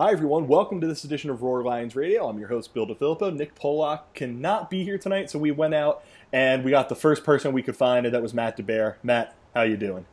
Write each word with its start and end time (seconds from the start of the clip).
Hi, 0.00 0.12
everyone. 0.12 0.46
Welcome 0.46 0.80
to 0.80 0.86
this 0.86 1.02
edition 1.02 1.28
of 1.28 1.42
Roar 1.42 1.64
Lions 1.64 1.96
Radio. 1.96 2.28
I'm 2.28 2.38
your 2.38 2.46
host, 2.46 2.72
Bill 2.72 2.86
DeFilippo. 2.86 3.34
Nick 3.34 3.56
Pollock 3.56 4.14
cannot 4.14 4.70
be 4.70 4.84
here 4.84 4.96
tonight, 4.96 5.28
so 5.28 5.40
we 5.40 5.50
went 5.50 5.74
out 5.74 6.04
and 6.32 6.62
we 6.62 6.70
got 6.70 6.88
the 6.88 6.94
first 6.94 7.24
person 7.24 7.52
we 7.52 7.64
could 7.64 7.74
find, 7.74 8.06
and 8.06 8.14
that 8.14 8.22
was 8.22 8.32
Matt 8.32 8.56
DeBear. 8.56 8.94
Matt, 9.02 9.34
how 9.56 9.62
you 9.62 9.76
doing? 9.76 10.06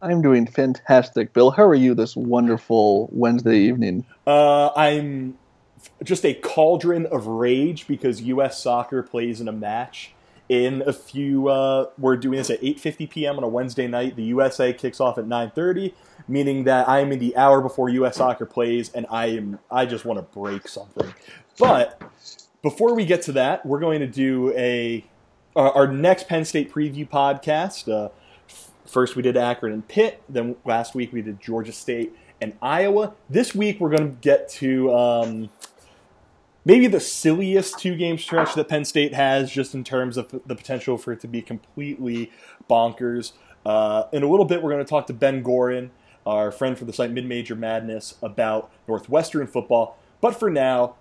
I'm 0.00 0.22
doing 0.22 0.46
fantastic, 0.46 1.32
Bill. 1.32 1.50
How 1.50 1.64
are 1.64 1.74
you 1.74 1.92
this 1.92 2.14
wonderful 2.14 3.08
Wednesday 3.10 3.58
evening? 3.62 4.06
Uh, 4.28 4.68
I'm 4.76 5.36
just 6.04 6.24
a 6.24 6.32
cauldron 6.32 7.06
of 7.06 7.26
rage 7.26 7.88
because 7.88 8.22
U.S. 8.22 8.62
Soccer 8.62 9.02
plays 9.02 9.40
in 9.40 9.48
a 9.48 9.52
match 9.52 10.14
in 10.48 10.84
a 10.86 10.92
few. 10.92 11.48
Uh, 11.48 11.86
we're 11.98 12.16
doing 12.16 12.38
this 12.38 12.50
at 12.50 12.60
8:50 12.62 13.10
p.m. 13.10 13.38
on 13.38 13.42
a 13.42 13.48
Wednesday 13.48 13.88
night. 13.88 14.14
The 14.14 14.22
USA 14.22 14.72
kicks 14.72 15.00
off 15.00 15.18
at 15.18 15.24
9:30 15.24 15.94
meaning 16.28 16.64
that 16.64 16.88
I 16.88 17.00
am 17.00 17.12
in 17.12 17.18
the 17.18 17.36
hour 17.36 17.60
before 17.60 17.88
U.S. 17.88 18.16
soccer 18.16 18.46
plays, 18.46 18.90
and 18.92 19.06
I 19.10 19.26
am 19.26 19.58
I 19.70 19.86
just 19.86 20.04
want 20.04 20.18
to 20.18 20.38
break 20.38 20.68
something. 20.68 21.12
But 21.58 22.00
before 22.62 22.94
we 22.94 23.04
get 23.04 23.22
to 23.22 23.32
that, 23.32 23.64
we're 23.64 23.80
going 23.80 24.00
to 24.00 24.06
do 24.06 24.52
a 24.56 25.04
our 25.54 25.86
next 25.86 26.28
Penn 26.28 26.44
State 26.44 26.72
preview 26.72 27.08
podcast. 27.08 27.90
Uh, 27.90 28.10
first, 28.86 29.16
we 29.16 29.22
did 29.22 29.36
Akron 29.36 29.72
and 29.72 29.86
Pitt. 29.86 30.22
Then 30.28 30.56
last 30.64 30.94
week 30.94 31.12
we 31.12 31.22
did 31.22 31.40
Georgia 31.40 31.72
State 31.72 32.14
and 32.40 32.52
Iowa. 32.60 33.14
This 33.30 33.54
week 33.54 33.80
we're 33.80 33.90
going 33.90 34.10
to 34.10 34.16
get 34.20 34.48
to 34.50 34.92
um, 34.94 35.48
maybe 36.64 36.86
the 36.88 37.00
silliest 37.00 37.78
two 37.78 37.96
game 37.96 38.18
stretch 38.18 38.54
that 38.54 38.68
Penn 38.68 38.84
State 38.84 39.14
has, 39.14 39.50
just 39.50 39.74
in 39.74 39.82
terms 39.82 40.16
of 40.18 40.28
the 40.44 40.54
potential 40.54 40.98
for 40.98 41.12
it 41.12 41.20
to 41.20 41.28
be 41.28 41.40
completely 41.40 42.30
bonkers. 42.68 43.32
Uh, 43.64 44.04
in 44.12 44.22
a 44.22 44.28
little 44.28 44.44
bit, 44.44 44.62
we're 44.62 44.70
going 44.70 44.84
to 44.84 44.88
talk 44.88 45.06
to 45.06 45.14
Ben 45.14 45.42
Gorin 45.42 45.90
our 46.26 46.50
friend 46.50 46.78
for 46.78 46.84
the 46.84 46.92
site 46.92 47.10
Mid 47.10 47.26
Major 47.26 47.54
Madness 47.54 48.16
about 48.22 48.70
Northwestern 48.86 49.46
football. 49.46 49.98
But 50.20 50.38
for 50.38 50.50
now, 50.50 50.96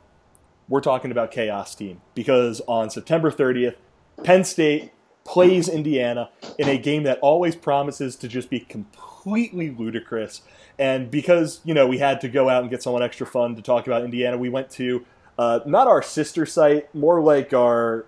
we're 0.69 0.81
talking 0.81 1.11
about 1.11 1.31
Chaos 1.31 1.75
Team 1.75 2.01
because 2.13 2.61
on 2.67 2.89
September 2.89 3.31
30th, 3.31 3.75
Penn 4.23 4.43
State 4.43 4.91
plays 5.23 5.67
Indiana 5.67 6.29
in 6.57 6.69
a 6.69 6.77
game 6.77 7.03
that 7.03 7.19
always 7.19 7.55
promises 7.55 8.15
to 8.17 8.27
just 8.27 8.49
be 8.49 8.59
completely 8.59 9.71
ludicrous. 9.71 10.41
And 10.77 11.09
because, 11.09 11.61
you 11.63 11.73
know, 11.73 11.87
we 11.87 11.97
had 11.97 12.21
to 12.21 12.29
go 12.29 12.49
out 12.49 12.61
and 12.61 12.69
get 12.69 12.83
someone 12.83 13.01
extra 13.01 13.25
fun 13.25 13.55
to 13.55 13.61
talk 13.61 13.87
about 13.87 14.03
Indiana, 14.03 14.37
we 14.37 14.49
went 14.49 14.69
to 14.71 15.05
uh, 15.37 15.59
not 15.65 15.87
our 15.87 16.01
sister 16.01 16.45
site, 16.45 16.93
more 16.93 17.21
like 17.21 17.53
our 17.53 18.05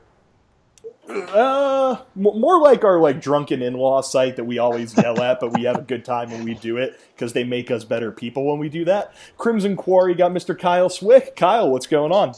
uh, 1.10 2.02
more 2.16 2.62
like 2.62 2.84
our 2.84 3.00
like 3.00 3.22
drunken 3.22 3.62
in-law 3.62 4.02
site 4.02 4.36
that 4.36 4.44
we 4.44 4.58
always 4.58 4.96
yell 4.98 5.22
at, 5.22 5.40
but 5.40 5.54
we 5.54 5.64
have 5.64 5.78
a 5.78 5.82
good 5.82 6.04
time 6.04 6.30
when 6.32 6.44
we 6.44 6.54
do 6.56 6.78
it 6.78 7.00
because 7.16 7.34
they 7.34 7.44
make 7.44 7.72
us 7.72 7.84
better 7.84 8.12
people 8.12 8.46
when 8.46 8.60
we 8.60 8.70
do 8.70 8.86
that. 8.86 9.14
Crimson 9.38 9.76
Quarry 9.76 10.16
got 10.16 10.32
Mr. 10.32 10.58
Kyle 10.58 10.90
Swick. 10.90 11.36
Kyle, 11.36 11.70
what's 11.70 11.88
going 11.88 12.12
on? 12.12 12.34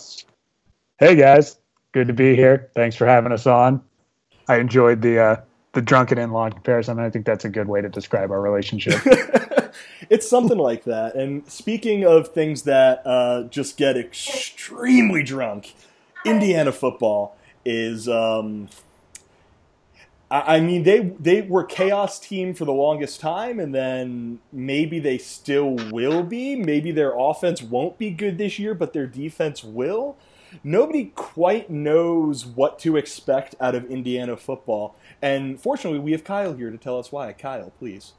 Hey 0.99 1.15
guys, 1.15 1.57
good 1.93 2.07
to 2.07 2.13
be 2.13 2.35
here. 2.35 2.69
Thanks 2.75 2.95
for 2.95 3.07
having 3.07 3.31
us 3.31 3.47
on. 3.47 3.81
I 4.47 4.57
enjoyed 4.57 5.01
the 5.01 5.19
uh, 5.19 5.35
the 5.73 5.81
drunken 5.81 6.17
in-law 6.17 6.49
comparison. 6.49 6.99
I 6.99 7.09
think 7.09 7.25
that's 7.25 7.45
a 7.45 7.49
good 7.49 7.67
way 7.67 7.81
to 7.81 7.89
describe 7.89 8.31
our 8.31 8.41
relationship. 8.41 9.01
it's 10.09 10.29
something 10.29 10.57
like 10.57 10.83
that. 10.85 11.15
And 11.15 11.47
speaking 11.49 12.05
of 12.05 12.29
things 12.29 12.63
that 12.63 13.01
uh, 13.05 13.43
just 13.43 13.77
get 13.77 13.97
extremely 13.97 15.23
drunk, 15.23 15.73
Indiana 16.25 16.71
football 16.71 17.35
is 17.69 18.09
um, 18.09 18.67
I, 20.31 20.59
mean 20.59 20.83
they 20.83 20.99
they 21.19 21.41
were 21.41 21.63
chaos 21.63 22.19
team 22.19 22.53
for 22.53 22.65
the 22.65 22.73
longest 22.73 23.19
time, 23.19 23.59
and 23.59 23.73
then 23.73 24.39
maybe 24.51 24.99
they 24.99 25.17
still 25.17 25.75
will 25.91 26.23
be. 26.23 26.55
Maybe 26.55 26.91
their 26.91 27.13
offense 27.17 27.61
won't 27.61 27.97
be 27.97 28.11
good 28.11 28.37
this 28.37 28.59
year, 28.59 28.73
but 28.73 28.93
their 28.93 29.07
defense 29.07 29.63
will. 29.63 30.17
Nobody 30.63 31.11
quite 31.15 31.69
knows 31.69 32.45
what 32.45 32.79
to 32.79 32.97
expect 32.97 33.53
out 33.61 33.75
of 33.75 33.85
Indiana 33.85 34.35
football, 34.35 34.95
and 35.21 35.59
fortunately, 35.59 35.99
we 35.99 36.11
have 36.11 36.23
Kyle 36.23 36.55
here 36.55 36.71
to 36.71 36.77
tell 36.77 36.97
us 36.97 37.11
why. 37.11 37.33
Kyle, 37.33 37.71
please. 37.77 38.13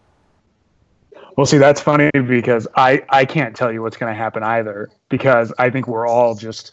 Well, 1.36 1.46
see, 1.46 1.58
that's 1.58 1.80
funny 1.80 2.10
because 2.12 2.68
I, 2.76 3.02
I 3.08 3.24
can't 3.24 3.54
tell 3.54 3.72
you 3.72 3.82
what's 3.82 3.96
going 3.96 4.12
to 4.12 4.16
happen 4.16 4.44
either 4.44 4.90
because 5.08 5.52
I 5.58 5.68
think 5.70 5.88
we're 5.88 6.06
all 6.06 6.36
just 6.36 6.72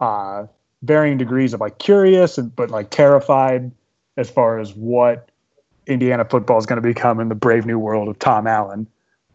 uh, 0.00 0.46
varying 0.82 1.16
degrees 1.16 1.54
of 1.54 1.60
like 1.60 1.78
curious 1.78 2.38
and 2.38 2.54
but 2.54 2.70
like 2.70 2.90
terrified 2.90 3.70
as 4.16 4.28
far 4.28 4.58
as 4.58 4.74
what 4.74 5.30
Indiana 5.86 6.24
football 6.24 6.58
is 6.58 6.66
going 6.66 6.80
to 6.80 6.86
become 6.86 7.20
in 7.20 7.28
the 7.28 7.34
brave 7.34 7.66
new 7.66 7.78
world 7.78 8.08
of 8.08 8.18
Tom 8.18 8.46
Allen. 8.46 8.86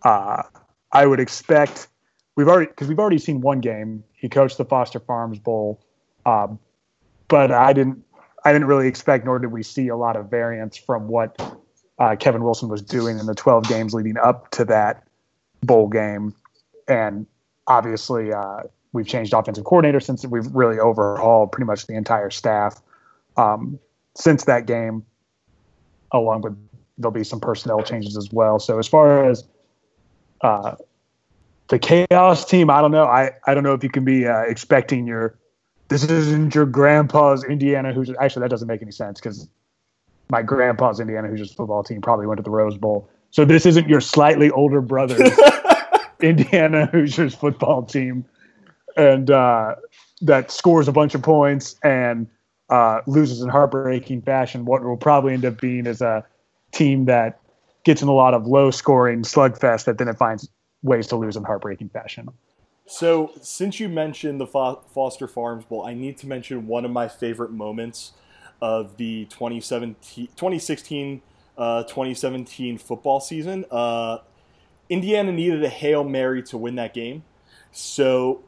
Uh, 0.04 0.44
I 0.92 1.06
would 1.06 1.20
expect 1.20 1.88
we've 2.36 2.48
already 2.48 2.68
because 2.68 2.88
we've 2.88 3.00
already 3.00 3.18
seen 3.18 3.42
one 3.42 3.60
game. 3.60 4.04
He 4.14 4.30
coached 4.30 4.58
the 4.58 4.66
Foster 4.66 5.00
Farms 5.00 5.40
Bowl, 5.40 5.82
um, 6.26 6.60
but 7.28 7.52
I 7.52 7.74
didn't 7.74 8.04
I 8.44 8.54
didn't 8.54 8.68
really 8.68 8.88
expect 8.88 9.26
nor 9.26 9.40
did 9.40 9.52
we 9.52 9.64
see 9.64 9.88
a 9.88 9.98
lot 9.98 10.16
of 10.16 10.30
variance 10.30 10.78
from 10.78 11.08
what 11.08 11.42
uh, 12.00 12.16
Kevin 12.16 12.44
Wilson 12.44 12.70
was 12.70 12.82
doing 12.82 13.20
in 13.20 13.26
the 13.26 13.36
12 13.36 13.68
games 13.68 13.94
leading 13.94 14.18
up 14.18 14.52
to 14.52 14.66
that 14.66 15.08
bowl 15.64 15.88
game, 15.88 16.34
and 16.88 17.26
obviously 17.66 18.32
uh, 18.32 18.64
we've 18.94 19.08
changed 19.08 19.34
offensive 19.34 19.64
coordinator 19.64 20.00
since 20.00 20.26
we've 20.26 20.48
really 20.54 20.80
overhauled 20.80 21.52
pretty 21.52 21.66
much 21.66 21.88
the 21.88 21.94
entire 21.94 22.30
staff 22.30 22.82
um, 23.38 23.80
since 24.16 24.46
that 24.46 24.66
game, 24.66 25.06
along 26.12 26.42
with 26.42 26.58
there'll 26.98 27.12
be 27.12 27.24
some 27.24 27.40
personnel 27.40 27.84
changes 27.84 28.18
as 28.18 28.32
well. 28.32 28.60
So 28.60 28.80
as 28.80 28.88
far 28.88 29.30
as 29.30 29.44
uh, 30.42 30.76
the 31.68 31.80
chaos 31.80 32.46
team, 32.46 32.70
I 32.70 32.82
don't 32.82 32.92
know. 32.92 33.06
I, 33.06 33.32
I 33.46 33.54
don't 33.54 33.64
know 33.64 33.74
if 33.74 33.84
you 33.84 33.90
can 33.90 34.04
be 34.04 34.26
uh, 34.26 34.42
expecting 34.42 35.06
your 35.06 35.38
this 35.90 36.04
isn't 36.04 36.54
your 36.54 36.66
grandpa's 36.66 37.44
Indiana 37.44 37.94
Hoosiers. 37.94 38.18
Actually, 38.20 38.42
that 38.42 38.50
doesn't 38.50 38.68
make 38.68 38.82
any 38.82 38.92
sense 38.92 39.20
because 39.20 39.48
my 40.30 40.42
grandpa's 40.42 41.00
Indiana 41.00 41.30
Hoosiers 41.30 41.54
football 41.54 41.84
team 41.84 42.02
probably 42.02 42.26
went 42.28 42.38
to 42.38 42.44
the 42.44 42.50
Rose 42.50 42.78
Bowl. 42.78 43.10
So 43.30 43.46
this 43.46 43.66
isn't 43.66 43.88
your 43.88 44.02
slightly 44.02 44.50
older 44.52 44.82
brother's 44.82 45.32
Indiana 46.20 46.88
Hoosiers 46.88 47.36
football 47.36 47.84
team 47.84 48.26
and 48.98 49.32
uh, 49.32 49.76
that 50.22 50.52
scores 50.52 50.88
a 50.88 50.92
bunch 50.92 51.16
of 51.16 51.22
points 51.22 51.76
and 51.84 52.28
uh, 52.70 53.02
loses 53.08 53.42
in 53.42 53.50
heartbreaking 53.50 54.22
fashion. 54.24 54.66
What 54.66 54.84
will 54.84 54.98
probably 54.98 55.34
end 55.34 55.46
up 55.46 55.62
being 55.62 55.86
is 55.86 56.02
a 56.02 56.26
team 56.72 57.06
that 57.06 57.40
gets 57.84 58.02
in 58.02 58.08
a 58.08 58.14
lot 58.14 58.34
of 58.34 58.46
low 58.46 58.72
scoring 58.72 59.22
slugfest 59.22 59.86
that 59.86 59.98
then 59.98 60.08
it 60.08 60.18
finds 60.18 60.50
ways 60.84 61.08
to 61.08 61.16
lose 61.16 61.36
in 61.36 61.44
heartbreaking 61.44 61.90
fashion. 61.90 62.30
So, 62.86 63.32
since 63.42 63.80
you 63.80 63.90
mentioned 63.90 64.40
the 64.40 64.48
Fo- 64.48 64.82
Foster 64.94 65.28
Farms 65.28 65.66
Bowl, 65.66 65.86
I 65.86 65.94
need 65.94 66.18
to 66.20 66.28
mention 66.28 66.68
one 66.68 66.86
of 66.86 66.92
my 66.92 67.08
favorite 67.08 67.52
moments 67.52 68.14
of 68.62 68.98
the 68.98 69.26
2017, 69.26 70.28
2016 70.28 71.22
uh, 71.58 71.84
2017 71.84 72.78
football 72.78 73.20
season. 73.20 73.66
Uh, 73.72 74.20
Indiana 74.90 75.32
needed 75.32 75.64
a 75.64 75.70
Hail 75.70 76.04
Mary 76.04 76.44
to 76.44 76.58
win 76.58 76.76
that 76.76 76.94
game. 76.94 77.24
So 77.72 78.44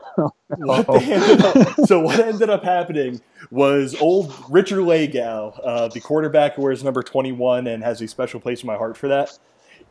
what 0.47 0.89
ended 1.01 1.41
up, 1.41 1.85
so 1.85 1.99
what 1.99 2.19
ended 2.19 2.49
up 2.49 2.63
happening 2.63 3.21
was 3.51 3.95
old 4.01 4.33
Richard 4.49 4.79
Lagow, 4.79 5.59
uh, 5.63 5.87
the 5.87 5.99
quarterback 5.99 6.55
who 6.55 6.63
wears 6.63 6.83
number 6.83 7.03
21 7.03 7.67
and 7.67 7.83
has 7.83 8.01
a 8.01 8.07
special 8.07 8.39
place 8.39 8.63
in 8.63 8.67
my 8.67 8.75
heart 8.75 8.97
for 8.97 9.07
that, 9.07 9.37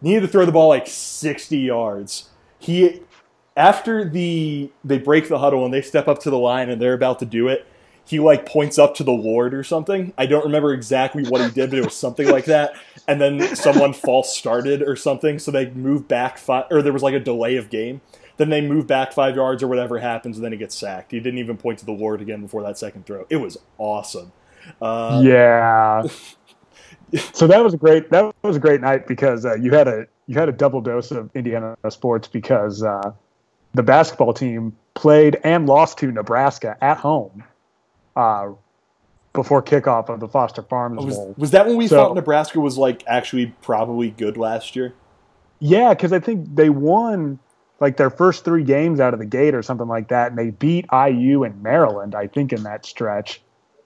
needed 0.00 0.20
to 0.20 0.28
throw 0.28 0.44
the 0.44 0.52
ball 0.52 0.68
like 0.68 0.86
60 0.86 1.56
yards. 1.56 2.30
He 2.58 3.00
after 3.56 4.08
the 4.08 4.70
they 4.84 4.98
break 4.98 5.28
the 5.28 5.38
huddle 5.38 5.64
and 5.64 5.74
they 5.74 5.82
step 5.82 6.08
up 6.08 6.20
to 6.20 6.30
the 6.30 6.38
line 6.38 6.70
and 6.70 6.80
they're 6.80 6.94
about 6.94 7.18
to 7.18 7.26
do 7.26 7.48
it, 7.48 7.66
he 8.04 8.18
like 8.20 8.46
points 8.46 8.78
up 8.78 8.94
to 8.94 9.04
the 9.04 9.12
Lord 9.12 9.52
or 9.52 9.62
something. 9.62 10.14
I 10.16 10.26
don't 10.26 10.44
remember 10.44 10.72
exactly 10.72 11.24
what 11.24 11.42
he 11.42 11.50
did, 11.50 11.70
but 11.70 11.78
it 11.78 11.84
was 11.84 11.94
something 11.94 12.28
like 12.28 12.46
that. 12.46 12.72
And 13.06 13.20
then 13.20 13.54
someone 13.54 13.92
false 13.92 14.36
started 14.36 14.82
or 14.82 14.96
something, 14.96 15.38
so 15.38 15.50
they 15.50 15.70
moved 15.70 16.08
back 16.08 16.38
five, 16.38 16.66
or 16.70 16.80
there 16.82 16.92
was 16.92 17.02
like 17.02 17.14
a 17.14 17.20
delay 17.20 17.56
of 17.56 17.68
game. 17.68 18.00
Then 18.38 18.50
they 18.50 18.60
move 18.60 18.86
back 18.86 19.12
five 19.12 19.36
yards 19.36 19.62
or 19.62 19.68
whatever 19.68 19.98
happens, 19.98 20.36
and 20.36 20.44
then 20.44 20.52
he 20.52 20.58
gets 20.58 20.74
sacked. 20.74 21.10
He 21.10 21.20
didn't 21.20 21.38
even 21.38 21.56
point 21.56 21.80
to 21.80 21.84
the 21.84 21.92
Lord 21.92 22.20
again 22.20 22.40
before 22.40 22.62
that 22.62 22.78
second 22.78 23.04
throw. 23.04 23.26
It 23.28 23.36
was 23.36 23.58
awesome. 23.78 24.32
Uh, 24.80 25.20
yeah. 25.24 26.04
so 27.32 27.46
that 27.46 27.62
was 27.62 27.74
a 27.74 27.76
great 27.76 28.10
that 28.10 28.34
was 28.42 28.56
a 28.56 28.60
great 28.60 28.80
night 28.80 29.06
because 29.06 29.44
uh, 29.44 29.54
you 29.54 29.72
had 29.72 29.88
a 29.88 30.06
you 30.26 30.38
had 30.38 30.48
a 30.48 30.52
double 30.52 30.80
dose 30.80 31.10
of 31.10 31.30
Indiana 31.34 31.76
sports 31.88 32.28
because 32.28 32.82
uh, 32.82 33.12
the 33.74 33.82
basketball 33.82 34.32
team 34.32 34.76
played 34.94 35.38
and 35.44 35.66
lost 35.66 35.98
to 35.98 36.12
Nebraska 36.12 36.76
at 36.80 36.98
home 36.98 37.44
uh, 38.14 38.50
before 39.32 39.62
kickoff 39.62 40.08
of 40.08 40.20
the 40.20 40.28
Foster 40.28 40.62
Farms 40.62 41.04
was, 41.04 41.16
Bowl. 41.16 41.34
Was 41.38 41.50
that 41.52 41.66
when 41.66 41.76
we 41.76 41.86
so, 41.86 41.96
thought 41.96 42.14
Nebraska 42.14 42.60
was 42.60 42.76
like 42.76 43.04
actually 43.06 43.54
probably 43.62 44.10
good 44.10 44.36
last 44.36 44.76
year? 44.76 44.94
Yeah, 45.60 45.94
because 45.94 46.12
I 46.12 46.20
think 46.20 46.54
they 46.54 46.70
won 46.70 47.38
like 47.80 47.96
their 47.96 48.10
first 48.10 48.44
three 48.44 48.64
games 48.64 49.00
out 49.00 49.14
of 49.14 49.20
the 49.20 49.26
gate 49.26 49.54
or 49.54 49.62
something 49.62 49.88
like 49.88 50.08
that, 50.08 50.30
and 50.30 50.38
they 50.38 50.50
beat 50.50 50.86
IU 50.92 51.44
and 51.44 51.62
Maryland, 51.62 52.14
I 52.14 52.26
think, 52.26 52.52
in 52.52 52.62
that 52.64 52.84
stretch. 52.84 53.40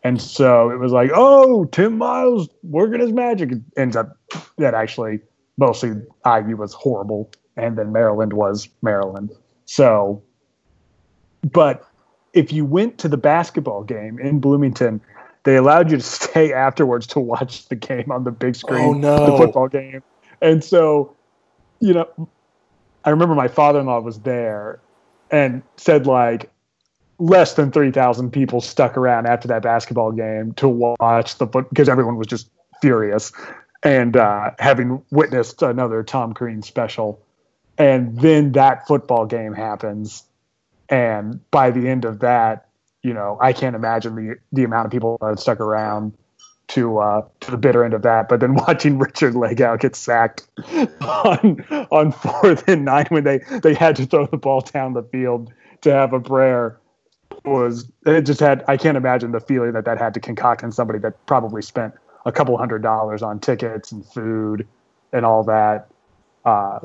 And 0.04 0.20
so 0.20 0.70
it 0.70 0.78
was 0.78 0.90
like, 0.92 1.10
oh, 1.14 1.64
Tim 1.66 1.98
Miles 1.98 2.48
working 2.64 3.00
his 3.00 3.12
magic. 3.12 3.52
It 3.52 3.60
ends 3.76 3.94
up 3.94 4.16
that 4.58 4.74
actually 4.74 5.20
mostly 5.58 5.90
IU 6.26 6.56
was 6.56 6.72
horrible, 6.72 7.30
and 7.56 7.76
then 7.78 7.92
Maryland 7.92 8.32
was 8.32 8.68
Maryland. 8.82 9.30
So, 9.66 10.22
but 11.52 11.86
if 12.32 12.52
you 12.52 12.64
went 12.64 12.98
to 12.98 13.08
the 13.08 13.16
basketball 13.16 13.84
game 13.84 14.18
in 14.18 14.40
Bloomington, 14.40 15.00
they 15.44 15.56
allowed 15.56 15.90
you 15.90 15.98
to 15.98 16.02
stay 16.20 16.52
afterwards 16.52 17.06
to 17.08 17.20
watch 17.20 17.68
the 17.68 17.76
game 17.76 18.10
on 18.10 18.24
the 18.24 18.30
big 18.30 18.56
screen, 18.56 18.84
Oh, 18.84 18.92
no. 18.92 19.30
the 19.32 19.36
football 19.36 19.68
game. 19.68 20.02
And 20.40 20.64
so, 20.64 21.14
you 21.80 21.92
know, 21.94 22.28
I 23.04 23.10
remember 23.10 23.34
my 23.34 23.48
father-in-law 23.48 24.00
was 24.00 24.20
there 24.20 24.80
and 25.30 25.62
said 25.76 26.06
like 26.06 26.50
less 27.18 27.54
than 27.54 27.70
3,000 27.70 28.30
people 28.30 28.60
stuck 28.60 28.96
around 28.96 29.26
after 29.26 29.48
that 29.48 29.62
basketball 29.62 30.12
game 30.12 30.52
to 30.54 30.68
watch 30.68 31.38
the 31.38 31.46
because 31.46 31.88
everyone 31.88 32.16
was 32.16 32.26
just 32.26 32.50
furious 32.80 33.32
and 33.82 34.16
uh, 34.16 34.50
having 34.58 35.02
witnessed 35.10 35.62
another 35.62 36.02
Tom 36.02 36.34
Crean 36.34 36.62
special. 36.62 37.20
And 37.78 38.18
then 38.20 38.52
that 38.52 38.86
football 38.86 39.26
game 39.26 39.54
happens. 39.54 40.24
And 40.88 41.40
by 41.50 41.70
the 41.70 41.88
end 41.88 42.04
of 42.04 42.20
that, 42.20 42.68
you 43.02 43.14
know, 43.14 43.38
I 43.40 43.52
can't 43.52 43.74
imagine 43.74 44.14
the, 44.14 44.36
the 44.52 44.64
amount 44.64 44.86
of 44.86 44.92
people 44.92 45.18
that 45.20 45.40
stuck 45.40 45.60
around 45.60 46.16
to 46.68 46.98
uh, 46.98 47.22
to 47.40 47.50
the 47.50 47.56
bitter 47.56 47.84
end 47.84 47.94
of 47.94 48.02
that. 48.02 48.28
But 48.28 48.40
then 48.40 48.54
watching 48.66 48.98
Richard 48.98 49.34
Lagow 49.34 49.78
get 49.78 49.96
sacked 49.96 50.46
on 51.00 51.64
on 51.90 52.12
fourth 52.12 52.68
and 52.68 52.84
nine 52.84 53.06
when 53.08 53.24
they 53.24 53.38
they 53.62 53.74
had 53.74 53.96
to 53.96 54.06
throw 54.06 54.26
the 54.26 54.36
ball 54.36 54.60
down 54.60 54.94
the 54.94 55.02
field 55.02 55.52
to 55.82 55.92
have 55.92 56.12
a 56.12 56.20
prayer 56.20 56.78
was 57.44 57.90
it 58.06 58.22
just 58.22 58.40
had 58.40 58.64
I 58.68 58.76
can't 58.76 58.96
imagine 58.96 59.32
the 59.32 59.40
feeling 59.40 59.72
that 59.72 59.84
that 59.84 59.98
had 59.98 60.14
to 60.14 60.20
concoct 60.20 60.62
in 60.62 60.72
somebody 60.72 60.98
that 61.00 61.26
probably 61.26 61.62
spent 61.62 61.94
a 62.24 62.32
couple 62.32 62.56
hundred 62.56 62.82
dollars 62.82 63.22
on 63.22 63.40
tickets 63.40 63.90
and 63.90 64.06
food 64.06 64.66
and 65.12 65.26
all 65.26 65.42
that 65.44 65.88
uh, 66.44 66.78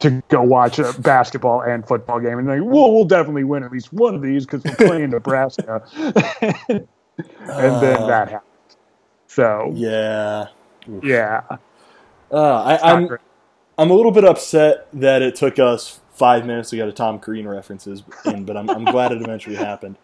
to 0.00 0.22
go 0.28 0.42
watch 0.42 0.78
a 0.78 0.92
basketball 1.00 1.62
and 1.62 1.86
football 1.86 2.20
game 2.20 2.38
and 2.38 2.46
like, 2.46 2.60
well, 2.62 2.92
we'll 2.92 3.04
definitely 3.04 3.44
win 3.44 3.62
at 3.62 3.72
least 3.72 3.92
one 3.92 4.14
of 4.14 4.22
these 4.22 4.44
because 4.44 4.62
we're 4.64 4.74
playing 4.88 5.10
Nebraska, 5.12 5.82
and 6.68 6.86
then 7.48 8.06
that 8.06 8.28
happened. 8.30 8.45
So 9.36 9.70
Yeah. 9.74 10.46
yeah, 11.02 11.42
Uh, 12.32 12.62
I, 12.62 12.72
not 12.72 12.82
I'm. 12.82 13.18
I'm 13.78 13.90
a 13.90 13.94
little 13.94 14.10
bit 14.12 14.24
upset 14.24 14.88
that 14.94 15.20
it 15.20 15.36
took 15.36 15.58
us 15.58 16.00
five 16.14 16.46
minutes 16.46 16.70
to 16.70 16.76
get 16.76 16.88
a 16.88 16.92
Tom 16.92 17.18
Crean 17.18 17.46
references 17.46 18.02
in, 18.24 18.46
but 18.46 18.56
I'm, 18.56 18.70
I'm 18.70 18.86
glad 18.86 19.12
it 19.12 19.20
eventually 19.20 19.56
happened. 19.56 19.96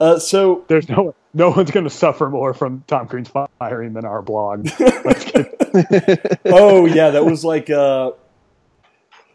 Uh, 0.00 0.18
so 0.18 0.64
there's 0.68 0.88
no 0.88 1.14
no 1.34 1.50
one's 1.50 1.70
going 1.70 1.84
to 1.84 1.90
suffer 1.90 2.30
more 2.30 2.54
from 2.54 2.82
Tom 2.86 3.06
Crean's 3.06 3.30
firing 3.58 3.92
than 3.92 4.06
our 4.06 4.22
blog. 4.22 4.66
Oh 6.46 6.86
yeah, 6.86 7.10
that 7.10 7.26
was 7.26 7.44
like 7.44 7.68
uh, 7.68 8.12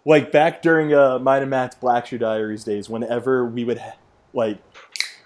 like 0.03 0.31
back 0.31 0.63
during 0.63 0.91
uh, 0.93 1.19
mine 1.19 1.43
and 1.43 1.51
Matt's 1.51 1.75
Black 1.75 2.07
Shoe 2.07 2.17
Diaries 2.17 2.63
days. 2.63 2.89
Whenever 2.89 3.45
we 3.45 3.63
would 3.63 3.79
like, 4.33 4.57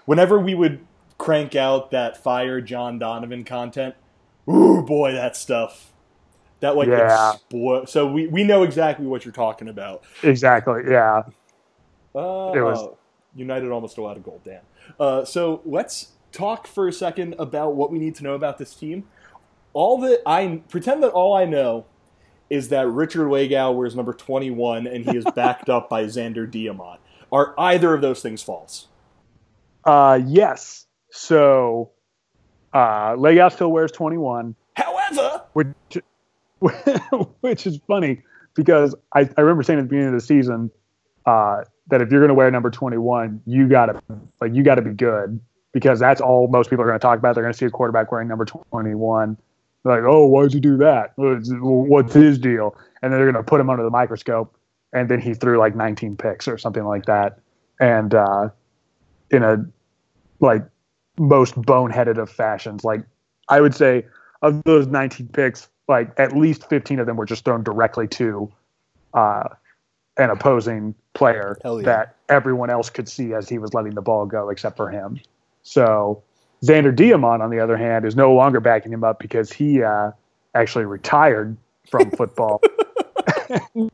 whenever 0.04 0.38
we 0.38 0.54
would 0.54 0.86
crank 1.16 1.56
out 1.56 1.90
that 1.92 2.22
fire 2.22 2.60
John 2.60 2.98
Donovan 2.98 3.44
content, 3.44 3.94
ooh 4.48 4.82
boy, 4.82 5.12
that 5.12 5.36
stuff. 5.36 5.92
That 6.60 6.76
like 6.76 6.88
Yeah. 6.88 7.34
explo- 7.50 7.88
so 7.88 8.06
we, 8.10 8.26
we 8.26 8.42
know 8.44 8.62
exactly 8.64 9.06
what 9.06 9.24
you're 9.24 9.32
talking 9.32 9.68
about. 9.68 10.04
exactly. 10.22 10.82
Yeah. 10.88 11.22
Uh, 12.14 12.52
It 12.54 12.60
was- 12.62 12.88
United 13.36 13.70
almost 13.70 13.98
a 13.98 14.02
lot 14.02 14.16
of 14.16 14.24
gold, 14.24 14.40
damn. 14.44 14.62
Uh, 14.98 15.24
so 15.24 15.60
let's 15.64 16.12
talk 16.32 16.66
for 16.66 16.88
a 16.88 16.92
second 16.92 17.36
about 17.38 17.74
what 17.74 17.92
we 17.92 17.98
need 17.98 18.14
to 18.16 18.24
know 18.24 18.34
about 18.34 18.58
this 18.58 18.74
team. 18.74 19.04
All 19.74 19.98
that 19.98 20.22
I 20.26 20.62
pretend 20.68 21.02
that 21.04 21.10
all 21.10 21.34
I 21.36 21.44
know 21.44 21.84
is 22.50 22.70
that 22.70 22.88
Richard 22.88 23.28
Lagow 23.28 23.76
wears 23.76 23.94
number 23.94 24.12
21 24.14 24.86
and 24.88 25.04
he 25.08 25.16
is 25.16 25.24
backed 25.36 25.68
up 25.68 25.88
by 25.88 26.04
Zander 26.04 26.50
Diamont. 26.50 26.98
Are 27.30 27.54
either 27.58 27.94
of 27.94 28.00
those 28.00 28.22
things 28.22 28.42
false? 28.42 28.88
Uh, 29.84 30.18
yes. 30.26 30.86
So, 31.10 31.90
uh, 32.72 33.14
Lagow 33.16 33.52
still 33.52 33.72
wears 33.72 33.92
21, 33.92 34.54
However, 34.74 35.42
which, 35.52 35.98
which 37.40 37.66
is 37.66 37.80
funny 37.86 38.22
because 38.54 38.94
I, 39.14 39.28
I 39.36 39.40
remember 39.40 39.62
saying 39.62 39.78
at 39.78 39.82
the 39.82 39.88
beginning 39.88 40.08
of 40.08 40.14
the 40.14 40.26
season 40.26 40.70
uh, 41.26 41.62
that 41.88 42.02
if 42.02 42.10
you're 42.10 42.20
going 42.20 42.28
to 42.28 42.34
wear 42.34 42.50
number 42.50 42.70
21, 42.70 43.42
you 43.46 43.68
gotta 43.68 44.02
like 44.40 44.54
you 44.54 44.62
gotta 44.62 44.82
be 44.82 44.90
good 44.90 45.40
because 45.72 45.98
that's 46.00 46.20
all 46.20 46.48
most 46.48 46.70
people 46.70 46.84
are 46.84 46.88
going 46.88 46.98
to 46.98 47.02
talk 47.02 47.18
about. 47.18 47.34
They're 47.34 47.44
going 47.44 47.52
to 47.52 47.58
see 47.58 47.66
a 47.66 47.70
quarterback 47.70 48.10
wearing 48.10 48.28
number 48.28 48.44
21. 48.44 49.36
They're 49.84 50.02
like, 50.02 50.10
oh, 50.10 50.26
why'd 50.26 50.52
you 50.52 50.60
do 50.60 50.76
that? 50.78 51.12
What's 51.16 52.14
his 52.14 52.38
deal? 52.38 52.76
And 53.02 53.12
then 53.12 53.20
they're 53.20 53.30
going 53.30 53.42
to 53.42 53.48
put 53.48 53.60
him 53.60 53.70
under 53.70 53.84
the 53.84 53.90
microscope, 53.90 54.56
and 54.92 55.08
then 55.08 55.20
he 55.20 55.34
threw 55.34 55.58
like 55.58 55.76
19 55.76 56.16
picks 56.16 56.48
or 56.48 56.58
something 56.58 56.84
like 56.84 57.04
that, 57.06 57.38
and 57.80 58.14
uh, 58.14 58.48
in 59.30 59.42
a 59.42 59.64
like 60.40 60.64
most 61.18 61.54
boneheaded 61.60 62.18
of 62.18 62.30
fashions. 62.30 62.84
Like 62.84 63.02
I 63.48 63.60
would 63.60 63.74
say 63.74 64.04
of 64.42 64.62
those 64.64 64.86
19 64.86 65.28
picks, 65.28 65.68
like 65.88 66.12
at 66.18 66.36
least 66.36 66.68
15 66.68 67.00
of 67.00 67.06
them 67.06 67.16
were 67.16 67.26
just 67.26 67.44
thrown 67.44 67.62
directly 67.62 68.06
to 68.08 68.50
uh, 69.14 69.48
an 70.16 70.30
opposing 70.30 70.94
player 71.14 71.58
yeah. 71.64 71.82
that 71.82 72.16
everyone 72.28 72.70
else 72.70 72.90
could 72.90 73.08
see 73.08 73.34
as 73.34 73.48
he 73.48 73.58
was 73.58 73.74
letting 73.74 73.94
the 73.94 74.02
ball 74.02 74.26
go, 74.26 74.50
except 74.50 74.76
for 74.76 74.90
him. 74.90 75.20
So 75.62 76.22
Zander 76.62 76.94
Diamont, 76.94 77.40
on 77.40 77.50
the 77.50 77.60
other 77.60 77.76
hand, 77.76 78.04
is 78.04 78.16
no 78.16 78.32
longer 78.32 78.60
backing 78.60 78.92
him 78.92 79.04
up 79.04 79.18
because 79.18 79.52
he 79.52 79.82
uh, 79.82 80.10
actually 80.54 80.84
retired 80.84 81.56
from 81.88 82.10
football 82.16 82.60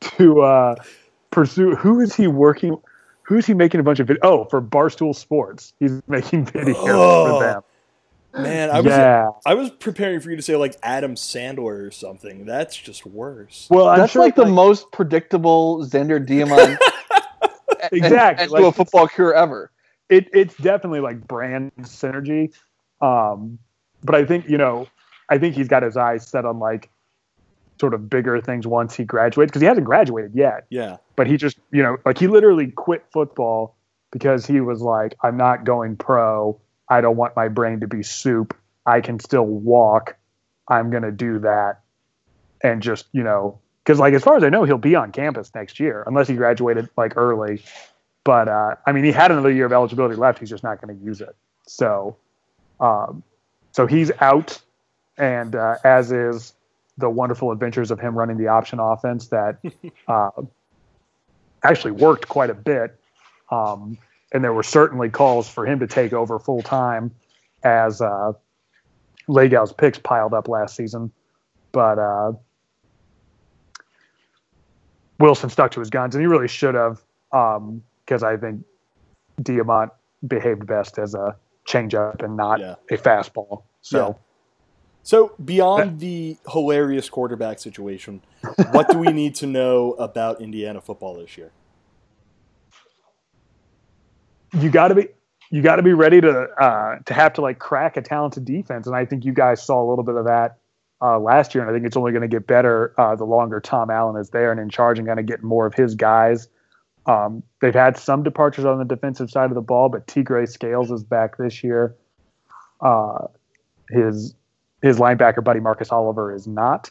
to 0.00 0.40
uh, 0.42 0.74
pursue. 1.30 1.74
Who 1.76 2.00
is 2.00 2.14
he 2.14 2.26
working? 2.26 2.78
Who's 3.30 3.46
he 3.46 3.54
making 3.54 3.78
a 3.78 3.84
bunch 3.84 4.00
of 4.00 4.08
videos? 4.08 4.18
Oh, 4.22 4.44
for 4.46 4.60
Barstool 4.60 5.14
Sports, 5.14 5.72
he's 5.78 6.02
making 6.08 6.46
videos 6.46 6.74
Oh, 6.78 7.38
for 7.38 7.44
them. 8.34 8.42
man, 8.42 8.70
I 8.70 8.80
was 8.80 8.90
yeah. 8.90 9.28
I 9.46 9.54
was 9.54 9.70
preparing 9.70 10.18
for 10.18 10.30
you 10.30 10.36
to 10.36 10.42
say 10.42 10.56
like 10.56 10.74
Adam 10.82 11.14
Sandler 11.14 11.86
or 11.86 11.90
something. 11.92 12.44
That's 12.44 12.76
just 12.76 13.06
worse. 13.06 13.68
Well, 13.70 13.86
I'm 13.88 13.98
That's 14.00 14.12
sure 14.12 14.22
like 14.22 14.34
the 14.34 14.46
most 14.46 14.90
predictable 14.90 15.84
Zander 15.86 16.18
Diamont 16.26 16.76
Exactly, 17.92 18.18
and, 18.18 18.40
and 18.40 18.50
to 18.50 18.66
a 18.66 18.72
football 18.72 19.06
cure 19.06 19.32
ever. 19.32 19.70
it, 20.08 20.28
it's 20.32 20.56
definitely 20.56 21.00
like 21.00 21.26
brand 21.26 21.70
synergy. 21.82 22.52
Um, 23.00 23.58
but 24.02 24.16
I 24.16 24.24
think, 24.24 24.48
you 24.48 24.58
know, 24.58 24.88
I 25.28 25.38
think 25.38 25.54
he's 25.54 25.68
got 25.68 25.84
his 25.84 25.96
eyes 25.96 26.26
set 26.26 26.44
on 26.44 26.58
like 26.58 26.90
sort 27.80 27.94
of 27.94 28.08
bigger 28.08 28.40
things 28.40 28.66
once 28.66 28.94
he 28.94 29.04
graduates 29.04 29.50
because 29.50 29.62
he 29.62 29.66
hasn't 29.66 29.86
graduated 29.86 30.34
yet. 30.34 30.66
Yeah. 30.68 30.98
But 31.16 31.26
he 31.26 31.36
just, 31.36 31.58
you 31.72 31.82
know, 31.82 31.96
like 32.04 32.18
he 32.18 32.28
literally 32.28 32.68
quit 32.70 33.04
football 33.10 33.74
because 34.12 34.46
he 34.46 34.60
was 34.60 34.82
like, 34.82 35.16
I'm 35.22 35.36
not 35.36 35.64
going 35.64 35.96
pro. 35.96 36.60
I 36.88 37.00
don't 37.00 37.16
want 37.16 37.34
my 37.34 37.48
brain 37.48 37.80
to 37.80 37.88
be 37.88 38.02
soup. 38.02 38.56
I 38.84 39.00
can 39.00 39.18
still 39.18 39.46
walk. 39.46 40.16
I'm 40.68 40.90
going 40.90 41.02
to 41.02 41.12
do 41.12 41.40
that. 41.40 41.80
And 42.62 42.82
just, 42.82 43.06
you 43.12 43.22
know, 43.22 43.58
because 43.82 43.98
like 43.98 44.12
as 44.14 44.22
far 44.22 44.36
as 44.36 44.44
I 44.44 44.50
know, 44.50 44.64
he'll 44.64 44.78
be 44.78 44.94
on 44.94 45.12
campus 45.12 45.50
next 45.54 45.80
year 45.80 46.04
unless 46.06 46.28
he 46.28 46.34
graduated 46.34 46.88
like 46.96 47.16
early. 47.16 47.62
But 48.22 48.48
uh, 48.48 48.76
I 48.86 48.92
mean, 48.92 49.04
he 49.04 49.12
had 49.12 49.30
another 49.30 49.50
year 49.50 49.64
of 49.64 49.72
eligibility 49.72 50.14
left. 50.14 50.38
He's 50.38 50.50
just 50.50 50.62
not 50.62 50.80
going 50.80 50.96
to 50.96 51.04
use 51.04 51.22
it. 51.22 51.34
So, 51.66 52.16
um, 52.78 53.22
so 53.72 53.86
he's 53.86 54.10
out, 54.20 54.60
and 55.16 55.56
uh, 55.56 55.76
as 55.84 56.12
is 56.12 56.52
the 57.00 57.10
wonderful 57.10 57.50
adventures 57.50 57.90
of 57.90 57.98
him 57.98 58.16
running 58.16 58.36
the 58.36 58.48
option 58.48 58.78
offense 58.78 59.28
that 59.28 59.58
uh, 60.08 60.30
actually 61.64 61.92
worked 61.92 62.28
quite 62.28 62.50
a 62.50 62.54
bit. 62.54 62.98
Um, 63.50 63.98
and 64.32 64.44
there 64.44 64.52
were 64.52 64.62
certainly 64.62 65.08
calls 65.10 65.48
for 65.48 65.66
him 65.66 65.80
to 65.80 65.86
take 65.86 66.12
over 66.12 66.38
full 66.38 66.62
time 66.62 67.10
as 67.64 68.00
uh, 68.00 68.32
picks 69.76 69.98
piled 69.98 70.34
up 70.34 70.46
last 70.46 70.76
season. 70.76 71.10
But 71.72 71.98
uh, 71.98 72.32
Wilson 75.18 75.50
stuck 75.50 75.72
to 75.72 75.80
his 75.80 75.90
guns, 75.90 76.14
and 76.14 76.22
he 76.22 76.26
really 76.26 76.48
should 76.48 76.74
have, 76.74 77.00
because 77.30 78.22
I 78.22 78.36
think 78.36 78.64
Diamont 79.42 79.90
behaved 80.26 80.66
best 80.66 80.98
as 80.98 81.14
a 81.14 81.36
changeup 81.66 82.22
and 82.22 82.36
not 82.36 82.60
Yeah. 82.60 82.74
a 82.90 82.96
fastball. 82.96 83.62
So. 83.82 84.08
Yeah. 84.08 84.14
So 85.10 85.34
beyond 85.44 85.98
the 85.98 86.36
hilarious 86.52 87.10
quarterback 87.10 87.58
situation, 87.58 88.22
what 88.70 88.88
do 88.88 88.96
we 88.96 89.08
need 89.12 89.34
to 89.34 89.46
know 89.48 89.94
about 89.94 90.40
Indiana 90.40 90.80
football 90.80 91.18
this 91.18 91.36
year? 91.36 91.50
you 94.52 94.70
got 94.70 94.86
to 94.86 94.94
be 94.94 95.08
you 95.50 95.62
got 95.62 95.76
to 95.76 95.82
be 95.82 95.94
ready 95.94 96.20
to 96.20 96.30
uh, 96.30 96.98
to 97.06 97.12
have 97.12 97.32
to 97.32 97.40
like 97.40 97.58
crack 97.58 97.96
a 97.96 98.02
talented 98.02 98.44
defense, 98.44 98.86
and 98.86 98.94
I 98.94 99.04
think 99.04 99.24
you 99.24 99.32
guys 99.32 99.60
saw 99.60 99.84
a 99.84 99.86
little 99.90 100.04
bit 100.04 100.14
of 100.14 100.26
that 100.26 100.58
uh, 101.02 101.18
last 101.18 101.56
year, 101.56 101.64
and 101.64 101.70
I 101.72 101.74
think 101.74 101.88
it's 101.88 101.96
only 101.96 102.12
going 102.12 102.22
to 102.22 102.28
get 102.28 102.46
better 102.46 102.94
uh, 102.96 103.16
the 103.16 103.24
longer 103.24 103.58
Tom 103.58 103.90
Allen 103.90 104.14
is 104.16 104.30
there 104.30 104.52
and 104.52 104.60
in 104.60 104.70
charge 104.70 105.00
and 105.00 105.08
kind 105.08 105.18
of 105.18 105.26
get 105.26 105.42
more 105.42 105.66
of 105.66 105.74
his 105.74 105.96
guys. 105.96 106.46
Um, 107.06 107.42
they've 107.60 107.74
had 107.74 107.96
some 107.96 108.22
departures 108.22 108.64
on 108.64 108.78
the 108.78 108.84
defensive 108.84 109.28
side 109.28 109.50
of 109.50 109.56
the 109.56 109.60
ball, 109.60 109.88
but 109.88 110.06
Tegray 110.06 110.48
Scales 110.48 110.92
is 110.92 111.02
back 111.02 111.36
this 111.36 111.64
year. 111.64 111.96
Uh, 112.80 113.26
his 113.90 114.36
his 114.82 114.98
linebacker 114.98 115.42
buddy 115.42 115.60
Marcus 115.60 115.90
Oliver 115.90 116.34
is 116.34 116.46
not, 116.46 116.90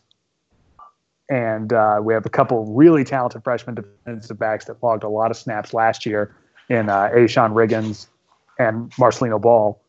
and 1.29 1.71
uh, 1.71 1.99
we 2.01 2.13
have 2.13 2.25
a 2.25 2.29
couple 2.29 2.65
really 2.73 3.03
talented 3.03 3.43
freshman 3.43 3.75
defensive 3.75 4.39
backs 4.39 4.65
that 4.65 4.81
logged 4.81 5.03
a 5.03 5.09
lot 5.09 5.31
of 5.31 5.37
snaps 5.37 5.73
last 5.73 6.05
year 6.05 6.35
in 6.69 6.89
uh, 6.89 7.09
A'Shon 7.13 7.53
Riggins 7.53 8.07
and 8.57 8.91
Marcelino 8.91 9.39
Ball, 9.39 9.79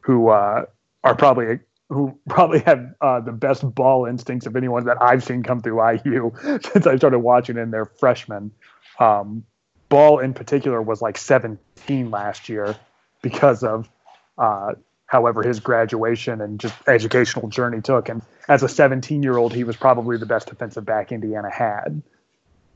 who 0.00 0.28
uh, 0.28 0.64
are 1.04 1.14
probably 1.14 1.58
who 1.88 2.18
probably 2.28 2.60
have 2.60 2.94
uh, 3.00 3.20
the 3.20 3.32
best 3.32 3.62
ball 3.74 4.04
instincts 4.04 4.46
of 4.46 4.56
anyone 4.56 4.84
that 4.84 5.00
I've 5.00 5.24
seen 5.24 5.42
come 5.42 5.60
through 5.60 5.82
IU 5.90 6.32
since 6.62 6.86
I 6.86 6.96
started 6.96 7.20
watching 7.20 7.56
in 7.56 7.70
their 7.70 7.86
freshmen. 7.86 8.50
Um, 8.98 9.44
ball 9.88 10.18
in 10.18 10.34
particular 10.34 10.82
was 10.82 11.00
like 11.00 11.16
17 11.16 12.10
last 12.10 12.48
year 12.48 12.76
because 13.22 13.62
of 13.62 13.88
uh, 14.36 14.74
however 15.08 15.42
his 15.42 15.58
graduation 15.58 16.40
and 16.40 16.60
just 16.60 16.74
educational 16.86 17.48
journey 17.48 17.80
took. 17.80 18.08
And 18.08 18.22
as 18.46 18.62
a 18.62 18.68
17 18.68 19.22
year 19.22 19.36
old, 19.36 19.52
he 19.52 19.64
was 19.64 19.74
probably 19.74 20.18
the 20.18 20.26
best 20.26 20.46
defensive 20.48 20.84
back 20.84 21.10
Indiana 21.10 21.50
had. 21.50 22.02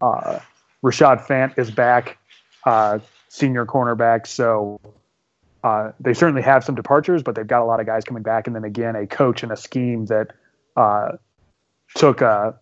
Uh, 0.01 0.41
Rashard 0.83 1.25
Fant 1.27 1.59
is 1.59 1.71
back, 1.71 2.19
uh, 2.65 2.99
senior 3.29 3.67
cornerback. 3.67 4.27
So 4.27 4.81
uh, 5.63 5.93
they 6.01 6.15
certainly 6.15 6.43
have 6.43 6.65
some 6.65 6.75
departures, 6.75 7.23
but 7.23 7.35
they've 7.35 7.47
got 7.47 7.63
a 7.63 7.67
lot 7.67 7.81
of 7.81 7.87
guys 7.87 8.03
coming 8.05 8.23
back. 8.23 8.47
And 8.47 8.57
then 8.57 8.65
again, 8.65 8.97
a 8.97 9.07
coach 9.07 9.43
and 9.43 9.53
a 9.53 9.57
scheme 9.57 10.07
that 10.07 10.33
uh, 10.75 11.13
took 11.95 12.23
a 12.23 12.59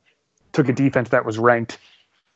took 0.53 0.69
a 0.69 0.73
defense 0.73 1.11
that 1.11 1.25
was 1.25 1.39
ranked 1.39 1.79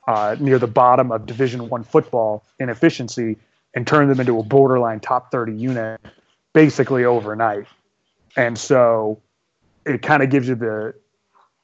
uh, 0.06 0.36
near 0.38 0.60
the 0.60 0.68
bottom 0.68 1.10
of 1.10 1.26
Division 1.26 1.68
One 1.68 1.82
football 1.82 2.44
in 2.60 2.68
efficiency 2.68 3.38
and 3.74 3.84
turned 3.84 4.08
them 4.08 4.20
into 4.20 4.38
a 4.38 4.44
borderline 4.44 5.00
top 5.00 5.32
30 5.32 5.52
unit 5.52 6.00
basically 6.54 7.04
overnight. 7.04 7.66
And 8.36 8.56
so 8.56 9.20
it 9.84 10.00
kind 10.00 10.22
of 10.22 10.30
gives 10.30 10.48
you 10.48 10.54
the 10.54 10.94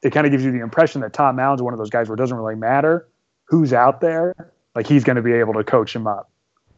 it 0.02 0.10
kind 0.10 0.26
of 0.26 0.32
gives 0.32 0.44
you 0.44 0.52
the 0.52 0.60
impression 0.60 1.00
that 1.02 1.12
Tom 1.12 1.38
Allen's 1.38 1.62
one 1.62 1.72
of 1.72 1.78
those 1.78 1.90
guys 1.90 2.08
where 2.08 2.14
it 2.14 2.18
doesn't 2.18 2.36
really 2.36 2.54
matter 2.54 3.08
who's 3.44 3.72
out 3.72 4.00
there, 4.00 4.34
like 4.74 4.86
he's 4.86 5.04
going 5.04 5.16
to 5.16 5.22
be 5.22 5.32
able 5.32 5.54
to 5.54 5.64
coach 5.64 5.94
him 5.94 6.06
up. 6.06 6.30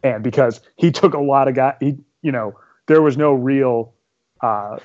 And 0.02 0.24
because 0.24 0.60
he 0.76 0.90
took 0.90 1.14
a 1.14 1.20
lot 1.20 1.48
of 1.48 1.54
guys, 1.54 1.76
he 1.80 1.98
you 2.22 2.32
know 2.32 2.58
there 2.86 3.02
was 3.02 3.16
no 3.16 3.32
real 3.34 3.92
uh, 4.40 4.78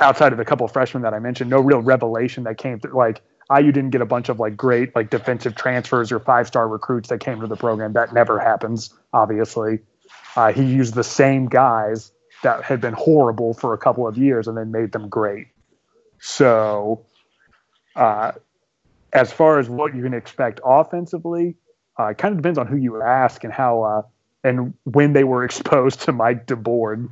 outside 0.00 0.32
of 0.32 0.40
a 0.40 0.44
couple 0.44 0.64
of 0.64 0.72
freshmen 0.72 1.02
that 1.02 1.14
I 1.14 1.18
mentioned, 1.18 1.50
no 1.50 1.60
real 1.60 1.80
revelation 1.80 2.44
that 2.44 2.58
came 2.58 2.80
through. 2.80 2.96
Like 2.96 3.22
IU 3.54 3.72
didn't 3.72 3.90
get 3.90 4.00
a 4.00 4.06
bunch 4.06 4.28
of 4.28 4.40
like 4.40 4.56
great 4.56 4.94
like 4.96 5.10
defensive 5.10 5.54
transfers 5.54 6.10
or 6.10 6.18
five 6.18 6.46
star 6.46 6.66
recruits 6.68 7.08
that 7.10 7.20
came 7.20 7.40
to 7.40 7.46
the 7.46 7.56
program. 7.56 7.92
That 7.92 8.14
never 8.14 8.38
happens. 8.38 8.94
Obviously, 9.12 9.80
uh, 10.36 10.52
he 10.52 10.64
used 10.64 10.94
the 10.94 11.04
same 11.04 11.46
guys 11.46 12.12
that 12.44 12.62
had 12.62 12.80
been 12.80 12.94
horrible 12.94 13.52
for 13.52 13.74
a 13.74 13.78
couple 13.78 14.06
of 14.06 14.16
years 14.16 14.48
and 14.48 14.56
then 14.56 14.70
made 14.70 14.92
them 14.92 15.08
great. 15.08 15.48
So, 16.20 17.04
uh, 17.96 18.32
as 19.12 19.32
far 19.32 19.58
as 19.58 19.68
what 19.68 19.94
you 19.94 20.02
can 20.02 20.14
expect 20.14 20.60
offensively, 20.64 21.56
uh, 21.98 22.06
it 22.08 22.18
kind 22.18 22.32
of 22.32 22.38
depends 22.38 22.58
on 22.58 22.66
who 22.66 22.76
you 22.76 23.02
ask 23.02 23.44
and 23.44 23.52
how 23.52 23.82
uh, 23.82 24.02
and 24.42 24.74
when 24.84 25.12
they 25.12 25.24
were 25.24 25.44
exposed 25.48 26.02
to 26.02 26.12
Mike 26.12 26.46
DeBord, 26.46 27.08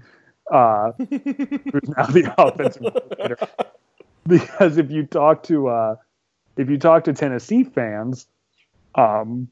uh, 0.50 0.92
who's 0.98 1.88
now 1.96 2.06
the 2.06 2.34
offensive 2.38 2.82
coordinator. 2.82 3.36
Because 4.26 4.78
if 4.78 4.90
you 4.90 5.04
talk 5.04 5.42
to 5.44 5.68
uh, 5.68 5.96
if 6.56 6.70
you 6.70 6.78
talk 6.78 7.04
to 7.04 7.12
Tennessee 7.12 7.64
fans, 7.64 8.26
um, 8.94 9.48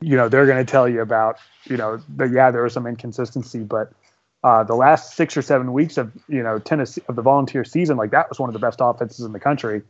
you 0.00 0.16
know 0.16 0.28
they're 0.28 0.46
going 0.46 0.64
to 0.64 0.70
tell 0.70 0.88
you 0.88 1.00
about 1.00 1.38
you 1.64 1.76
know 1.76 2.00
that 2.16 2.30
yeah 2.30 2.50
there 2.50 2.62
was 2.62 2.72
some 2.72 2.86
inconsistency, 2.86 3.60
but 3.60 3.92
uh, 4.44 4.62
the 4.64 4.74
last 4.74 5.14
six 5.16 5.36
or 5.36 5.42
seven 5.42 5.72
weeks 5.72 5.96
of 5.96 6.12
you 6.28 6.42
know 6.42 6.58
Tennessee 6.58 7.02
of 7.08 7.16
the 7.16 7.22
volunteer 7.22 7.64
season, 7.64 7.96
like 7.96 8.10
that 8.10 8.28
was 8.28 8.38
one 8.38 8.48
of 8.48 8.52
the 8.52 8.60
best 8.60 8.78
offenses 8.80 9.24
in 9.24 9.32
the 9.32 9.40
country. 9.40 9.82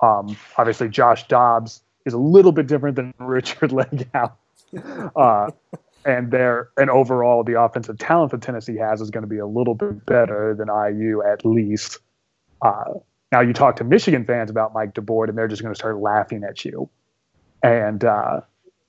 Um, 0.00 0.36
obviously, 0.58 0.88
Josh 0.88 1.26
Dobbs 1.28 1.82
is 2.04 2.12
a 2.12 2.18
little 2.18 2.52
bit 2.52 2.66
different 2.66 2.96
than 2.96 3.14
Richard 3.18 3.70
Lagow, 3.70 4.32
uh, 5.16 5.50
and 6.04 6.30
there 6.30 6.68
and 6.76 6.90
overall 6.90 7.42
the 7.42 7.60
offensive 7.60 7.98
talent 7.98 8.32
that 8.32 8.42
Tennessee 8.42 8.76
has 8.76 9.00
is 9.00 9.10
going 9.10 9.22
to 9.22 9.28
be 9.28 9.38
a 9.38 9.46
little 9.46 9.74
bit 9.74 10.04
better 10.04 10.54
than 10.54 10.68
IU 10.68 11.22
at 11.22 11.44
least. 11.44 12.00
Uh, 12.60 12.94
now 13.32 13.40
you 13.40 13.52
talk 13.52 13.76
to 13.76 13.84
Michigan 13.84 14.24
fans 14.24 14.50
about 14.50 14.74
Mike 14.74 14.94
DeBord, 14.94 15.28
and 15.28 15.38
they're 15.38 15.48
just 15.48 15.62
going 15.62 15.74
to 15.74 15.78
start 15.78 15.98
laughing 15.98 16.44
at 16.44 16.64
you. 16.64 16.88
And 17.62 18.04
uh, 18.04 18.42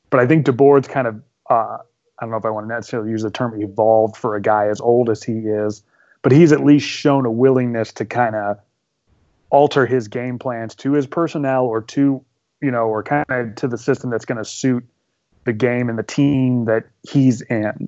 but 0.10 0.20
I 0.20 0.28
think 0.28 0.46
DeBord's 0.46 0.88
kind 0.88 1.08
of 1.08 1.22
uh, 1.50 1.78
I 2.20 2.26
don't 2.26 2.32
know 2.32 2.38
if 2.38 2.46
I 2.46 2.50
want 2.50 2.68
to 2.68 2.74
necessarily 2.74 3.12
use 3.12 3.24
the 3.24 3.32
term 3.32 3.60
evolved 3.62 4.18
for 4.18 4.36
a 4.36 4.42
guy 4.42 4.68
as 4.68 4.82
old 4.82 5.10
as 5.10 5.24
he 5.24 5.34
is, 5.34 5.84
but 6.22 6.32
he's 6.32 6.52
at 6.52 6.64
least 6.64 6.88
shown 6.88 7.26
a 7.26 7.32
willingness 7.32 7.92
to 7.94 8.06
kind 8.06 8.36
of 8.36 8.58
alter 9.50 9.86
his 9.86 10.08
game 10.08 10.40
plans 10.40 10.76
to 10.76 10.94
his 10.94 11.06
personnel 11.06 11.66
or 11.66 11.82
to, 11.82 12.24
you 12.62 12.72
know, 12.72 12.88
or 12.88 13.04
kind 13.04 13.26
of 13.30 13.56
to 13.56 13.68
the 13.68 13.78
system 13.78 14.10
that's 14.10 14.26
going 14.26 14.38
to 14.38 14.46
suit 14.46 14.84
the 15.46 15.54
game 15.54 15.90
and 15.90 15.98
the 15.98 16.04
team 16.04 16.66
that 16.66 16.86
he's 17.10 17.42
in. 17.42 17.88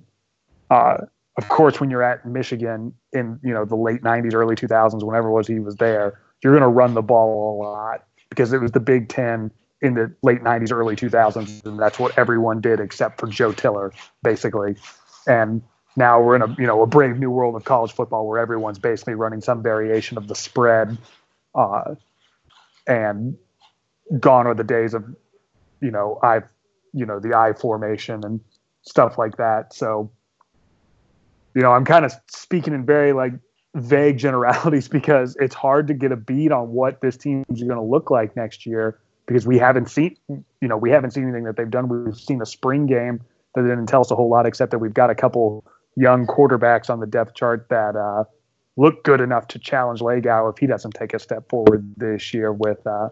Uh, 0.70 0.98
of 1.38 1.50
course, 1.50 1.80
when 1.80 1.90
you're 1.90 2.04
at 2.04 2.26
Michigan 2.26 2.94
in, 3.14 3.40
you 3.44 3.54
know, 3.54 3.66
the 3.66 3.76
late 3.76 4.02
90s, 4.02 4.34
early 4.34 4.56
2000s, 4.56 5.04
whenever 5.04 5.30
it 5.30 5.32
was 5.32 5.48
he 5.48 5.60
was 5.60 5.76
there, 5.76 6.20
you're 6.44 6.54
going 6.54 6.62
to 6.62 6.68
run 6.68 6.94
the 6.94 7.02
ball 7.02 7.56
a 7.56 7.64
lot 7.64 8.06
because 8.30 8.54
it 8.54 8.62
was 8.62 8.72
the 8.72 8.80
Big 8.80 9.10
Ten 9.10 9.52
in 9.82 9.94
the 9.94 10.14
late 10.24 10.42
90s, 10.42 10.72
early 10.72 10.96
2000s, 10.96 11.66
and 11.66 11.80
that's 11.80 12.00
what 12.00 12.18
everyone 12.18 12.62
did 12.62 12.80
except 12.80 13.20
for 13.20 13.28
Joe 13.28 13.52
Tiller, 13.52 13.94
basically. 14.24 14.76
And 15.26 15.62
now 15.96 16.22
we're 16.22 16.36
in 16.36 16.42
a 16.42 16.56
you 16.58 16.68
know 16.68 16.82
a 16.82 16.88
brave 16.88 17.18
new 17.18 17.32
world 17.32 17.56
of 17.56 17.64
college 17.66 17.92
football 17.92 18.28
where 18.28 18.40
everyone's 18.40 18.80
basically 18.80 19.16
running 19.16 19.42
some 19.42 19.64
variation 19.64 20.18
of 20.18 20.28
the 20.28 20.36
spread, 20.36 20.98
uh, 21.56 21.96
and 22.88 23.38
gone 24.20 24.48
are 24.48 24.54
the 24.54 24.64
days 24.64 24.94
of 24.94 25.04
you 25.82 25.92
know 25.92 26.20
I 26.24 26.42
you 26.94 27.06
know 27.06 27.20
the 27.20 27.36
I 27.36 27.54
formation 27.54 28.24
and 28.24 28.40
stuff 28.82 29.18
like 29.18 29.38
that. 29.38 29.74
So 29.74 30.12
you 31.56 31.62
know 31.62 31.72
I'm 31.72 31.86
kind 31.86 32.06
of 32.06 32.14
speaking 32.28 32.74
in 32.74 32.86
very 32.86 33.14
like 33.14 33.34
vague 33.76 34.18
generalities 34.18 34.88
because 35.00 35.36
it's 35.40 35.56
hard 35.56 35.88
to 35.88 35.94
get 35.94 36.12
a 36.12 36.18
beat 36.18 36.52
on 36.52 36.70
what 36.70 37.02
this 37.02 37.18
team 37.18 37.46
is 37.50 37.62
going 37.62 37.76
to 37.76 37.82
look 37.82 38.12
like 38.12 38.36
next 38.36 38.66
year 38.66 39.00
because 39.30 39.46
we 39.46 39.60
haven't 39.60 39.92
seen, 39.92 40.18
you 40.28 40.68
know, 40.68 40.76
we 40.76 40.90
haven't 40.90 41.12
seen 41.12 41.22
anything 41.22 41.44
that 41.44 41.56
they've 41.56 41.70
done. 41.70 41.88
We've 41.88 42.18
seen 42.18 42.42
a 42.42 42.48
spring 42.48 42.88
game 42.88 43.22
that 43.54 43.62
didn't 43.62 43.86
tell 43.86 44.02
us 44.02 44.10
a 44.10 44.16
whole 44.16 44.28
lot, 44.28 44.48
except 44.48 44.72
that 44.72 44.80
we've 44.80 44.94
got 44.94 45.12
a 45.12 45.16
couple 45.16 45.64
young 45.96 46.26
quarterbacks 46.26 46.90
on 46.90 47.00
the 47.00 47.06
depth 47.06 47.36
chart 47.36 47.68
that 47.70 47.96
uh, 47.96 48.24
look 48.76 49.04
good 49.04 49.22
enough 49.22 49.48
to 49.50 49.60
challenge 49.60 50.00
Lagow 50.00 50.52
if 50.52 50.58
he 50.58 50.66
doesn't 50.66 50.96
take 50.96 51.14
a 51.14 51.20
step 51.20 51.48
forward 51.48 51.94
this 51.96 52.34
year 52.34 52.52
with 52.52 52.80
uh, 52.88 53.10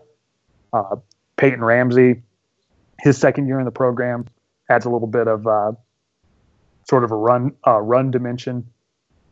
uh, 0.74 0.96
Peyton 1.36 1.64
Ramsey. 1.64 2.24
His 3.00 3.16
second 3.20 3.46
year 3.46 3.60
in 3.60 3.66
the 3.66 3.72
program 3.72 4.26
adds 4.72 4.86
a 4.86 4.90
little 4.90 5.08
bit 5.08 5.28
of 5.28 5.46
uh, 5.46 5.74
sort 6.90 7.04
of 7.04 7.12
a 7.12 7.16
run 7.16 7.52
uh, 7.68 7.80
run 7.80 8.10
dimension 8.10 8.66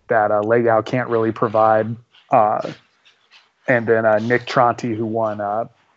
that 0.07 0.29
uh, 0.29 0.41
Lagow 0.41 0.85
can't 0.85 1.09
really 1.09 1.31
provide. 1.31 1.95
Uh, 2.31 2.73
and 3.67 3.87
then 3.87 4.03
Nick 4.27 4.45
Tronti, 4.45 4.95
who 4.95 5.07
won 5.07 5.41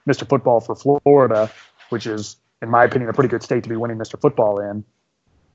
Mr. 0.09 0.29
Football 0.29 0.61
for 0.61 0.75
Florida, 0.75 1.51
which 1.91 2.07
is, 2.07 2.37
in 2.63 2.71
my 2.71 2.85
opinion, 2.85 3.11
a 3.11 3.13
pretty 3.13 3.29
good 3.29 3.43
state 3.43 3.63
to 3.63 3.69
be 3.69 3.77
winning 3.77 3.99
Mr. 3.99 4.21
Football 4.21 4.61
in, 4.61 4.85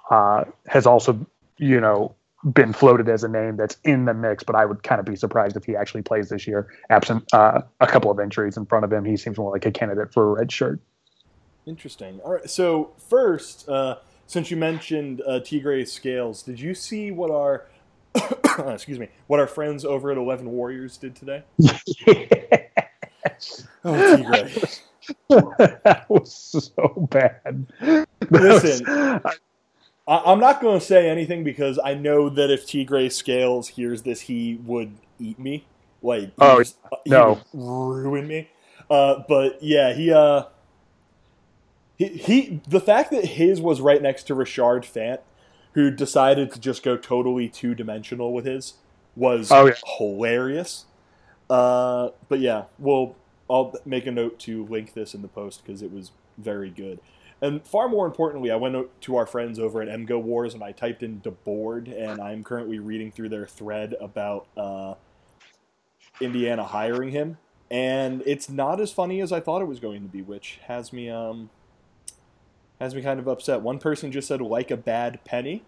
uh, 0.10 0.46
has 0.68 0.86
also, 0.86 1.26
you 1.58 1.80
know, 1.80 2.16
been 2.52 2.74
floated 2.74 3.08
as 3.08 3.24
a 3.24 3.28
name 3.30 3.56
that's 3.56 3.78
in 3.84 4.06
the 4.06 4.14
mix. 4.14 4.44
But 4.44 4.56
I 4.56 4.66
would 4.66 4.84
kind 4.84 5.00
of 5.00 5.06
be 5.06 5.16
surprised 5.16 5.56
if 5.56 5.64
he 5.64 5.76
actually 5.76 6.02
plays 6.02 6.30
this 6.30 6.46
year, 6.46 6.68
absent 6.90 7.26
uh, 7.34 7.62
a 7.80 7.88
couple 7.88 8.12
of 8.12 8.20
injuries 8.20 8.58
in 8.58 8.66
front 8.66 8.86
of 8.86 8.92
him. 8.92 9.06
He 9.06 9.18
seems 9.18 9.38
more 9.38 9.52
like 9.52 9.66
a 9.66 9.72
candidate 9.72 10.14
for 10.14 10.32
a 10.32 10.34
red 10.40 10.52
shirt. 10.52 10.80
Interesting. 11.66 12.20
All 12.24 12.34
right. 12.34 12.50
So 12.50 12.92
first, 13.10 13.68
uh, 13.70 13.98
since 14.28 14.52
you 14.52 14.58
mentioned 14.58 15.22
uh, 15.22 15.40
Tegray 15.40 15.88
Scales, 15.88 16.44
did 16.44 16.60
you 16.60 16.74
see 16.74 17.12
what 17.12 17.32
our 17.32 17.68
excuse 18.68 19.00
me 19.00 19.10
what 19.28 19.40
our 19.40 19.48
friends 19.48 19.84
over 19.86 20.12
at 20.12 20.18
Eleven 20.18 20.52
Warriors 20.52 20.98
did 20.98 21.16
today? 21.16 21.44
Oh, 23.86 24.18
that 25.30 26.06
was 26.10 26.34
so 26.76 27.08
bad. 27.10 27.68
Listen, 28.30 28.86
I, 30.08 30.32
am 30.32 30.40
not 30.40 30.62
going 30.62 30.80
to 30.80 30.86
say 30.86 31.10
anything 31.10 31.44
because 31.44 31.80
I 31.84 31.94
know 31.94 32.30
that 32.30 32.50
if 32.50 32.66
Tegray 32.66 33.12
Scales 33.12 33.70
hears 33.70 34.04
this, 34.04 34.22
he 34.22 34.56
would 34.64 34.94
eat 35.20 35.40
me. 35.40 35.66
Like, 36.02 36.32
oh 36.40 36.58
was, 36.58 36.76
no, 37.06 37.40
ruin 37.54 38.28
me. 38.28 38.50
Uh, 38.90 39.24
but 39.28 39.64
yeah, 39.64 39.94
he 39.94 40.12
uh, 40.12 40.44
he 41.98 42.08
he. 42.10 42.62
The 42.68 42.82
fact 42.82 43.12
that 43.12 43.24
his 43.24 43.62
was 43.62 43.80
right 43.80 44.02
next 44.02 44.24
to 44.24 44.36
Rashard 44.36 44.84
Fant, 44.84 45.20
who 45.74 45.90
decided 45.90 46.52
to 46.52 46.60
just 46.60 46.84
go 46.84 46.98
totally 46.98 47.48
two 47.48 47.74
dimensional 47.74 48.34
with 48.34 48.46
his, 48.46 48.74
was 49.16 49.50
oh, 49.52 49.68
yeah. 49.68 49.74
hilarious. 49.98 50.86
Uh, 51.50 52.10
but 52.28 52.40
yeah, 52.40 52.64
well, 52.80 53.16
I'll 53.50 53.74
make 53.86 54.06
a 54.08 54.12
note 54.12 54.40
to 54.40 54.66
link 54.66 54.94
this 54.94 55.14
in 55.14 55.22
the 55.22 55.28
post 55.28 55.64
because 55.64 55.82
it 55.82 55.92
was 55.92 56.12
very 56.38 56.70
good. 56.70 57.00
And 57.42 57.66
far 57.66 57.90
more 57.90 58.06
importantly, 58.06 58.52
I 58.52 58.56
went 58.56 59.02
to 59.02 59.16
our 59.18 59.26
friends 59.26 59.60
over 59.60 59.82
at 59.82 59.90
MGO 59.90 60.22
Wars 60.22 60.54
and 60.54 60.64
I 60.64 60.72
typed 60.72 61.04
in 61.04 61.20
DeBord, 61.22 61.92
and 61.94 62.22
I'm 62.22 62.44
currently 62.44 62.80
reading 62.80 63.12
through 63.12 63.30
their 63.30 63.46
thread 63.46 63.96
about 64.00 64.48
uh, 64.56 64.94
Indiana 66.22 66.64
hiring 66.64 67.12
him. 67.12 67.38
and 67.74 68.22
it's 68.28 68.50
not 68.50 68.80
as 68.80 68.92
funny 68.92 69.20
as 69.20 69.32
I 69.32 69.40
thought 69.40 69.62
it 69.62 69.66
was 69.68 69.80
going 69.80 70.04
to 70.04 70.08
be, 70.08 70.22
which 70.22 70.60
has 70.68 70.94
me 70.94 71.10
um 71.10 71.50
has 72.80 72.94
me 72.94 73.02
kind 73.02 73.20
of 73.20 73.28
upset. 73.28 73.62
One 73.62 73.80
person 73.80 74.12
just 74.12 74.28
said 74.28 74.42
like 74.42 74.70
a 74.72 74.78
bad 74.78 75.24
penny, 75.26 75.64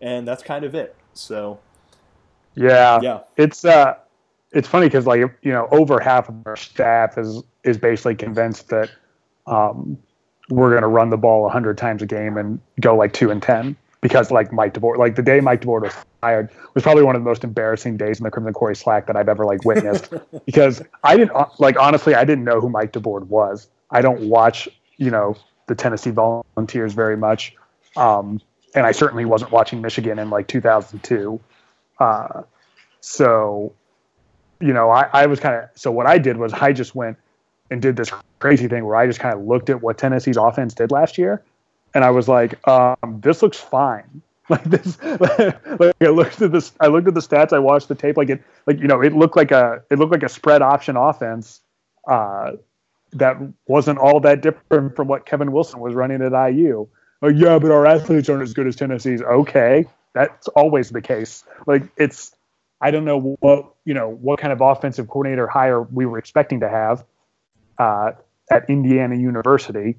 and 0.00 0.26
that's 0.26 0.42
kind 0.42 0.64
of 0.64 0.74
it. 0.74 0.96
So 1.12 1.60
Yeah, 2.54 3.00
yeah, 3.02 3.20
it's 3.36 3.64
uh, 3.64 3.94
it's 4.54 4.68
funny 4.68 4.86
because 4.86 5.06
like 5.06 5.20
you 5.20 5.52
know 5.52 5.68
over 5.70 6.00
half 6.00 6.28
of 6.28 6.46
our 6.46 6.56
staff 6.56 7.18
is 7.18 7.42
is 7.64 7.76
basically 7.76 8.14
convinced 8.14 8.68
that 8.68 8.90
um, 9.46 9.98
we're 10.48 10.70
going 10.70 10.82
to 10.82 10.88
run 10.88 11.10
the 11.10 11.16
ball 11.16 11.48
hundred 11.48 11.76
times 11.76 12.00
a 12.02 12.06
game 12.06 12.36
and 12.36 12.60
go 12.80 12.96
like 12.96 13.12
two 13.12 13.30
and 13.30 13.42
ten 13.42 13.76
because 14.00 14.30
like 14.30 14.52
Mike 14.52 14.74
DeBord, 14.74 14.98
like 14.98 15.16
the 15.16 15.22
day 15.22 15.40
Mike 15.40 15.62
DeBord 15.62 15.82
was 15.82 15.94
fired 16.20 16.50
was 16.74 16.82
probably 16.82 17.02
one 17.02 17.16
of 17.16 17.22
the 17.22 17.28
most 17.28 17.42
embarrassing 17.44 17.96
days 17.96 18.18
in 18.18 18.24
the 18.24 18.30
Crimson 18.30 18.52
Quarry 18.52 18.76
Slack 18.76 19.06
that 19.06 19.16
I've 19.16 19.28
ever 19.28 19.44
like 19.44 19.64
witnessed 19.64 20.12
because 20.46 20.82
I 21.02 21.16
didn't 21.16 21.32
like 21.58 21.78
honestly 21.78 22.14
I 22.14 22.24
didn't 22.24 22.44
know 22.44 22.60
who 22.60 22.70
Mike 22.70 22.92
DeBord 22.92 23.24
was. 23.26 23.68
I 23.90 24.00
don't 24.00 24.28
watch 24.28 24.68
you 24.96 25.10
know 25.10 25.36
the 25.66 25.74
Tennessee 25.74 26.10
Volunteers 26.10 26.92
very 26.92 27.16
much, 27.16 27.56
um, 27.96 28.40
and 28.74 28.86
I 28.86 28.92
certainly 28.92 29.24
wasn't 29.24 29.50
watching 29.50 29.80
Michigan 29.80 30.18
in 30.18 30.30
like 30.30 30.46
2002. 30.46 31.40
Uh, 31.98 32.42
so, 33.00 33.74
you 34.64 34.72
know, 34.72 34.90
I, 34.90 35.08
I 35.12 35.26
was 35.26 35.40
kind 35.40 35.56
of 35.56 35.68
so 35.74 35.92
what 35.92 36.06
I 36.06 36.16
did 36.16 36.38
was 36.38 36.52
I 36.54 36.72
just 36.72 36.94
went 36.94 37.18
and 37.70 37.82
did 37.82 37.96
this 37.96 38.10
crazy 38.38 38.66
thing 38.66 38.86
where 38.86 38.96
I 38.96 39.06
just 39.06 39.20
kind 39.20 39.34
of 39.34 39.44
looked 39.44 39.68
at 39.68 39.82
what 39.82 39.98
Tennessee's 39.98 40.38
offense 40.38 40.72
did 40.72 40.90
last 40.90 41.18
year, 41.18 41.42
and 41.92 42.02
I 42.02 42.10
was 42.10 42.28
like, 42.28 42.66
um, 42.66 43.20
this 43.22 43.42
looks 43.42 43.58
fine. 43.58 44.22
Like 44.50 44.64
this, 44.64 45.02
like 45.80 45.96
I 46.02 46.08
looked 46.08 46.42
at 46.42 46.52
this. 46.52 46.72
I 46.78 46.88
looked 46.88 47.08
at 47.08 47.14
the 47.14 47.20
stats. 47.20 47.54
I 47.54 47.58
watched 47.58 47.88
the 47.88 47.94
tape. 47.94 48.18
Like 48.18 48.28
it, 48.28 48.42
like 48.66 48.78
you 48.78 48.86
know, 48.86 49.00
it 49.00 49.14
looked 49.14 49.38
like 49.38 49.52
a 49.52 49.82
it 49.88 49.98
looked 49.98 50.12
like 50.12 50.22
a 50.22 50.28
spread 50.28 50.60
option 50.60 50.98
offense. 50.98 51.62
Uh, 52.06 52.52
that 53.14 53.38
wasn't 53.66 53.98
all 53.98 54.20
that 54.20 54.42
different 54.42 54.94
from 54.96 55.08
what 55.08 55.24
Kevin 55.24 55.50
Wilson 55.50 55.80
was 55.80 55.94
running 55.94 56.20
at 56.20 56.32
IU. 56.32 56.86
Oh 57.22 57.28
yeah, 57.28 57.58
but 57.58 57.70
our 57.70 57.86
athletes 57.86 58.28
aren't 58.28 58.42
as 58.42 58.52
good 58.52 58.66
as 58.66 58.76
Tennessee's. 58.76 59.22
Okay, 59.22 59.86
that's 60.12 60.46
always 60.48 60.90
the 60.90 61.00
case. 61.00 61.42
Like 61.66 61.84
it's, 61.96 62.36
I 62.80 62.90
don't 62.90 63.04
know 63.04 63.36
what 63.40 63.74
you 63.84 63.94
know 63.94 64.10
what 64.10 64.38
kind 64.38 64.52
of 64.52 64.60
offensive 64.60 65.08
coordinator 65.08 65.46
hire 65.46 65.82
we 65.82 66.06
were 66.06 66.18
expecting 66.18 66.60
to 66.60 66.68
have 66.68 67.04
uh, 67.78 68.12
at 68.50 68.68
Indiana 68.68 69.16
University. 69.16 69.96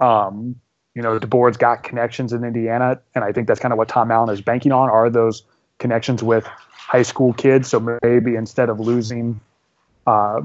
Um, 0.00 0.60
you 0.94 1.02
know, 1.02 1.18
DeBord's 1.18 1.56
got 1.56 1.82
connections 1.82 2.32
in 2.32 2.44
Indiana, 2.44 3.00
and 3.14 3.24
I 3.24 3.32
think 3.32 3.46
that's 3.46 3.60
kind 3.60 3.72
of 3.72 3.78
what 3.78 3.88
Tom 3.88 4.10
Allen 4.10 4.30
is 4.32 4.40
banking 4.40 4.72
on. 4.72 4.88
Are 4.88 5.10
those 5.10 5.42
connections 5.78 6.22
with 6.22 6.44
high 6.44 7.02
school 7.02 7.32
kids? 7.32 7.68
So 7.68 7.98
maybe 8.02 8.34
instead 8.34 8.68
of 8.68 8.80
losing. 8.80 9.40
Uh, 10.06 10.42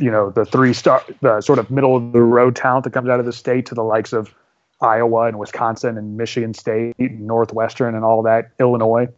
you 0.00 0.10
know 0.10 0.30
the 0.30 0.44
three 0.44 0.72
star 0.72 1.02
the 1.22 1.40
sort 1.40 1.58
of 1.58 1.70
middle 1.70 1.96
of 1.96 2.12
the 2.12 2.22
road 2.22 2.54
talent 2.54 2.84
that 2.84 2.92
comes 2.92 3.08
out 3.08 3.18
of 3.20 3.26
the 3.26 3.32
state 3.32 3.66
to 3.66 3.74
the 3.74 3.82
likes 3.82 4.12
of 4.12 4.32
Iowa 4.80 5.22
and 5.22 5.38
Wisconsin 5.38 5.98
and 5.98 6.16
Michigan 6.16 6.54
State 6.54 6.94
and 6.98 7.26
Northwestern 7.26 7.94
and 7.94 8.04
all 8.04 8.22
that 8.22 8.52
Illinois 8.60 9.08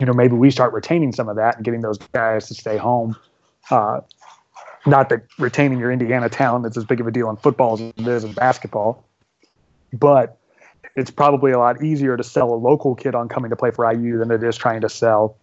you 0.00 0.06
know 0.06 0.12
maybe 0.12 0.34
we 0.34 0.50
start 0.50 0.72
retaining 0.72 1.12
some 1.12 1.28
of 1.28 1.36
that 1.36 1.56
and 1.56 1.64
getting 1.64 1.80
those 1.80 1.98
guys 1.98 2.48
to 2.48 2.54
stay 2.54 2.76
home 2.76 3.16
uh, 3.70 4.00
not 4.86 5.08
that 5.08 5.22
retaining 5.38 5.78
your 5.78 5.90
Indiana 5.90 6.28
talent 6.28 6.66
is 6.66 6.76
as 6.76 6.84
big 6.84 7.00
of 7.00 7.06
a 7.06 7.10
deal 7.10 7.30
in 7.30 7.36
football 7.36 7.74
as 7.74 7.80
it 7.80 8.06
is 8.06 8.24
in 8.24 8.32
basketball 8.32 9.04
but 9.92 10.38
it's 10.96 11.10
probably 11.10 11.52
a 11.52 11.58
lot 11.58 11.82
easier 11.82 12.16
to 12.16 12.22
sell 12.22 12.52
a 12.52 12.56
local 12.56 12.94
kid 12.94 13.14
on 13.14 13.28
coming 13.28 13.50
to 13.50 13.56
play 13.56 13.70
for 13.70 13.90
IU 13.90 14.18
than 14.18 14.30
it 14.30 14.42
is 14.42 14.56
trying 14.56 14.80
to 14.82 14.88
sell 14.88 15.36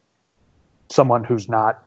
someone 0.89 1.23
who's 1.23 1.49
not 1.49 1.83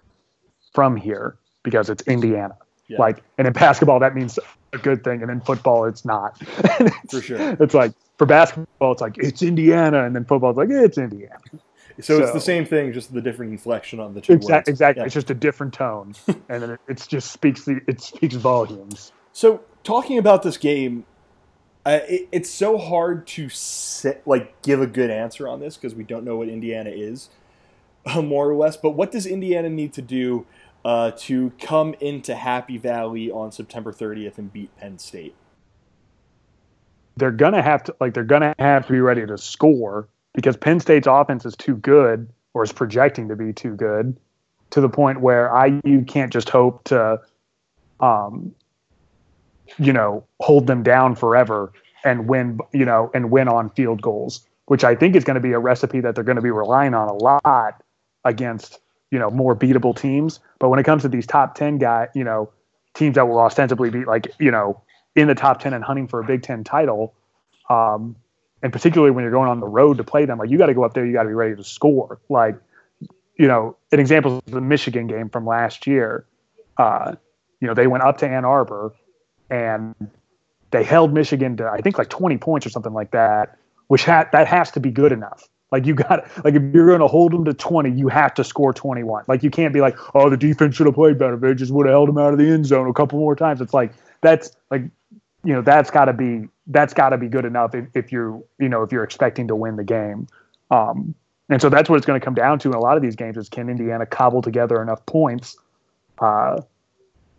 from 0.73 0.97
here 0.97 1.37
because 1.63 1.89
it's 1.89 2.03
Indiana. 2.03 2.57
Yeah. 2.89 2.99
Like, 2.99 3.23
and 3.39 3.47
in 3.47 3.53
basketball, 3.53 4.01
that 4.01 4.15
means 4.15 4.39
a 4.73 4.79
good 4.79 5.05
thing, 5.05 5.23
and 5.23 5.31
in 5.31 5.41
football, 5.41 5.87
it's 5.87 6.05
not. 6.05 6.37
it's, 6.59 7.15
For 7.15 7.23
sure. 7.23 7.57
It's 7.61 7.73
like 7.73 7.93
for 8.19 8.27
basketball, 8.27 8.93
it's 8.93 9.01
like 9.01 9.17
it's 9.17 9.43
Indiana, 9.43 10.05
and 10.05 10.15
then 10.15 10.25
football, 10.27 10.51
it's 10.51 10.59
like 10.59 10.69
it's 10.71 10.99
Indiana. 10.99 11.39
So, 12.01 12.19
it's 12.23 12.33
the 12.33 12.41
same 12.41 12.65
thing, 12.65 12.93
just 12.93 13.13
the 13.15 13.21
different 13.21 13.53
inflection 13.53 14.01
on 14.01 14.15
the 14.15 14.21
two 14.21 14.33
Exactly. 14.33 14.55
words. 14.55 14.69
Exactly. 14.69 15.01
Yeah. 15.03 15.07
It's 15.07 15.15
just 15.15 15.31
a 15.31 15.35
different 15.35 15.75
tone, 15.75 16.15
and 16.49 16.63
then 16.63 16.71
it, 16.71 16.81
it's 16.89 17.07
just 17.07 17.31
speaks 17.31 17.65
the 17.65 17.81
it 17.87 18.01
speaks 18.01 18.35
volumes. 18.35 19.13
So 19.33 19.63
talking 19.85 20.19
about 20.19 20.43
this 20.43 20.57
game, 20.57 21.05
uh, 21.87 22.01
it, 22.09 22.29
it's 22.33 22.51
so 22.51 22.79
hard 22.79 23.27
to 23.29 23.49
sit, 23.49 24.23
like 24.27 24.61
give 24.63 24.81
a 24.81 24.87
good 24.87 25.11
answer 25.11 25.47
on 25.49 25.61
this 25.61 25.77
because 25.77 25.95
we 25.95 26.05
don't 26.05 26.25
know 26.25 26.37
what 26.37 26.49
Indiana 26.49 26.91
is, 26.91 27.31
uh, 28.07 28.23
more 28.23 28.49
or 28.49 28.55
less. 28.57 28.77
But 28.77 28.91
what 28.91 29.13
does 29.13 29.27
Indiana 29.27 29.69
need 29.69 29.93
to 29.95 30.03
do 30.03 30.47
uh, 30.85 31.13
to 31.19 31.53
come 31.61 31.95
into 32.01 32.35
Happy 32.35 32.79
Valley 32.79 33.31
on 33.31 33.53
September 33.53 33.93
30th 33.93 34.39
and 34.39 34.53
beat 34.53 34.75
Penn 34.77 34.99
State? 34.99 35.35
They're 37.17 37.31
gonna 37.31 37.63
have 37.63 37.85
to 37.85 37.97
like 38.01 38.15
they're 38.15 38.25
gonna 38.25 38.55
have 38.59 38.87
to 38.87 38.93
be 38.93 39.01
ready 39.01 39.25
to 39.25 39.39
score 39.39 40.09
because 40.35 40.57
Penn 40.57 40.81
State's 40.81 41.07
offense 41.07 41.47
is 41.47 41.57
too 41.57 41.77
good, 41.77 42.29
or 42.53 42.63
is 42.63 42.73
projecting 42.73 43.29
to 43.29 43.37
be 43.37 43.53
too 43.53 43.75
good, 43.75 44.17
to 44.71 44.81
the 44.81 44.89
point 44.89 45.21
where 45.21 45.51
IU 45.65 46.05
can't 46.05 46.33
just 46.33 46.49
hope 46.49 46.85
to, 46.85 47.21
um, 48.01 48.55
you 49.79 49.93
know, 49.93 50.25
hold 50.41 50.67
them 50.67 50.83
down 50.83 51.15
forever 51.15 51.73
and 52.05 52.29
win, 52.29 52.59
you 52.73 52.85
know, 52.85 53.11
and 53.15 53.31
win 53.31 53.49
on 53.49 53.71
field 53.71 54.03
goals, 54.03 54.47
which 54.67 54.85
I 54.85 54.95
think 54.95 55.17
is 55.17 55.25
going 55.25 55.37
to 55.37 55.41
be 55.41 55.53
a 55.53 55.59
recipe 55.59 56.01
that 56.01 56.15
they're 56.15 56.25
going 56.25 56.37
to 56.37 56.43
be 56.43 56.51
relying 56.51 56.95
on 56.95 57.09
a 57.09 57.15
lot 57.15 57.83
against, 58.25 58.79
you 59.11 59.19
know, 59.19 59.31
more 59.31 59.57
beatable 59.57 59.97
teams. 59.97 60.41
But 60.59 60.69
when 60.69 60.79
it 60.79 60.85
comes 60.85 61.03
to 61.03 61.09
these 61.09 61.27
top 61.27 61.55
ten 61.55 61.79
guy, 61.79 62.09
you 62.15 62.25
know, 62.25 62.51
teams 62.95 63.15
that 63.15 63.27
will 63.27 63.39
ostensibly 63.39 63.91
be 63.91 64.05
like, 64.05 64.33
you 64.39 64.51
know, 64.51 64.81
in 65.15 65.29
the 65.29 65.35
top 65.35 65.61
ten 65.61 65.73
and 65.73 65.85
hunting 65.85 66.09
for 66.09 66.21
a 66.21 66.25
Big 66.25 66.43
Ten 66.43 66.65
title. 66.65 67.15
Um, 67.71 68.17
and 68.65 68.73
particularly 68.73 69.11
when 69.11 69.23
you're 69.23 69.31
going 69.31 69.51
on 69.51 69.61
the 69.61 69.69
road 69.69 69.99
to 69.99 70.05
play 70.05 70.25
them, 70.25 70.39
like 70.39 70.49
you 70.49 70.57
got 70.57 70.67
to 70.67 70.75
go 70.75 70.85
up 70.85 70.95
there, 70.95 71.05
you 71.05 71.13
got 71.13 71.25
to 71.25 71.29
be 71.29 71.35
ready 71.35 71.55
to 71.55 71.63
score. 71.63 72.19
Like, 72.31 72.57
you 73.37 73.47
know, 73.47 73.77
an 73.93 74.01
example 74.01 74.43
is 74.47 74.55
the 74.55 74.61
Michigan 74.63 75.07
game 75.07 75.29
from 75.29 75.47
last 75.47 75.87
year. 75.87 76.25
Uh, 76.79 77.15
you 77.61 77.69
know, 77.69 77.75
they 77.75 77.87
went 77.87 78.05
up 78.05 78.17
to 78.19 78.27
Ann 78.27 78.47
Arbor 78.47 78.95
and 79.51 79.95
they 80.71 80.83
held 80.83 81.13
Michigan 81.13 81.59
to 81.59 81.69
I 81.69 81.83
think 81.83 81.99
like 81.99 82.09
20 82.09 82.39
points 82.39 82.67
or 82.67 82.71
something 82.71 82.95
like 82.95 83.11
that, 83.11 83.59
which 83.89 84.05
had 84.05 84.33
that 84.33 84.47
has 84.47 84.71
to 84.73 84.81
be 84.81 84.91
good 84.91 85.13
enough. 85.13 85.47
Like 85.71 85.85
you 85.85 85.95
got 85.95 86.27
like 86.43 86.55
if 86.55 86.63
you're 86.75 86.87
going 86.87 87.01
to 87.01 87.07
hold 87.07 87.33
them 87.33 87.45
to 87.45 87.53
20, 87.53 87.91
you 87.91 88.09
have 88.09 88.33
to 88.35 88.45
score 88.45 88.73
21. 88.73 89.25
Like 89.29 89.43
you 89.43 89.51
can't 89.51 89.75
be 89.75 89.83
like, 89.83 89.99
oh, 90.15 90.31
the 90.31 90.39
defense 90.39 90.75
should 90.75 90.87
have 90.87 90.95
played 90.95 91.19
better. 91.19 91.37
They 91.37 91.53
just 91.53 91.71
would 91.71 91.85
have 91.85 91.93
held 91.93 92.09
them 92.09 92.17
out 92.17 92.33
of 92.33 92.39
the 92.39 92.49
end 92.49 92.65
zone 92.65 92.89
a 92.89 92.95
couple 92.95 93.19
more 93.19 93.37
times. 93.37 93.61
It's 93.61 93.75
like 93.75 93.93
that's 94.23 94.57
like 94.71 94.85
you 95.45 95.53
know 95.53 95.61
that's 95.61 95.91
got 95.91 96.07
to 96.07 96.15
be 96.15 96.49
that's 96.67 96.95
got 96.95 97.11
to 97.11 97.19
be 97.19 97.29
good 97.29 97.45
enough 97.45 97.75
if, 97.75 97.87
if 97.95 98.13
you're 98.13 98.43
you 98.59 98.69
know 98.69 98.83
if 98.83 98.93
you're 98.93 99.05
expecting 99.05 99.49
to 99.49 99.57
win 99.57 99.77
the 99.77 99.85
game. 99.85 100.27
Um, 100.71 101.15
and 101.51 101.61
so 101.61 101.69
that's 101.69 101.91
what 101.91 101.97
it's 101.97 102.07
going 102.07 102.19
to 102.19 102.25
come 102.25 102.35
down 102.35 102.59
to 102.61 102.69
in 102.69 102.75
a 102.75 102.81
lot 102.81 102.97
of 102.97 103.03
these 103.03 103.17
games 103.17 103.37
is 103.37 103.49
can 103.49 103.69
indiana 103.69 104.07
cobble 104.07 104.41
together 104.41 104.81
enough 104.81 105.05
points 105.07 105.57
uh, 106.19 106.61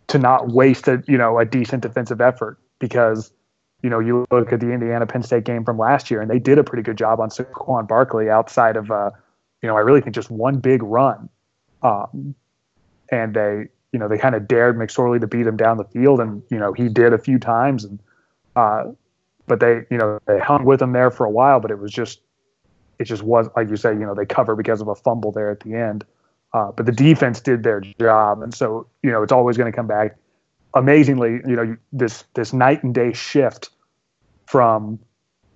to 0.08 0.18
not 0.18 0.48
waste 0.52 0.86
a 0.88 1.02
you 1.06 1.18
know 1.18 1.38
a 1.38 1.44
decent 1.44 1.82
defensive 1.82 2.20
effort? 2.20 2.58
Because 2.78 3.32
you 3.82 3.90
know 3.90 3.98
you 3.98 4.26
look 4.30 4.52
at 4.52 4.60
the 4.60 4.70
indiana 4.70 5.06
penn 5.06 5.22
state 5.22 5.44
game 5.44 5.64
from 5.64 5.78
last 5.78 6.10
year 6.10 6.20
and 6.20 6.30
they 6.30 6.38
did 6.38 6.58
a 6.58 6.64
pretty 6.64 6.82
good 6.82 6.96
job 6.96 7.20
on 7.20 7.28
Saquon 7.28 7.86
barkley 7.86 8.30
outside 8.30 8.76
of 8.76 8.90
uh, 8.90 9.10
you 9.62 9.68
know 9.68 9.76
i 9.76 9.80
really 9.80 10.00
think 10.00 10.14
just 10.14 10.30
one 10.30 10.58
big 10.58 10.82
run. 10.82 11.28
Um, 11.82 12.34
and 13.10 13.34
they 13.34 13.68
you 13.92 13.98
know 13.98 14.08
they 14.08 14.18
kind 14.18 14.34
of 14.34 14.48
dared 14.48 14.76
mcsorley 14.76 15.20
to 15.20 15.26
beat 15.26 15.46
him 15.46 15.56
down 15.56 15.76
the 15.76 15.84
field 15.84 16.20
and 16.20 16.42
you 16.50 16.58
know 16.58 16.72
he 16.72 16.88
did 16.88 17.12
a 17.12 17.18
few 17.18 17.38
times 17.38 17.84
and 17.84 18.00
uh, 18.56 18.84
but 19.46 19.60
they 19.60 19.82
you 19.90 19.98
know 19.98 20.18
they 20.26 20.38
hung 20.38 20.64
with 20.64 20.80
him 20.80 20.92
there 20.92 21.10
for 21.10 21.24
a 21.24 21.30
while 21.30 21.60
but 21.60 21.70
it 21.70 21.78
was 21.78 21.92
just 21.92 22.20
it 22.98 23.04
just 23.04 23.22
was 23.22 23.48
like 23.56 23.68
you 23.68 23.76
say 23.76 23.92
you 23.92 24.00
know 24.00 24.14
they 24.14 24.26
cover 24.26 24.54
because 24.56 24.80
of 24.80 24.88
a 24.88 24.94
fumble 24.94 25.32
there 25.32 25.50
at 25.50 25.60
the 25.60 25.74
end. 25.74 26.04
Uh, 26.52 26.72
but 26.72 26.86
the 26.86 26.92
defense 26.92 27.40
did 27.40 27.64
their 27.64 27.80
job. 27.80 28.40
And 28.40 28.54
so 28.54 28.86
you 29.02 29.10
know 29.10 29.22
it's 29.22 29.32
always 29.32 29.56
going 29.56 29.70
to 29.70 29.76
come 29.76 29.86
back. 29.86 30.16
Amazingly 30.74 31.40
you 31.46 31.56
know 31.56 31.76
this 31.92 32.24
this 32.34 32.52
night 32.52 32.82
and 32.82 32.94
day 32.94 33.12
shift 33.12 33.70
from 34.46 34.98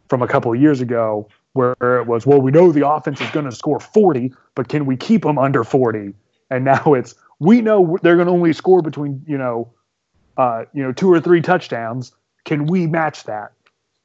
from 0.09 0.23
a 0.23 0.29
couple 0.29 0.53
of 0.53 0.61
years 0.61 0.81
ago 0.81 1.29
where 1.53 1.75
it 1.81 2.07
was 2.07 2.27
well 2.27 2.41
we 2.41 2.51
know 2.51 2.73
the 2.73 2.89
offense 2.89 3.21
is 3.21 3.31
going 3.31 3.45
to 3.45 3.53
score 3.53 3.81
40 3.81 4.33
but 4.55 4.69
can 4.69 4.87
we 4.87 4.97
keep 4.97 5.23
them 5.23 5.39
under 5.39 5.63
40 5.63 6.15
and 6.51 6.65
now 6.65 6.95
it's 6.95 7.15
we 7.39 7.61
know 7.61 7.99
they're 8.03 8.17
going 8.17 8.27
to 8.27 8.33
only 8.33 8.53
score 8.53 8.83
between 8.83 9.23
you 9.27 9.39
know 9.39 9.73
uh, 10.37 10.65
you 10.73 10.83
know 10.83 10.93
two 10.93 11.13
or 11.13 11.21
three 11.21 11.43
touchdowns. 11.43 12.13
Can 12.45 12.67
we 12.67 12.87
match 12.87 13.25
that 13.25 13.53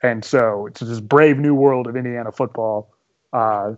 and 0.03 0.23
so 0.23 0.67
it's 0.67 0.79
this 0.79 0.99
brave 0.99 1.37
new 1.37 1.55
world 1.55 1.87
of 1.87 1.95
indiana 1.95 2.31
football 2.31 2.93
uh, 3.33 3.73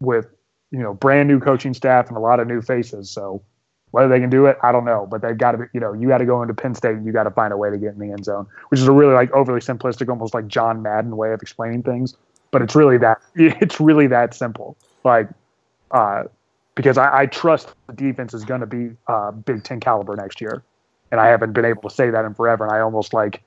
with 0.00 0.26
you 0.70 0.78
know 0.78 0.94
brand 0.94 1.28
new 1.28 1.40
coaching 1.40 1.74
staff 1.74 2.08
and 2.08 2.16
a 2.16 2.20
lot 2.20 2.40
of 2.40 2.46
new 2.46 2.60
faces. 2.60 3.10
So 3.10 3.42
whether 3.90 4.08
they 4.08 4.18
can 4.18 4.28
do 4.28 4.46
it 4.46 4.58
i 4.60 4.72
don't 4.72 4.84
know 4.84 5.06
but 5.08 5.22
they've 5.22 5.38
got 5.38 5.52
to 5.52 5.58
be 5.58 5.64
you 5.72 5.78
know 5.78 5.92
you 5.92 6.08
got 6.08 6.18
to 6.18 6.26
go 6.26 6.42
into 6.42 6.52
penn 6.52 6.74
state 6.74 6.96
and 6.96 7.06
you 7.06 7.12
got 7.12 7.22
to 7.22 7.30
find 7.30 7.52
a 7.52 7.56
way 7.56 7.70
to 7.70 7.78
get 7.78 7.92
in 7.92 8.00
the 8.00 8.10
end 8.10 8.24
zone 8.24 8.44
which 8.70 8.80
is 8.80 8.88
a 8.88 8.92
really 8.92 9.14
like 9.14 9.30
overly 9.30 9.60
simplistic 9.60 10.08
almost 10.08 10.34
like 10.34 10.48
john 10.48 10.82
madden 10.82 11.16
way 11.16 11.32
of 11.32 11.40
explaining 11.40 11.80
things. 11.80 12.16
But 12.50 12.62
it's 12.62 12.74
really 12.74 12.98
that 12.98 13.20
it's 13.36 13.78
really 13.80 14.08
that 14.08 14.34
simple. 14.34 14.76
Like 15.04 15.28
uh 15.92 16.24
because 16.74 16.98
I, 16.98 17.20
I 17.20 17.26
trust 17.26 17.72
the 17.86 17.92
defense 17.92 18.34
is 18.34 18.44
going 18.44 18.60
to 18.60 18.66
be 18.66 18.90
uh, 19.06 19.30
Big 19.30 19.62
Ten 19.62 19.80
caliber 19.80 20.16
next 20.16 20.40
year, 20.40 20.62
and 21.10 21.20
I 21.20 21.28
haven't 21.28 21.52
been 21.52 21.64
able 21.64 21.82
to 21.82 21.90
say 21.90 22.10
that 22.10 22.24
in 22.24 22.34
forever. 22.34 22.64
And 22.64 22.74
I 22.74 22.80
almost 22.80 23.14
like, 23.14 23.42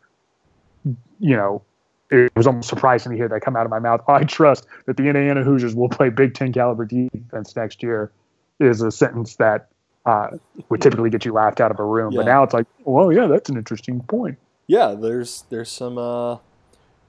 you 1.19 1.35
know, 1.35 1.61
it 2.09 2.31
was 2.35 2.47
almost 2.47 2.69
surprising 2.69 3.11
to 3.11 3.17
hear 3.17 3.27
that 3.27 3.41
come 3.41 3.55
out 3.55 3.65
of 3.65 3.69
my 3.69 3.79
mouth. 3.79 4.01
I 4.07 4.23
trust 4.23 4.65
that 4.85 4.97
the 4.97 5.03
Indiana 5.07 5.43
Hoosiers 5.43 5.75
will 5.75 5.89
play 5.89 6.09
Big 6.09 6.33
Ten 6.33 6.53
caliber 6.53 6.85
defense 6.85 7.55
next 7.55 7.83
year. 7.83 8.11
Is 8.59 8.81
a 8.81 8.89
sentence 8.91 9.35
that 9.35 9.67
uh, 10.05 10.29
would 10.69 10.81
typically 10.81 11.09
get 11.11 11.25
you 11.25 11.33
laughed 11.33 11.61
out 11.61 11.69
of 11.69 11.79
a 11.79 11.83
room, 11.83 12.11
Yeah. 12.11 12.19
but 12.21 12.25
now 12.25 12.43
it's 12.43 12.53
like, 12.53 12.65
well, 12.85 13.11
yeah, 13.13 13.27
that's 13.27 13.49
an 13.49 13.57
interesting 13.57 14.01
point. 14.01 14.37
Yeah, 14.65 14.95
there's 14.99 15.43
there's 15.49 15.69
some 15.69 15.97
uh, 15.97 16.37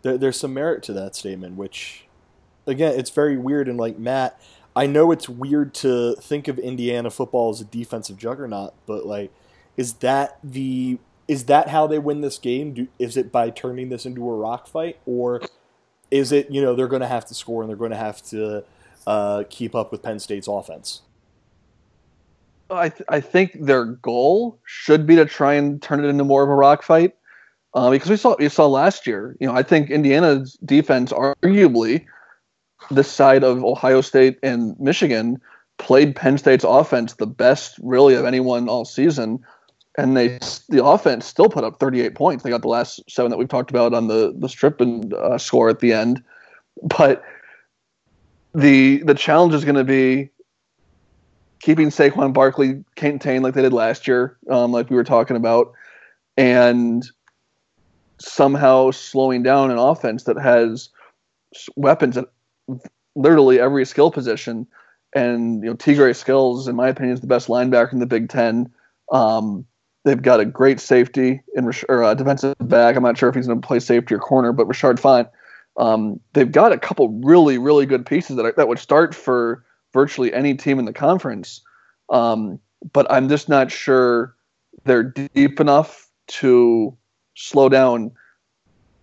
there, 0.03 0.19
there's 0.19 0.39
some 0.39 0.53
merit 0.53 0.83
to 0.85 0.93
that 0.93 1.15
statement, 1.15 1.57
which 1.57 2.05
again, 2.67 2.99
it's 2.99 3.11
very 3.11 3.39
weird. 3.39 3.67
And 3.69 3.79
like 3.79 3.99
Matt, 3.99 4.39
I 4.77 4.87
know 4.87 5.11
it's 5.11 5.29
weird 5.29 5.73
to 5.75 6.17
think 6.17 6.49
of 6.49 6.59
Indiana 6.59 7.09
football 7.11 7.51
as 7.51 7.61
a 7.61 7.65
defensive 7.65 8.19
juggernaut, 8.19 8.75
but 8.85 9.07
like, 9.07 9.33
is 9.77 9.95
that 9.95 10.39
the 10.45 10.99
is 11.29 11.45
that 11.45 11.69
how 11.69 11.87
they 11.87 11.99
win 11.99 12.23
this 12.23 12.39
game? 12.39 12.73
Do, 12.73 12.89
is 12.99 13.17
it 13.17 13.31
by 13.31 13.51
turning 13.51 13.91
this 13.91 14.07
into 14.07 14.29
a 14.29 14.35
rock 14.35 14.67
fight, 14.67 14.99
or 15.07 15.43
is 16.11 16.33
it 16.33 16.51
you 16.51 16.61
know 16.63 16.75
they're 16.75 16.89
going 16.89 17.03
to 17.03 17.09
have 17.09 17.27
to 17.27 17.35
score 17.35 17.63
and 17.63 17.69
they're 17.69 17.77
going 17.77 17.91
to 17.91 17.97
have 17.97 18.23
to 18.31 18.65
uh, 19.07 19.45
keep 19.51 19.75
up 19.75 19.93
with 19.93 20.03
Penn 20.03 20.19
State's 20.19 20.49
offense? 20.49 21.03
I 22.71 22.89
th- 22.89 23.07
I 23.09 23.21
think 23.21 23.53
their 23.61 23.85
goal 23.85 24.59
should 24.65 25.07
be 25.07 25.17
to 25.17 25.27
try 25.27 25.55
and 25.55 25.81
turn 25.81 26.05
it 26.05 26.09
into 26.09 26.25
more 26.25 26.43
of 26.43 26.49
a 26.49 26.55
rock 26.55 26.83
fight, 26.83 27.15
uh, 27.75 27.91
because 27.91 28.11
we 28.11 28.17
saw 28.17 28.35
we 28.39 28.49
saw 28.49 28.67
last 28.67 29.07
year. 29.07 29.37
You 29.39 29.47
know, 29.47 29.55
I 29.55 29.63
think 29.63 29.91
Indiana's 29.91 30.55
defense, 30.65 31.13
arguably, 31.13 32.07
this 32.91 33.11
side 33.11 33.45
of 33.45 33.63
Ohio 33.65 34.01
State 34.01 34.39
and 34.43 34.79
Michigan, 34.81 35.41
played 35.79 36.17
Penn 36.17 36.39
State's 36.39 36.65
offense 36.65 37.15
the 37.15 37.27
best, 37.27 37.79
really, 37.83 38.15
of 38.15 38.25
anyone 38.25 38.69
all 38.69 38.85
season, 38.85 39.41
and 39.99 40.17
they 40.17 40.39
the 40.69 40.83
offense 40.83 41.27
still 41.27 41.51
put 41.51 41.65
up 41.65 41.79
38 41.79 42.15
points. 42.15 42.45
They 42.45 42.51
got 42.51 42.63
the 42.63 42.69
last 42.69 43.03
seven 43.11 43.31
that 43.31 43.37
we've 43.37 43.49
talked 43.49 43.69
about 43.69 43.93
on 43.93 44.07
the 44.07 44.33
the 44.39 44.49
strip 44.49 44.81
and 44.81 45.13
uh, 45.13 45.37
score 45.37 45.69
at 45.69 45.81
the 45.81 45.93
end, 45.93 46.23
but 46.83 47.23
the 48.55 49.03
the 49.05 49.15
challenge 49.15 49.53
is 49.53 49.65
going 49.65 49.75
to 49.75 49.85
be 49.85 50.31
keeping 51.61 51.89
Saquon 51.89 52.33
Barkley 52.33 52.85
contained 52.95 53.43
like 53.43 53.55
they 53.55 53.63
did 53.63 53.73
last 53.73 54.07
year, 54.07 54.39
um, 54.49 54.71
like 54.71 54.89
we 54.89 54.97
were 54.97 55.05
talking 55.05 55.37
about, 55.37 55.73
and 56.37 57.05
somehow 58.21 58.93
slowing 58.93 59.43
down 59.43 59.73
an 59.73 59.79
offense 59.79 60.25
that 60.25 60.39
has 60.39 60.91
weapons 61.75 62.17
at 62.17 62.27
literally 63.17 63.59
every 63.59 63.85
skill 63.85 64.13
position. 64.13 64.65
And 65.13 65.65
you 65.65 65.71
know, 65.71 65.75
Tegray 65.75 66.15
Scales, 66.15 66.69
in 66.69 66.77
my 66.77 66.89
opinion, 66.89 67.15
is 67.15 67.21
the 67.21 67.27
best 67.27 67.49
linebacker 67.49 67.93
in 67.93 67.99
the 67.99 68.07
Big 68.07 68.29
Ten. 68.29 68.71
Um, 69.11 69.67
they've 70.05 70.23
got 70.23 70.41
a 70.41 70.45
great 70.45 70.81
safety 70.81 71.43
in 71.55 71.67
Rash- 71.67 71.85
or 71.89 72.03
uh, 72.03 72.15
defensive 72.15 72.55
back. 72.61 72.97
I'm 72.97 73.03
not 73.03 73.19
sure 73.19 73.29
if 73.29 73.35
he's 73.35 73.47
going 73.47 73.61
to 73.61 73.67
play 73.67 73.81
safety 73.81 74.15
or 74.15 74.19
corner, 74.19 74.53
but 74.53 74.69
Rashard 74.69 75.01
Fant. 75.01 75.29
Um, 75.77 76.19
they've 76.33 76.51
got 76.51 76.73
a 76.73 76.79
couple 76.79 77.09
really, 77.23 77.57
really 77.59 77.87
good 77.87 78.05
pieces 78.05 78.37
that 78.37 78.45
are, 78.45 78.53
that 78.57 78.69
would 78.69 78.79
start 78.79 79.15
for 79.15 79.65
virtually 79.93 80.33
any 80.33 80.55
team 80.55 80.79
in 80.79 80.85
the 80.85 80.93
conference. 80.93 81.61
Um, 82.11 82.59
but 82.93 83.11
I'm 83.11 83.29
just 83.29 83.49
not 83.49 83.71
sure 83.71 84.35
they're 84.85 85.03
deep 85.03 85.61
enough 85.61 86.09
to 86.29 86.97
slow 87.35 87.69
down 87.69 88.11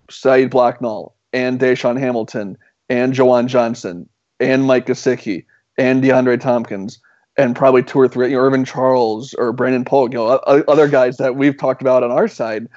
Saeed 0.09 0.51
Blacknall 0.51 1.15
and 1.33 1.59
DaeSean 1.59 1.99
Hamilton 1.99 2.57
and 2.89 3.13
Juwan 3.13 3.47
Johnson 3.47 4.07
and 4.39 4.65
Mike 4.65 4.85
Gesicki 4.85 5.45
and 5.77 6.03
DeAndre 6.03 6.39
Thompkins 6.39 6.99
and 7.37 7.55
probably 7.55 7.83
two 7.83 7.99
or 7.99 8.07
three, 8.07 8.29
you 8.29 8.35
know, 8.35 8.41
Irvin 8.41 8.65
Charles 8.65 9.33
or 9.33 9.51
Brandon 9.51 9.85
Polk, 9.85 10.11
you 10.11 10.19
know, 10.19 10.27
other 10.27 10.87
guys 10.87 11.17
that 11.17 11.35
we've 11.35 11.57
talked 11.57 11.81
about 11.81 12.03
on 12.03 12.11
our 12.11 12.27
side. 12.27 12.67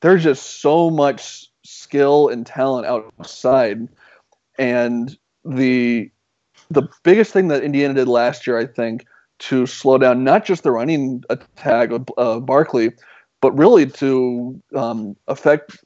There's 0.00 0.22
just 0.22 0.60
so 0.60 0.90
much 0.90 1.46
skill 1.64 2.28
and 2.28 2.46
talent 2.46 2.86
outside, 2.86 3.88
and 4.58 5.16
the 5.44 6.10
the 6.70 6.88
biggest 7.02 7.32
thing 7.32 7.48
that 7.48 7.62
Indiana 7.62 7.94
did 7.94 8.08
last 8.08 8.46
year, 8.46 8.58
I 8.58 8.66
think, 8.66 9.06
to 9.40 9.66
slow 9.66 9.98
down 9.98 10.24
not 10.24 10.44
just 10.44 10.62
the 10.62 10.70
running 10.70 11.24
attack 11.30 11.90
of 11.90 12.06
uh, 12.18 12.40
Barkley, 12.40 12.92
but 13.40 13.56
really 13.56 13.86
to 13.86 14.60
um, 14.74 15.16
affect 15.28 15.78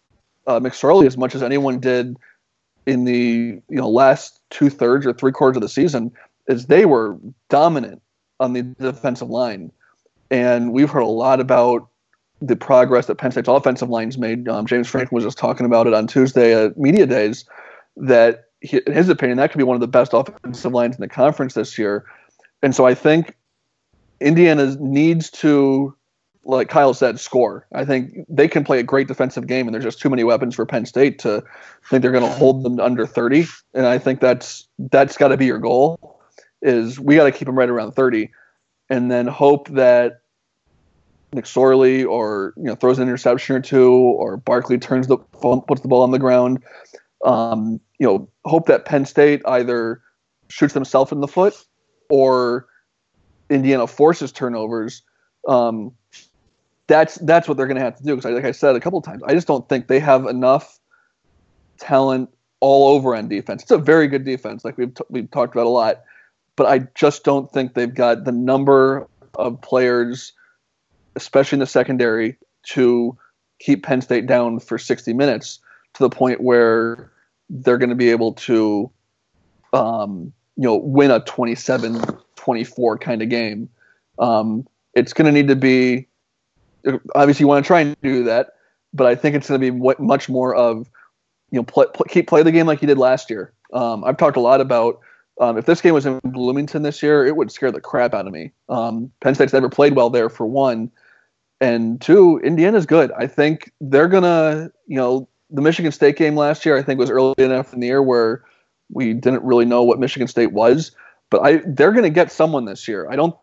uh, 0.46 0.58
McSorley 0.60 1.06
as 1.06 1.16
much 1.16 1.34
as 1.34 1.42
anyone 1.42 1.78
did 1.78 2.16
in 2.86 3.04
the 3.04 3.60
you 3.68 3.76
know 3.76 3.88
last 3.88 4.40
two 4.50 4.68
thirds 4.68 5.06
or 5.06 5.12
three 5.12 5.32
quarters 5.32 5.56
of 5.56 5.62
the 5.62 5.68
season, 5.68 6.10
is 6.48 6.66
they 6.66 6.84
were 6.84 7.18
dominant 7.48 8.02
on 8.42 8.52
the 8.52 8.62
defensive 8.62 9.30
line, 9.30 9.72
and 10.30 10.72
we've 10.72 10.90
heard 10.90 11.02
a 11.02 11.06
lot 11.06 11.40
about 11.40 11.88
the 12.40 12.56
progress 12.56 13.06
that 13.06 13.16
Penn 13.16 13.30
State's 13.30 13.48
offensive 13.48 13.88
line's 13.88 14.18
made. 14.18 14.48
Um, 14.48 14.66
James 14.66 14.88
Franklin 14.88 15.14
was 15.14 15.24
just 15.24 15.38
talking 15.38 15.64
about 15.64 15.86
it 15.86 15.94
on 15.94 16.06
Tuesday 16.06 16.54
at 16.54 16.76
media 16.76 17.06
days 17.06 17.44
that 17.96 18.46
he, 18.60 18.80
in 18.86 18.92
his 18.92 19.08
opinion 19.08 19.38
that 19.38 19.50
could 19.50 19.58
be 19.58 19.64
one 19.64 19.76
of 19.76 19.80
the 19.80 19.88
best 19.88 20.12
offensive 20.12 20.72
lines 20.72 20.96
in 20.96 21.00
the 21.00 21.08
conference 21.08 21.54
this 21.54 21.78
year, 21.78 22.04
and 22.62 22.74
so 22.74 22.86
I 22.86 22.94
think 22.94 23.36
Indiana 24.20 24.76
needs 24.78 25.30
to 25.30 25.94
like 26.44 26.68
Kyle 26.68 26.94
said, 26.94 27.20
score. 27.20 27.66
I 27.72 27.84
think 27.84 28.26
they 28.28 28.48
can 28.48 28.64
play 28.64 28.80
a 28.80 28.82
great 28.82 29.08
defensive 29.08 29.46
game, 29.46 29.66
and 29.66 29.74
there's 29.74 29.84
just 29.84 30.00
too 30.00 30.10
many 30.10 30.24
weapons 30.24 30.54
for 30.54 30.66
Penn 30.66 30.86
State 30.86 31.18
to 31.20 31.42
think 31.88 32.02
they're 32.02 32.12
going 32.12 32.24
to 32.24 32.30
hold 32.30 32.64
them 32.64 32.80
under 32.80 33.06
30. 33.06 33.46
And 33.74 33.86
I 33.86 33.98
think 33.98 34.20
that's 34.20 34.66
that's 34.78 35.16
got 35.16 35.28
to 35.28 35.36
be 35.36 35.46
your 35.46 35.58
goal. 35.58 36.18
Is 36.62 36.98
we 36.98 37.16
got 37.16 37.24
to 37.24 37.32
keep 37.32 37.46
them 37.46 37.58
right 37.58 37.68
around 37.68 37.92
30, 37.92 38.30
and 38.88 39.10
then 39.10 39.26
hope 39.26 39.68
that 39.70 40.22
Nick 41.32 41.44
McSorley 41.44 42.06
or 42.06 42.54
you 42.56 42.64
know 42.64 42.74
throws 42.74 42.98
an 42.98 43.08
interception 43.08 43.56
or 43.56 43.60
two, 43.60 43.92
or 43.92 44.36
Barkley 44.36 44.78
turns 44.78 45.06
the 45.06 45.16
puts 45.16 45.80
the 45.80 45.88
ball 45.88 46.02
on 46.02 46.10
the 46.10 46.18
ground. 46.18 46.62
Um, 47.24 47.80
you 47.98 48.06
know, 48.06 48.28
hope 48.44 48.66
that 48.66 48.84
Penn 48.84 49.06
State 49.06 49.42
either 49.46 50.02
shoots 50.48 50.74
themselves 50.74 51.12
in 51.12 51.20
the 51.20 51.28
foot 51.28 51.54
or 52.08 52.66
Indiana 53.48 53.86
forces 53.86 54.32
turnovers. 54.32 55.02
Um, 55.48 55.92
that's 56.86 57.14
that's 57.16 57.48
what 57.48 57.56
they're 57.56 57.66
going 57.66 57.78
to 57.78 57.82
have 57.82 57.96
to 57.96 58.04
do 58.04 58.16
because, 58.16 58.32
like 58.32 58.44
I 58.44 58.52
said 58.52 58.76
a 58.76 58.80
couple 58.80 58.98
of 58.98 59.04
times, 59.04 59.22
I 59.22 59.34
just 59.34 59.46
don't 59.46 59.68
think 59.68 59.88
they 59.88 60.00
have 60.00 60.26
enough 60.26 60.78
talent 61.78 62.28
all 62.60 62.94
over 62.94 63.14
on 63.16 63.28
defense. 63.28 63.62
It's 63.62 63.70
a 63.70 63.78
very 63.78 64.08
good 64.08 64.24
defense, 64.24 64.64
like 64.64 64.76
we've 64.76 64.94
t- 64.94 65.04
we've 65.08 65.30
talked 65.30 65.54
about 65.54 65.66
a 65.66 65.70
lot, 65.70 66.02
but 66.56 66.66
I 66.66 66.80
just 66.94 67.24
don't 67.24 67.50
think 67.50 67.74
they've 67.74 67.94
got 67.94 68.24
the 68.24 68.32
number 68.32 69.08
of 69.34 69.60
players, 69.60 70.32
especially 71.16 71.56
in 71.56 71.60
the 71.60 71.66
secondary, 71.66 72.36
to 72.68 73.16
keep 73.58 73.84
Penn 73.84 74.02
State 74.02 74.26
down 74.26 74.60
for 74.60 74.78
60 74.78 75.12
minutes 75.12 75.60
to 75.94 76.02
the 76.02 76.10
point 76.10 76.40
where 76.40 77.10
they're 77.48 77.78
going 77.78 77.90
to 77.90 77.96
be 77.96 78.10
able 78.10 78.32
to, 78.34 78.90
um, 79.72 80.32
you 80.56 80.64
know, 80.64 80.76
win 80.76 81.10
a 81.10 81.20
27-24 81.20 83.00
kind 83.00 83.22
of 83.22 83.28
game. 83.28 83.68
Um, 84.18 84.66
it's 84.94 85.12
going 85.12 85.26
to 85.26 85.32
need 85.32 85.48
to 85.48 85.56
be 85.56 86.06
obviously 87.14 87.44
you 87.44 87.48
want 87.48 87.64
to 87.64 87.66
try 87.66 87.80
and 87.80 87.96
do 88.02 88.24
that, 88.24 88.54
but 88.92 89.06
I 89.06 89.14
think 89.14 89.36
it's 89.36 89.48
going 89.48 89.60
to 89.60 89.72
be 89.72 89.94
much 89.98 90.28
more 90.28 90.54
of 90.54 90.88
you 91.50 91.58
know 91.58 91.64
play, 91.64 91.86
play, 91.92 92.06
keep 92.08 92.28
play 92.28 92.42
the 92.42 92.52
game 92.52 92.66
like 92.66 92.82
you 92.82 92.88
did 92.88 92.98
last 92.98 93.30
year. 93.30 93.52
Um, 93.72 94.04
I've 94.04 94.16
talked 94.16 94.36
a 94.36 94.40
lot 94.40 94.60
about 94.60 95.00
um, 95.40 95.56
if 95.58 95.66
this 95.66 95.80
game 95.80 95.94
was 95.94 96.06
in 96.06 96.20
Bloomington 96.24 96.82
this 96.82 97.02
year, 97.02 97.26
it 97.26 97.36
would 97.36 97.50
scare 97.50 97.72
the 97.72 97.80
crap 97.80 98.14
out 98.14 98.26
of 98.26 98.32
me. 98.32 98.52
Um, 98.68 99.10
Penn 99.20 99.34
State's 99.34 99.52
never 99.52 99.68
played 99.68 99.94
well 99.96 100.10
there 100.10 100.28
for 100.28 100.46
one, 100.46 100.90
and 101.60 102.00
two, 102.00 102.40
Indiana's 102.44 102.86
good. 102.86 103.10
I 103.12 103.26
think 103.26 103.70
they're 103.80 104.08
gonna 104.08 104.70
you 104.86 104.96
know 104.96 105.28
the 105.50 105.62
Michigan 105.62 105.92
State 105.92 106.16
game 106.16 106.36
last 106.36 106.64
year 106.66 106.76
I 106.76 106.82
think 106.82 106.98
was 106.98 107.10
early 107.10 107.34
enough 107.38 107.72
in 107.72 107.80
the 107.80 107.86
year 107.86 108.02
where 108.02 108.44
we 108.90 109.14
didn't 109.14 109.42
really 109.42 109.64
know 109.64 109.82
what 109.82 109.98
Michigan 109.98 110.28
State 110.28 110.52
was, 110.52 110.92
but 111.30 111.42
I 111.42 111.62
they're 111.66 111.92
gonna 111.92 112.10
get 112.10 112.30
someone 112.30 112.64
this 112.64 112.86
year. 112.86 113.08
I 113.10 113.16
don't 113.16 113.34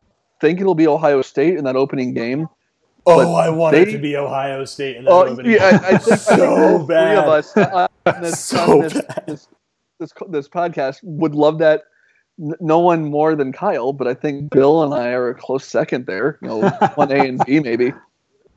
think 0.41 0.61
it'll 0.61 0.75
be 0.75 0.87
Ohio 0.87 1.21
State 1.21 1.55
in 1.57 1.63
that 1.65 1.75
opening 1.75 2.13
game. 2.13 2.47
Oh, 3.05 3.33
I 3.33 3.49
want 3.49 3.75
it 3.75 3.91
to 3.91 3.97
be 3.97 4.15
Ohio 4.15 4.65
State 4.65 4.97
in 4.97 5.05
that 5.05 5.11
Oh, 5.11 5.25
opening. 5.25 5.53
yeah, 5.53 5.79
I, 5.83 5.93
I 5.93 5.97
think, 5.97 5.97
I 5.97 5.97
think 5.97 6.19
So 6.19 6.79
three 6.79 6.87
bad. 6.87 7.17
of 7.17 7.27
us 7.29 7.57
uh, 7.57 7.87
on 8.05 8.21
this, 8.21 8.39
So 8.45 8.59
on 8.73 8.79
this, 8.81 8.93
bad. 8.93 9.23
this, 9.25 9.47
this, 9.99 10.13
this 10.29 10.47
podcast 10.47 10.99
would 11.03 11.35
love 11.35 11.59
that. 11.59 11.83
No 12.37 12.79
one 12.79 13.05
more 13.05 13.35
than 13.35 13.51
Kyle, 13.51 13.91
but 13.91 14.07
I 14.07 14.13
think 14.13 14.49
Bill 14.49 14.81
and 14.81 14.93
I 14.93 15.09
are 15.09 15.29
a 15.29 15.35
close 15.35 15.65
second 15.65 16.05
there. 16.05 16.39
You 16.41 16.47
know, 16.47 16.69
one 16.95 17.11
A 17.11 17.27
and 17.27 17.43
B 17.45 17.59
maybe, 17.59 17.93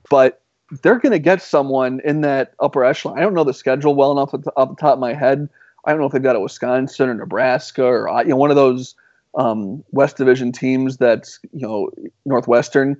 but 0.08 0.40
they're 0.82 1.00
going 1.00 1.12
to 1.12 1.18
get 1.18 1.42
someone 1.42 2.00
in 2.04 2.22
that 2.22 2.54
upper 2.60 2.84
echelon. 2.84 3.18
I 3.18 3.22
don't 3.22 3.34
know 3.34 3.44
the 3.44 3.52
schedule 3.52 3.94
well 3.94 4.12
enough 4.12 4.32
off 4.56 4.68
the 4.68 4.76
top 4.76 4.94
of 4.94 4.98
my 4.98 5.14
head. 5.14 5.48
I 5.84 5.90
don't 5.90 6.00
know 6.00 6.06
if 6.06 6.12
they've 6.12 6.22
got 6.22 6.36
a 6.36 6.40
Wisconsin 6.40 7.08
or 7.08 7.14
Nebraska 7.14 7.84
or 7.84 8.08
uh, 8.08 8.22
you 8.22 8.30
know 8.30 8.36
one 8.36 8.50
of 8.50 8.56
those 8.56 8.94
um, 9.34 9.82
West 9.90 10.16
Division 10.16 10.52
teams 10.52 10.96
that's 10.96 11.40
you 11.52 11.66
know 11.66 11.90
Northwestern 12.24 12.96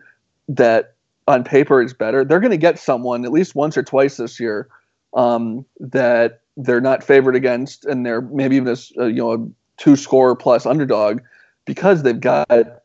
that 0.48 0.94
on 1.28 1.44
paper 1.44 1.80
is 1.80 1.94
better. 1.94 2.24
They're 2.24 2.40
going 2.40 2.50
to 2.50 2.56
get 2.56 2.78
someone 2.78 3.24
at 3.24 3.32
least 3.32 3.54
once 3.54 3.76
or 3.76 3.84
twice 3.84 4.16
this 4.16 4.40
year 4.40 4.68
um, 5.14 5.64
that 5.78 6.41
they're 6.56 6.80
not 6.80 7.02
favored 7.02 7.36
against, 7.36 7.84
and 7.84 8.04
they're 8.04 8.20
maybe 8.20 8.56
even 8.56 8.76
a, 8.98 9.06
you 9.08 9.14
know 9.14 9.32
a 9.32 9.46
two 9.76 9.96
score 9.96 10.36
plus 10.36 10.66
underdog 10.66 11.20
because 11.64 12.02
they've 12.02 12.20
got 12.20 12.82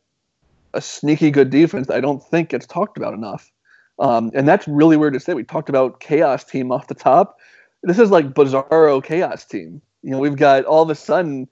a 0.73 0.81
sneaky 0.81 1.31
good 1.31 1.49
defense 1.49 1.89
I 1.89 2.01
don't 2.01 2.23
think 2.23 2.49
gets 2.49 2.65
talked 2.65 2.97
about 2.97 3.13
enough. 3.13 3.51
Um, 3.99 4.31
and 4.35 4.47
that's 4.47 4.67
really 4.67 4.95
weird 4.95 5.13
to 5.13 5.19
say. 5.19 5.33
We 5.33 5.43
talked 5.43 5.69
about 5.69 5.99
chaos 5.99 6.43
team 6.43 6.71
off 6.71 6.87
the 6.87 6.93
top. 6.93 7.39
This 7.83 7.97
is 7.97 8.11
like 8.11 8.33
bizarro 8.33 9.03
chaos 9.03 9.43
team. 9.43 9.81
You 10.03 10.11
know, 10.11 10.19
we've 10.19 10.35
got 10.35 10.65
all 10.65 10.83
of 10.83 10.89
a 10.89 10.95
sudden, 10.95 11.47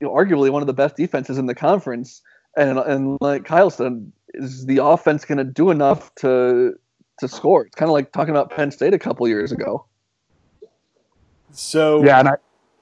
you 0.00 0.06
know, 0.06 0.12
arguably 0.12 0.50
one 0.50 0.62
of 0.62 0.66
the 0.66 0.74
best 0.74 0.96
defenses 0.96 1.38
in 1.38 1.46
the 1.46 1.54
conference, 1.54 2.20
and 2.56 2.78
and 2.78 3.18
like 3.20 3.44
Kyle 3.44 3.70
said, 3.70 4.12
is 4.34 4.66
the 4.66 4.84
offense 4.84 5.24
going 5.24 5.38
to 5.38 5.44
do 5.44 5.70
enough 5.70 6.14
to 6.16 6.74
to 7.18 7.28
score? 7.28 7.64
It's 7.64 7.74
kind 7.74 7.88
of 7.88 7.94
like 7.94 8.12
talking 8.12 8.30
about 8.30 8.50
Penn 8.50 8.70
State 8.70 8.94
a 8.94 8.98
couple 8.98 9.26
years 9.26 9.52
ago. 9.52 9.86
So 11.52 12.04
Yeah, 12.04 12.20
and 12.20 12.28
I, 12.28 12.32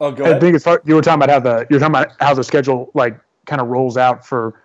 oh, 0.01 0.11
go 0.13 0.25
I 0.25 0.31
ahead. 0.31 0.41
think 0.41 0.57
it's 0.57 0.67
you 0.85 0.95
were 0.95 1.03
talking 1.03 1.23
about 1.23 1.31
how 1.31 1.41
the 1.41 1.67
you 1.71 1.77
were 1.77 1.81
talking 1.81 1.95
about 1.95 2.13
how 2.21 2.35
the 2.35 2.45
schedule 2.45 2.91
like 2.95 3.19
kind 3.47 3.61
of 3.61 3.69
rolls 3.69 3.97
out 3.97 4.27
for 4.27 4.63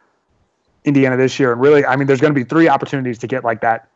Indiana 0.86 1.16
this 1.18 1.40
year, 1.40 1.54
and 1.54 1.62
really, 1.62 1.86
I 1.86 1.96
mean, 1.96 2.08
there's 2.08 2.20
going 2.20 2.34
to 2.34 2.40
be 2.40 2.44
three 2.44 2.68
opportunities 2.68 3.18
to 3.20 3.28
get 3.28 3.44
like 3.44 3.62
that 3.62 3.88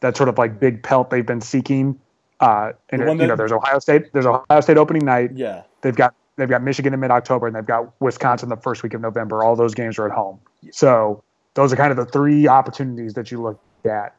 that 0.00 0.16
sort 0.16 0.28
of 0.28 0.38
like 0.38 0.60
big 0.60 0.82
pelt 0.82 1.10
they've 1.10 1.26
been 1.26 1.40
seeking. 1.40 1.98
Uh, 2.38 2.72
and 2.90 3.00
you 3.18 3.26
know, 3.26 3.36
there's 3.36 3.52
Ohio 3.52 3.78
State, 3.78 4.12
there's 4.12 4.26
Ohio 4.26 4.60
State 4.60 4.76
opening 4.76 5.04
night. 5.04 5.30
yeah, 5.34 5.62
They've 5.80 5.96
got 5.96 6.14
they've 6.36 6.48
got 6.48 6.62
Michigan 6.62 6.92
in 6.92 7.00
mid 7.00 7.10
October, 7.10 7.46
and 7.46 7.56
they've 7.56 7.64
got 7.64 7.98
Wisconsin 8.00 8.50
the 8.50 8.56
first 8.58 8.82
week 8.82 8.92
of 8.92 9.00
November. 9.00 9.42
All 9.42 9.56
those 9.56 9.74
games 9.74 9.98
are 9.98 10.06
at 10.06 10.12
home, 10.12 10.38
so 10.70 11.22
those 11.54 11.72
are 11.72 11.76
kind 11.76 11.90
of 11.90 11.96
the 11.96 12.04
three 12.04 12.46
opportunities 12.46 13.14
that 13.14 13.30
you 13.30 13.40
look 13.40 13.58
at. 13.86 14.14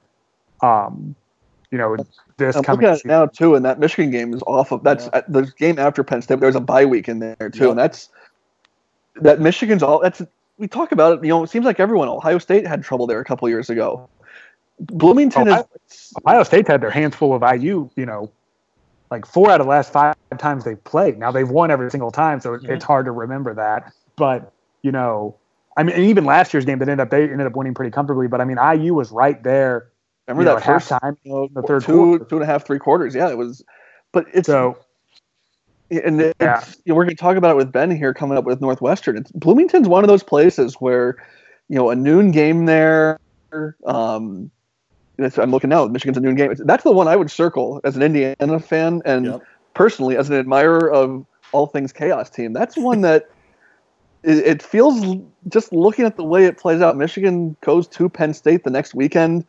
Um, 0.63 1.15
you 1.71 1.77
know, 1.77 1.97
this 2.37 2.55
I'm 2.55 2.63
coming 2.63 2.87
looking 2.89 3.07
now 3.09 3.25
too, 3.25 3.55
and 3.55 3.65
that 3.65 3.79
Michigan 3.79 4.11
game 4.11 4.33
is 4.33 4.41
off 4.47 4.71
of 4.71 4.83
that's 4.83 5.05
Yeah. 5.05 5.19
Uh, 5.19 5.21
the 5.27 5.41
game 5.57 5.77
after 5.79 6.03
Penn 6.03 6.21
State. 6.21 6.39
There's 6.39 6.55
a 6.55 6.61
bye 6.61 6.85
week 6.85 7.09
in 7.09 7.19
there 7.19 7.49
too, 7.51 7.65
Yeah. 7.65 7.69
and 7.71 7.79
that's 7.79 8.09
that 9.15 9.39
Michigan's 9.41 9.83
all. 9.83 9.99
That's 9.99 10.21
we 10.57 10.67
talk 10.67 10.91
about 10.91 11.17
it. 11.19 11.23
You 11.23 11.29
know, 11.29 11.43
it 11.43 11.49
seems 11.49 11.65
like 11.65 11.79
everyone. 11.79 12.07
Ohio 12.07 12.37
State 12.37 12.65
had 12.65 12.83
trouble 12.83 13.07
there 13.07 13.19
a 13.19 13.25
couple 13.25 13.47
years 13.49 13.69
ago. 13.69 14.07
Bloomington 14.79 15.47
Ohio- 15.47 15.67
is 15.89 16.13
Ohio 16.25 16.43
State's 16.43 16.67
had 16.67 16.81
their 16.81 16.91
hands 16.91 17.15
full 17.15 17.33
of 17.33 17.41
IU, 17.43 17.89
you 17.95 18.05
know, 18.05 18.29
like 19.09 19.25
four 19.25 19.49
out 19.49 19.59
of 19.59 19.65
the 19.65 19.69
last 19.71 19.91
five 19.91 20.15
times 20.37 20.63
they've 20.63 20.83
played. 20.83 21.17
Now 21.17 21.31
they've 21.31 21.49
won 21.49 21.71
every 21.71 21.89
single 21.89 22.11
time, 22.11 22.39
so 22.39 22.53
it- 22.53 22.63
it's 22.65 22.83
hard 22.85 23.05
to 23.05 23.11
remember 23.11 23.53
that. 23.55 23.91
But 24.15 24.51
you 24.83 24.91
know, 24.91 25.35
I 25.75 25.83
mean, 25.83 25.97
even 25.97 26.25
last 26.25 26.53
year's 26.53 26.65
game 26.65 26.79
that 26.79 26.87
ended 26.87 26.99
up 27.05 27.09
they 27.09 27.23
ended 27.23 27.47
up 27.47 27.55
winning 27.55 27.73
pretty 27.73 27.91
comfortably. 27.91 28.27
But 28.27 28.39
I 28.41 28.45
mean, 28.45 28.57
IU 28.59 28.93
was 28.93 29.11
right 29.11 29.41
there. 29.43 29.87
Remember 30.27 30.51
you 30.51 30.55
that 30.55 30.67
at 30.67 30.73
first 30.73 30.89
time 30.89 31.17
you 31.23 31.31
know, 31.31 31.49
the 31.53 31.61
third 31.61 31.83
two 31.83 32.17
quarter. 32.17 32.25
two 32.25 32.35
and 32.35 32.43
a 32.43 32.45
half 32.45 32.65
three 32.65 32.79
quarters. 32.79 33.15
Yeah, 33.15 33.29
it 33.29 33.37
was. 33.37 33.63
But 34.11 34.25
it's 34.33 34.47
So 34.47 34.77
and 35.89 36.21
it's, 36.21 36.35
Yeah. 36.41 36.61
you 36.85 36.91
know, 36.91 36.95
we're 36.95 37.05
going 37.05 37.15
to 37.15 37.21
talk 37.21 37.37
about 37.37 37.51
it 37.51 37.57
with 37.57 37.71
Ben 37.71 37.91
here 37.91 38.13
coming 38.13 38.37
up 38.37 38.43
with 38.43 38.61
Northwestern. 38.61 39.17
It's, 39.17 39.31
Bloomington's 39.31 39.87
one 39.87 40.03
of 40.03 40.07
those 40.07 40.23
places 40.23 40.75
where, 40.75 41.15
you 41.69 41.77
know, 41.77 41.89
a 41.89 41.95
noon 41.95 42.31
game 42.31 42.65
there. 42.65 43.19
Um, 43.85 44.51
I'm 45.19 45.51
looking 45.51 45.69
now. 45.69 45.85
Michigan's 45.85 46.17
a 46.17 46.21
noon 46.21 46.35
game. 46.35 46.53
That's 46.59 46.83
the 46.83 46.91
one 46.91 47.07
I 47.07 47.15
would 47.15 47.31
circle 47.31 47.81
as 47.83 47.95
an 47.95 48.03
Indiana 48.03 48.59
fan 48.59 49.01
and 49.05 49.25
Yep. 49.25 49.41
personally 49.73 50.17
as 50.17 50.29
an 50.29 50.35
admirer 50.35 50.91
of 50.91 51.25
all 51.53 51.67
things 51.67 51.93
chaos 51.93 52.29
team. 52.29 52.53
That's 52.53 52.77
one 52.77 53.01
that 53.01 53.29
it, 54.23 54.37
it 54.45 54.61
feels 54.61 55.17
just 55.47 55.71
looking 55.71 56.05
at 56.05 56.17
the 56.17 56.23
way 56.23 56.45
it 56.45 56.57
plays 56.57 56.81
out. 56.81 56.97
Michigan 56.97 57.55
goes 57.61 57.87
to 57.89 58.09
Penn 58.09 58.33
State 58.33 58.63
the 58.63 58.69
next 58.69 58.93
weekend. 58.93 59.45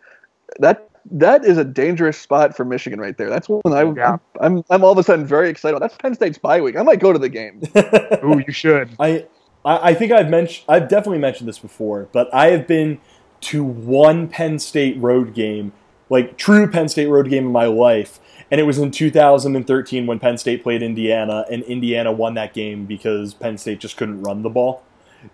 That 0.58 0.88
that 1.10 1.44
is 1.44 1.58
a 1.58 1.64
dangerous 1.64 2.18
spot 2.18 2.56
for 2.56 2.64
Michigan 2.64 3.00
right 3.00 3.16
there. 3.16 3.30
That's 3.30 3.48
one 3.48 3.62
I, 3.66 3.82
Yeah. 3.96 4.18
I'm 4.40 4.62
I'm 4.70 4.84
all 4.84 4.92
of 4.92 4.98
a 4.98 5.02
sudden 5.02 5.26
very 5.26 5.48
excited. 5.48 5.80
That's 5.80 5.96
Penn 5.96 6.14
State's 6.14 6.38
bye 6.38 6.60
week. 6.60 6.76
I 6.76 6.82
might 6.82 7.00
go 7.00 7.12
to 7.12 7.18
the 7.18 7.28
game. 7.28 7.62
ooh, 8.24 8.42
you 8.46 8.52
should. 8.52 8.90
I, 8.98 9.26
I 9.64 9.90
I 9.90 9.94
think 9.94 10.12
I've 10.12 10.28
mentioned 10.28 10.64
I've 10.68 10.88
definitely 10.88 11.18
mentioned 11.18 11.48
this 11.48 11.58
before, 11.58 12.08
but 12.12 12.32
I 12.34 12.50
have 12.50 12.66
been 12.66 13.00
to 13.40 13.64
one 13.64 14.28
Penn 14.28 14.58
State 14.58 14.98
road 14.98 15.34
game, 15.34 15.72
like 16.10 16.36
true 16.36 16.68
Penn 16.68 16.88
State 16.88 17.06
road 17.06 17.28
game 17.30 17.46
in 17.46 17.52
my 17.52 17.66
life, 17.66 18.18
and 18.50 18.60
it 18.60 18.64
was 18.64 18.78
in 18.78 18.90
2013 18.90 20.06
when 20.06 20.18
Penn 20.18 20.38
State 20.38 20.62
played 20.62 20.82
Indiana, 20.82 21.44
and 21.50 21.62
Indiana 21.64 22.12
won 22.12 22.34
that 22.34 22.52
game 22.52 22.84
because 22.84 23.34
Penn 23.34 23.58
State 23.58 23.80
just 23.80 23.96
couldn't 23.96 24.22
run 24.22 24.42
the 24.42 24.50
ball. 24.50 24.82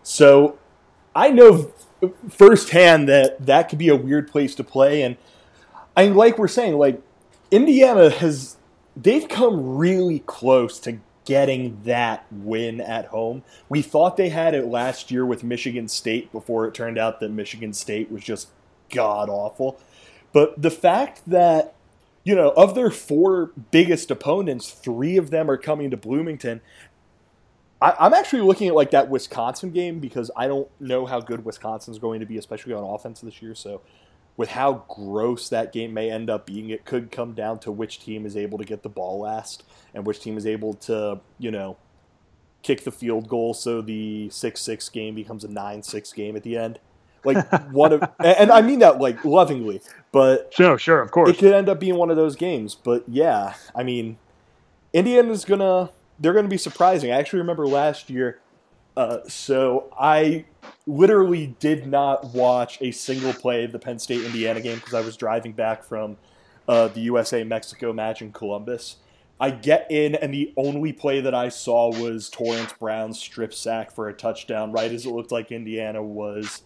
So 0.02 0.58
I 1.14 1.30
know 1.30 1.54
f- 1.62 1.86
firsthand 2.28 3.08
that 3.08 3.44
that 3.46 3.68
could 3.68 3.78
be 3.78 3.88
a 3.88 3.96
weird 3.96 4.30
place 4.30 4.54
to 4.56 4.64
play, 4.64 5.02
and 5.02 5.16
I 5.96 6.06
like 6.06 6.38
we're 6.38 6.48
saying, 6.48 6.76
like 6.78 7.00
Indiana 7.50 8.10
has 8.10 8.56
they've 8.96 9.28
come 9.28 9.76
really 9.76 10.20
close 10.20 10.78
to 10.80 10.98
getting 11.24 11.80
that 11.84 12.26
win 12.30 12.80
at 12.80 13.06
home. 13.06 13.42
We 13.68 13.82
thought 13.82 14.16
they 14.16 14.28
had 14.28 14.54
it 14.54 14.66
last 14.66 15.10
year 15.10 15.24
with 15.24 15.42
Michigan 15.42 15.88
State 15.88 16.30
before 16.32 16.66
it 16.66 16.74
turned 16.74 16.98
out 16.98 17.20
that 17.20 17.30
Michigan 17.30 17.72
State 17.72 18.10
was 18.10 18.22
just 18.22 18.48
god 18.90 19.28
awful. 19.28 19.80
But 20.32 20.60
the 20.60 20.70
fact 20.70 21.22
that 21.26 21.74
you 22.24 22.34
know, 22.34 22.50
of 22.56 22.74
their 22.74 22.90
four 22.90 23.52
biggest 23.70 24.10
opponents, 24.10 24.70
three 24.70 25.18
of 25.18 25.30
them 25.30 25.50
are 25.50 25.58
coming 25.58 25.90
to 25.90 25.96
Bloomington. 25.96 26.62
I, 27.84 27.94
I'm 28.06 28.14
actually 28.14 28.40
looking 28.40 28.68
at 28.68 28.74
like 28.74 28.92
that 28.92 29.10
Wisconsin 29.10 29.70
game 29.70 30.00
because 30.00 30.30
I 30.34 30.46
don't 30.48 30.68
know 30.80 31.04
how 31.04 31.20
good 31.20 31.44
Wisconsin's 31.44 31.98
going 31.98 32.20
to 32.20 32.26
be, 32.26 32.38
especially 32.38 32.72
on 32.72 32.82
offense 32.82 33.20
this 33.20 33.42
year. 33.42 33.54
So, 33.54 33.82
with 34.38 34.48
how 34.48 34.84
gross 34.88 35.50
that 35.50 35.70
game 35.72 35.92
may 35.92 36.10
end 36.10 36.30
up 36.30 36.46
being, 36.46 36.70
it 36.70 36.86
could 36.86 37.12
come 37.12 37.34
down 37.34 37.58
to 37.60 37.70
which 37.70 38.00
team 38.00 38.24
is 38.24 38.36
able 38.36 38.56
to 38.56 38.64
get 38.64 38.82
the 38.82 38.88
ball 38.88 39.20
last 39.20 39.64
and 39.92 40.06
which 40.06 40.18
team 40.20 40.38
is 40.38 40.46
able 40.46 40.74
to, 40.74 41.20
you 41.38 41.50
know, 41.50 41.76
kick 42.62 42.82
the 42.84 42.90
field 42.90 43.28
goal 43.28 43.52
so 43.52 43.82
the 43.82 44.28
6-6 44.30 44.90
game 44.90 45.14
becomes 45.14 45.44
a 45.44 45.48
9-6 45.48 46.14
game 46.14 46.34
at 46.34 46.42
the 46.42 46.56
end. 46.56 46.80
Like 47.22 47.46
one 47.70 47.92
of 47.92 48.02
and 48.18 48.36
and 48.36 48.50
I 48.50 48.62
mean 48.62 48.80
that 48.80 48.98
like 48.98 49.24
lovingly, 49.24 49.82
but 50.10 50.52
Sure, 50.52 50.78
sure, 50.78 51.00
of 51.00 51.10
course. 51.10 51.30
it 51.30 51.38
could 51.38 51.52
end 51.52 51.68
up 51.68 51.78
being 51.78 51.96
one 51.96 52.10
of 52.10 52.16
those 52.16 52.34
games. 52.34 52.74
But 52.74 53.04
yeah, 53.06 53.54
I 53.74 53.82
mean, 53.82 54.18
Indiana's 54.92 55.44
gonna 55.44 55.90
they're 56.18 56.32
gonna 56.32 56.48
be 56.48 56.58
surprising. 56.58 57.12
I 57.12 57.16
actually 57.16 57.40
remember 57.40 57.66
last 57.66 58.10
year. 58.10 58.40
Uh, 58.96 59.18
so 59.26 59.92
I 59.98 60.44
literally 60.86 61.56
did 61.58 61.86
not 61.86 62.32
watch 62.32 62.78
a 62.80 62.92
single 62.92 63.32
play 63.32 63.64
of 63.64 63.72
the 63.72 63.78
Penn 63.78 63.98
State 63.98 64.24
Indiana 64.24 64.60
game 64.60 64.76
because 64.76 64.94
I 64.94 65.00
was 65.00 65.16
driving 65.16 65.52
back 65.52 65.82
from 65.82 66.16
uh, 66.68 66.88
the 66.88 67.00
USA 67.00 67.42
Mexico 67.44 67.92
match 67.92 68.22
in 68.22 68.32
Columbus. 68.32 68.96
I 69.40 69.50
get 69.50 69.90
in, 69.90 70.14
and 70.14 70.32
the 70.32 70.52
only 70.56 70.92
play 70.92 71.20
that 71.20 71.34
I 71.34 71.48
saw 71.48 71.90
was 71.92 72.30
Torrence 72.30 72.72
Brown's 72.78 73.18
strip 73.18 73.52
sack 73.52 73.90
for 73.90 74.08
a 74.08 74.12
touchdown, 74.12 74.70
right 74.70 74.90
as 74.92 75.06
it 75.06 75.10
looked 75.10 75.32
like 75.32 75.50
Indiana 75.50 76.02
was. 76.02 76.62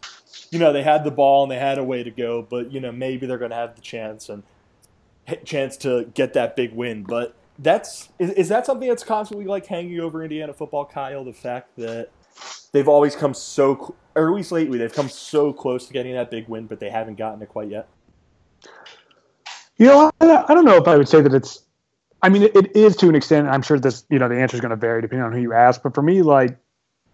You 0.50 0.58
know, 0.58 0.72
they 0.72 0.82
had 0.82 1.02
the 1.02 1.10
ball 1.10 1.44
and 1.44 1.50
they 1.50 1.58
had 1.58 1.78
a 1.78 1.84
way 1.84 2.02
to 2.02 2.10
go, 2.10 2.42
but, 2.42 2.70
you 2.70 2.80
know, 2.80 2.92
maybe 2.92 3.26
they're 3.26 3.38
going 3.38 3.50
to 3.50 3.56
have 3.56 3.74
the 3.74 3.80
chance 3.80 4.28
and 4.28 4.42
chance 5.44 5.76
to 5.78 6.10
get 6.14 6.34
that 6.34 6.56
big 6.56 6.74
win. 6.74 7.04
But 7.04 7.34
that's 7.58 8.08
is, 8.18 8.30
is 8.30 8.48
that 8.48 8.66
something 8.66 8.88
that's 8.88 9.04
constantly 9.04 9.46
like 9.46 9.66
hanging 9.66 10.00
over 10.00 10.22
Indiana 10.22 10.52
football, 10.52 10.84
Kyle? 10.84 11.24
The 11.24 11.32
fact 11.32 11.76
that 11.76 12.10
they've 12.72 12.88
always 12.88 13.16
come 13.16 13.34
so, 13.34 13.94
or 14.14 14.28
at 14.28 14.34
least 14.34 14.52
lately, 14.52 14.78
they've 14.78 14.92
come 14.92 15.08
so 15.08 15.52
close 15.52 15.86
to 15.86 15.92
getting 15.92 16.14
that 16.14 16.30
big 16.30 16.48
win, 16.48 16.66
but 16.66 16.80
they 16.80 16.90
haven't 16.90 17.18
gotten 17.18 17.42
it 17.42 17.48
quite 17.48 17.68
yet. 17.68 17.88
You 19.76 19.86
know, 19.86 20.10
I, 20.20 20.54
don't 20.54 20.64
know 20.64 20.76
if 20.76 20.88
I 20.88 20.96
would 20.96 21.08
say 21.08 21.20
that 21.20 21.32
it's. 21.32 21.62
I 22.20 22.28
mean, 22.28 22.42
it, 22.42 22.56
it 22.56 22.76
is 22.76 22.96
to 22.96 23.08
an 23.08 23.14
extent. 23.14 23.46
I'm 23.46 23.62
sure 23.62 23.78
this, 23.78 24.04
you 24.10 24.18
know, 24.18 24.28
the 24.28 24.34
answer 24.34 24.56
is 24.56 24.60
going 24.60 24.70
to 24.70 24.76
vary 24.76 25.00
depending 25.00 25.24
on 25.24 25.32
who 25.32 25.40
you 25.40 25.52
ask. 25.52 25.84
But 25.84 25.94
for 25.94 26.02
me, 26.02 26.22
like, 26.22 26.58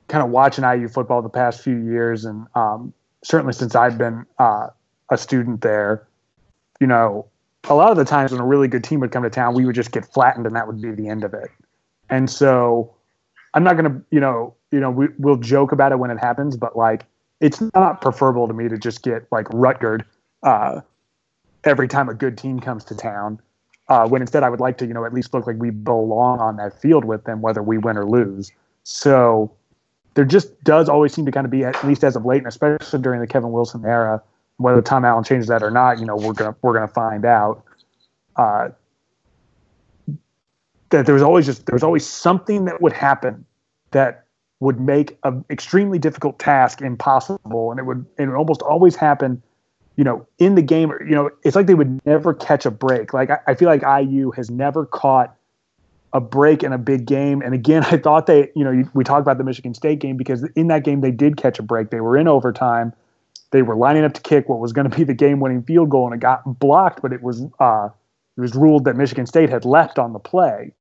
kind 0.09 0.24
of 0.24 0.30
watching 0.30 0.64
IU 0.64 0.88
football 0.88 1.20
the 1.20 1.28
past 1.28 1.61
few 1.61 1.76
years, 1.76 2.24
and 2.24 2.46
um, 2.54 2.94
certainly 3.22 3.52
since 3.52 3.74
I've 3.74 3.98
been 3.98 4.24
uh, 4.38 4.68
a 5.11 5.18
student 5.18 5.61
there, 5.61 6.09
you 6.80 6.87
know, 6.87 7.26
a 7.68 7.74
lot 7.74 7.90
of 7.90 7.96
the 7.96 8.05
times 8.05 8.33
when 8.33 8.40
a 8.40 8.46
really 8.46 8.68
good 8.68 8.85
team 8.85 9.00
would 9.00 9.12
come 9.12 9.22
to 9.22 9.31
town, 9.31 9.55
we 9.55 9.64
would 9.64 9.74
just 9.74 9.92
get 9.92 10.05
flattened, 10.05 10.46
and 10.46 10.55
that 10.57 10.66
would 10.66 10.81
be 10.81 10.90
the 10.90 11.09
end 11.09 11.24
of 11.24 11.35
it. 11.35 11.50
And 12.11 12.29
so, 12.31 12.94
I'm 13.55 13.64
not 13.64 13.77
going 13.77 13.90
to, 13.90 14.03
you 14.11 14.20
know, 14.20 14.55
you 14.70 14.81
know, 14.81 14.90
we, 14.90 15.09
we'll 15.18 15.37
joke 15.37 15.72
about 15.72 15.92
it 15.92 15.98
when 15.98 16.11
it 16.11 16.18
happens, 16.18 16.57
but 16.57 16.77
like, 16.77 17.05
it's 17.40 17.62
not 17.74 18.00
preferable 18.00 18.46
to 18.48 18.55
me 18.55 18.68
to 18.68 18.79
just 18.79 19.03
get 19.03 19.27
like 19.31 19.46
Rutgerd. 19.48 20.05
Uh, 20.42 20.81
every 21.64 21.88
time 21.88 22.09
a 22.09 22.14
good 22.14 22.38
team 22.38 22.61
comes 22.61 22.85
to 22.85 22.94
town. 22.94 23.40
Uh, 23.88 24.09
when 24.09 24.22
instead 24.22 24.42
I 24.42 24.48
would 24.48 24.61
like 24.61 24.79
to, 24.79 24.87
you 24.87 24.94
know, 24.94 25.05
at 25.05 25.12
least 25.12 25.35
look 25.35 25.46
like 25.46 25.57
we 25.59 25.70
belong 25.70 26.40
on 26.40 26.57
that 26.57 26.81
field 26.81 27.05
with 27.05 27.24
them, 27.24 27.42
whether 27.42 27.62
we 27.62 27.77
win 27.77 27.98
or 27.98 28.07
lose. 28.07 28.50
So 28.85 29.53
there 30.14 30.24
just 30.24 30.62
does 30.64 30.88
always 30.88 31.12
seem 31.12 31.27
to 31.27 31.33
kind 31.33 31.44
of 31.44 31.50
be, 31.50 31.64
at 31.64 31.83
least 31.85 32.03
as 32.03 32.16
of 32.16 32.24
late, 32.24 32.38
and 32.38 32.46
especially 32.46 33.00
during 33.00 33.20
the 33.20 33.27
Kevin 33.27 33.53
Wilson 33.53 33.85
era, 33.85 34.22
whether 34.56 34.80
Tom 34.80 35.04
Allen 35.04 35.24
changes 35.24 35.48
that 35.48 35.62
or 35.62 35.70
not, 35.70 35.98
you 35.98 36.06
know, 36.06 36.16
we're 36.16 36.32
gonna 36.32 36.54
we're 36.62 36.74
gonna 36.74 36.88
find 36.88 37.24
out. 37.24 37.64
Uh, 38.36 38.70
that 40.90 41.06
there 41.06 41.14
was 41.14 41.22
always 41.22 41.46
just 41.46 41.66
there 41.66 41.74
was 41.74 41.82
always 41.82 42.06
something 42.06 42.66
that 42.66 42.80
would 42.80 42.92
happen 42.92 43.44
that 43.90 44.24
would 44.60 44.80
make 44.80 45.18
an 45.24 45.44
extremely 45.50 45.98
difficult 45.98 46.38
task 46.38 46.80
impossible, 46.80 47.70
and 47.70 47.80
it 47.80 47.84
would 47.84 48.04
it 48.18 48.26
would 48.26 48.36
almost 48.36 48.62
always 48.62 48.96
happen 48.96 49.42
you 49.96 50.04
know, 50.04 50.26
in 50.38 50.54
the 50.54 50.62
game, 50.62 50.92
you 51.00 51.14
know, 51.14 51.30
it's 51.44 51.54
like 51.54 51.66
they 51.66 51.74
would 51.74 52.04
never 52.04 52.34
catch 52.34 52.66
a 52.66 52.70
break. 52.70 53.14
Like 53.14 53.30
I, 53.30 53.38
I 53.48 53.54
feel 53.54 53.68
like 53.68 53.82
IU 53.82 54.32
has 54.32 54.50
never 54.50 54.86
caught 54.86 55.36
a 56.12 56.20
break 56.20 56.62
in 56.62 56.72
a 56.72 56.78
big 56.78 57.06
game. 57.06 57.42
And 57.42 57.54
again, 57.54 57.84
I 57.90 57.98
thought 57.98 58.26
they, 58.26 58.50
you 58.54 58.64
know, 58.64 58.84
we 58.94 59.04
talked 59.04 59.20
about 59.20 59.38
the 59.38 59.44
Michigan 59.44 59.74
State 59.74 60.00
game 60.00 60.16
because 60.16 60.44
in 60.56 60.68
that 60.68 60.84
game 60.84 61.00
they 61.00 61.10
did 61.10 61.36
catch 61.36 61.58
a 61.58 61.62
break. 61.62 61.90
They 61.90 62.00
were 62.00 62.16
in 62.16 62.28
overtime. 62.28 62.92
They 63.54 63.62
were 63.62 63.76
lining 63.76 64.02
up 64.02 64.12
to 64.12 64.20
kick 64.20 64.48
what 64.48 64.58
was 64.58 64.72
going 64.72 64.90
to 64.90 64.96
be 64.96 65.04
the 65.04 65.14
game-winning 65.14 65.62
field 65.62 65.88
goal, 65.88 66.06
and 66.06 66.14
it 66.14 66.18
got 66.18 66.58
blocked, 66.58 67.00
but 67.00 67.12
it 67.12 67.22
was 67.22 67.44
uh, 67.60 67.88
it 68.36 68.40
was 68.40 68.52
ruled 68.52 68.84
that 68.84 68.96
Michigan 68.96 69.26
State 69.26 69.48
had 69.48 69.64
left 69.64 69.96
on 69.96 70.12
the 70.12 70.18
play. 70.18 70.72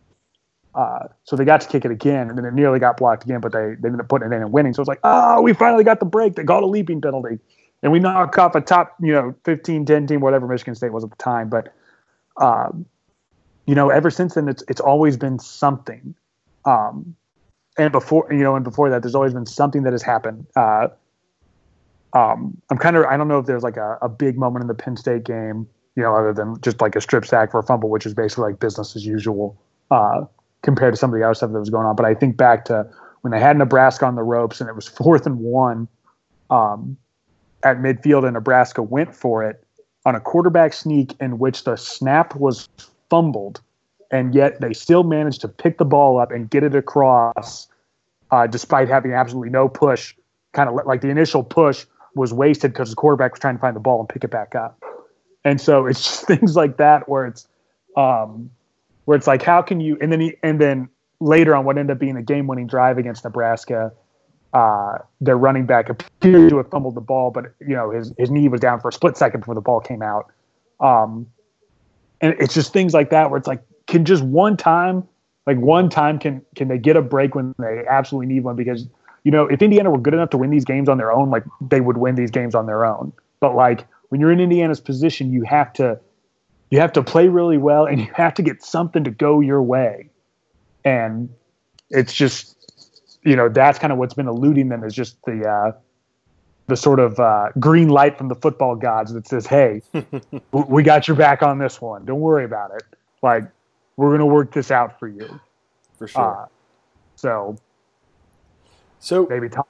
Uh, 0.74 1.08
so 1.24 1.36
they 1.36 1.46
got 1.46 1.62
to 1.62 1.68
kick 1.68 1.86
it 1.86 1.92
again, 1.92 2.30
and 2.30 2.38
then 2.38 2.46
it 2.46 2.54
nearly 2.56 2.80
got 2.80 2.98
blocked 2.98 3.26
again, 3.26 3.40
but 3.40 3.52
they, 3.52 3.76
they 3.80 3.90
ended 3.90 4.00
up 4.00 4.10
putting 4.10 4.32
it 4.32 4.36
in 4.36 4.42
and 4.42 4.52
winning. 4.52 4.74
So 4.74 4.82
it's 4.82 4.88
like, 4.88 5.02
oh, 5.04 5.40
we 5.44 5.54
finally 5.54 5.84
got 5.84 6.00
the 6.00 6.08
break. 6.08 6.34
They 6.34 6.42
got 6.42 6.64
a 6.64 6.66
leaping 6.66 7.00
penalty. 7.00 7.38
And 7.84 7.92
we 7.92 8.00
knocked 8.00 8.40
off 8.40 8.56
a 8.56 8.62
top, 8.62 8.96
you 9.00 9.14
know, 9.14 9.36
15, 9.46 9.86
10 9.86 10.08
team, 10.08 10.20
whatever 10.20 10.48
Michigan 10.48 10.74
State 10.74 10.92
was 10.92 11.04
at 11.04 11.12
the 11.12 11.16
time. 11.18 11.50
But, 11.50 11.76
um, 12.42 12.88
you 13.68 13.76
know, 13.76 13.92
ever 13.92 14.10
since 14.10 14.34
then, 14.34 14.50
it's, 14.50 14.64
it's 14.68 14.82
always 14.82 15.16
been 15.16 15.38
something. 15.38 16.16
Um, 16.66 17.16
and 17.78 17.92
before, 17.92 18.28
you 18.32 18.42
know, 18.42 18.56
and 18.56 18.64
before 18.64 18.90
that, 18.90 19.04
there's 19.04 19.14
always 19.14 19.34
been 19.34 19.46
something 19.46 19.84
that 19.84 19.94
has 19.94 20.02
happened. 20.02 20.48
Uh, 20.56 20.88
um, 22.14 22.60
I'm 22.70 22.78
kind 22.78 22.96
of, 22.96 23.06
I 23.06 23.18
don't 23.18 23.28
know 23.28 23.40
if 23.40 23.46
there's 23.46 23.64
like 23.64 23.78
a, 23.78 23.98
a 24.02 24.10
big 24.10 24.38
moment 24.38 24.64
in 24.64 24.68
the 24.68 24.76
Penn 24.76 24.98
State 24.98 25.24
game, 25.24 25.68
you 25.96 26.04
know, 26.04 26.16
other 26.16 26.34
than 26.34 26.60
just 26.62 26.82
like 26.82 26.96
a 26.96 27.02
strip 27.02 27.26
sack 27.26 27.52
for 27.52 27.60
a 27.60 27.64
fumble, 27.64 27.90
which 27.90 28.06
is 28.06 28.14
basically 28.14 28.52
like 28.52 28.60
business 28.60 28.96
as 28.96 29.06
usual. 29.06 29.58
Uh, 29.92 30.26
compared 30.64 30.94
to 30.94 30.98
some 30.98 31.14
of 31.14 31.20
the 31.20 31.24
other 31.24 31.36
stuff 31.36 31.52
that 31.52 31.60
was 31.60 31.70
going 31.70 31.86
on. 31.86 31.96
But 31.96 32.06
I 32.06 32.16
think 32.16 32.36
back 32.36 32.66
to 32.66 32.90
when 33.22 33.32
they 33.32 33.40
had 33.40 33.58
Nebraska 33.58 34.06
on 34.06 34.16
the 34.16 34.24
ropes 34.24 34.60
and 34.60 34.70
it 34.70 34.76
was 34.76 34.88
fourth 35.00 35.28
and 35.28 35.40
one 35.40 35.88
um, 36.50 36.98
at 37.64 37.78
midfield, 37.78 38.24
and 38.26 38.34
Nebraska 38.34 38.82
went 38.82 39.14
for 39.16 39.44
it 39.44 39.64
on 40.06 40.16
a 40.16 40.20
quarterback 40.20 40.74
sneak 40.74 41.16
in 41.22 41.40
which 41.40 41.64
the 41.64 41.78
snap 41.78 42.36
was 42.36 42.68
fumbled, 43.10 43.62
and 44.12 44.36
yet 44.36 44.60
they 44.60 44.74
still 44.74 45.04
managed 45.04 45.42
to 45.42 45.48
pick 45.48 45.78
the 45.78 45.86
ball 45.86 46.20
up 46.20 46.32
and 46.32 46.50
get 46.50 46.64
it 46.64 46.76
across, 46.76 47.68
uh, 48.32 48.48
despite 48.48 48.90
having 48.90 49.14
absolutely 49.14 49.50
no 49.50 49.70
push. 49.70 50.16
Kind 50.52 50.70
of 50.70 50.86
like 50.86 51.02
the 51.02 51.10
initial 51.10 51.44
push 51.44 51.86
was 52.16 52.34
wasted 52.34 52.72
because 52.72 52.90
the 52.90 52.96
quarterback 52.96 53.32
was 53.32 53.40
trying 53.40 53.56
to 53.56 53.62
find 53.62 53.76
the 53.76 53.80
ball 53.80 54.00
and 54.00 54.10
pick 54.10 54.24
it 54.24 54.32
back 54.32 54.56
up. 54.56 54.82
And 55.44 55.60
so 55.60 55.86
it's 55.88 56.04
just 56.04 56.22
things 56.28 56.56
like 56.56 56.78
that 56.78 57.10
where 57.10 57.26
it's 57.26 57.48
um, 57.96 58.50
where 59.06 59.18
it's 59.18 59.28
like, 59.28 59.42
how 59.42 59.62
can 59.62 59.80
you? 59.80 59.98
And 60.02 60.12
then 60.12 60.20
he, 60.20 60.36
and 60.44 60.60
then 60.60 60.90
later 61.20 61.56
on, 61.56 61.66
what 61.66 61.78
ended 61.78 61.96
up 61.96 62.00
being 62.00 62.18
a 62.18 62.22
game-winning 62.22 62.68
drive 62.68 62.98
against 62.98 63.24
Nebraska, 63.24 63.92
uh, 64.54 65.00
their 65.20 65.38
running 65.38 65.66
back 65.66 65.90
appeared 65.90 66.50
to 66.50 66.58
have 66.58 66.70
fumbled 66.70 66.96
the 66.96 67.02
ball, 67.02 67.32
but 67.32 67.54
you 67.60 67.76
know 67.76 67.90
his 67.90 68.14
his 68.18 68.30
knee 68.30 68.48
was 68.48 68.62
down 68.62 68.80
for 68.80 68.90
a 68.90 68.94
split 68.94 69.18
second 69.18 69.42
before 69.42 69.56
the 69.56 69.62
ball 69.62 69.80
came 69.80 70.02
out. 70.02 70.32
Um, 70.80 71.28
and 72.22 72.36
it's 72.40 72.54
just 72.54 72.72
things 72.72 72.94
like 72.94 73.10
that 73.10 73.30
where 73.30 73.38
it's 73.38 73.48
like, 73.48 73.64
can 73.88 74.06
just 74.06 74.24
one 74.24 74.56
time, 74.56 75.08
like 75.46 75.58
one 75.58 75.90
time, 75.90 76.20
can 76.20 76.42
can 76.56 76.68
they 76.68 76.78
get 76.78 76.96
a 76.96 77.02
break 77.02 77.36
when 77.36 77.54
they 77.58 77.84
absolutely 77.90 78.34
need 78.34 78.44
one? 78.44 78.56
Because 78.56 78.88
you 79.24 79.32
know, 79.32 79.46
if 79.48 79.62
Indiana 79.62 79.90
were 79.90 80.00
good 80.00 80.14
enough 80.14 80.30
to 80.32 80.38
win 80.38 80.50
these 80.50 80.66
games 80.66 80.90
on 80.90 80.98
their 80.98 81.12
own, 81.12 81.30
like 81.30 81.44
they 81.62 81.82
would 81.82 81.98
win 81.98 82.16
these 82.16 82.32
games 82.32 82.56
on 82.56 82.66
their 82.66 82.86
own. 82.86 83.14
But 83.40 83.56
like 83.56 83.88
when 84.10 84.20
you're 84.20 84.32
in 84.32 84.40
Indiana's 84.40 84.82
position, 84.82 85.32
you 85.32 85.44
have 85.44 85.72
to 85.74 86.00
you 86.70 86.80
have 86.80 86.94
to 86.94 87.04
play 87.04 87.28
really 87.28 87.58
well 87.58 87.86
and 87.86 88.00
you 88.06 88.12
have 88.16 88.34
to 88.34 88.42
get 88.42 88.64
something 88.64 89.04
to 89.04 89.12
go 89.12 89.40
your 89.40 89.62
way. 89.62 90.10
And 90.84 91.30
it's 91.92 92.14
just, 92.14 92.56
you 93.24 93.36
know, 93.36 93.48
that's 93.48 93.80
kind 93.80 93.94
of 93.94 94.00
what's 94.00 94.16
been 94.16 94.28
eluding 94.28 94.70
them 94.70 94.84
is 94.84 94.94
just 94.94 95.24
the, 95.24 95.48
uh, 95.48 95.72
the 96.68 96.76
sort 96.76 97.00
of 97.00 97.20
uh, 97.20 97.50
green 97.60 97.90
light 97.90 98.18
from 98.18 98.28
the 98.28 98.36
football 98.36 98.76
gods 98.76 99.14
that 99.14 99.28
says, 99.28 99.46
"Hey, 99.46 99.82
we 100.52 100.82
got 100.82 101.08
your 101.08 101.18
back 101.18 101.44
on 101.44 101.60
this 101.60 101.82
one. 101.82 102.06
Don't 102.06 102.22
worry 102.22 102.46
about 102.46 102.72
it. 102.74 102.84
Like, 103.22 103.44
we're 103.98 104.12
gonna 104.12 104.26
work 104.26 104.54
this 104.54 104.72
out 104.72 104.98
for 104.98 105.10
you." 105.10 105.40
For 105.98 106.08
sure. 106.08 106.44
Uh, 106.44 106.46
so, 107.18 107.58
so 109.04 109.28
maybe 109.30 109.50
Tom, 109.50 109.66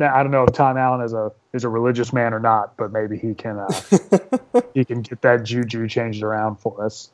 I 0.00 0.22
don't 0.22 0.30
know 0.30 0.44
if 0.44 0.52
Tom 0.52 0.76
Allen 0.76 1.04
is 1.04 1.12
a 1.12 1.32
is 1.52 1.64
a 1.64 1.68
religious 1.68 2.12
man 2.12 2.32
or 2.32 2.38
not, 2.38 2.76
but 2.76 2.92
maybe 2.92 3.18
he 3.18 3.34
can 3.34 3.58
uh, 3.58 4.62
he 4.74 4.84
can 4.84 5.02
get 5.02 5.20
that 5.22 5.42
juju 5.42 5.88
changed 5.88 6.22
around 6.22 6.56
for 6.56 6.84
us. 6.84 7.10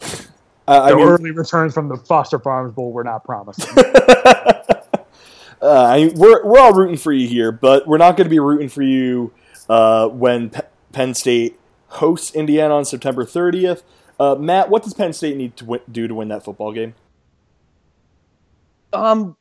Uh, 0.00 0.86
the 0.86 0.94
I 0.94 0.94
mean, 0.94 1.08
early 1.08 1.30
returns 1.32 1.74
from 1.74 1.88
the 1.88 1.96
Foster 1.96 2.38
Farms 2.38 2.72
Bowl 2.72 2.92
were 2.92 3.02
not 3.02 3.24
promising. 3.24 3.66
uh, 3.76 4.82
I 5.60 6.04
mean, 6.04 6.14
we're 6.14 6.46
we're 6.46 6.60
all 6.60 6.72
rooting 6.72 6.96
for 6.96 7.12
you 7.12 7.26
here, 7.26 7.50
but 7.50 7.88
we're 7.88 7.98
not 7.98 8.16
going 8.16 8.26
to 8.26 8.30
be 8.30 8.38
rooting 8.38 8.68
for 8.68 8.82
you 8.82 9.32
uh, 9.68 10.06
when 10.06 10.50
P- 10.50 10.60
Penn 10.92 11.14
State 11.14 11.58
hosts 11.88 12.32
Indiana 12.32 12.76
on 12.76 12.84
September 12.84 13.24
30th. 13.24 13.82
Uh, 14.20 14.36
Matt, 14.36 14.70
what 14.70 14.84
does 14.84 14.94
Penn 14.94 15.12
State 15.12 15.36
need 15.36 15.56
to 15.56 15.64
w- 15.64 15.82
do 15.90 16.06
to 16.06 16.14
win 16.14 16.28
that 16.28 16.44
football 16.44 16.72
game? 16.72 16.94
Um, 18.92 19.36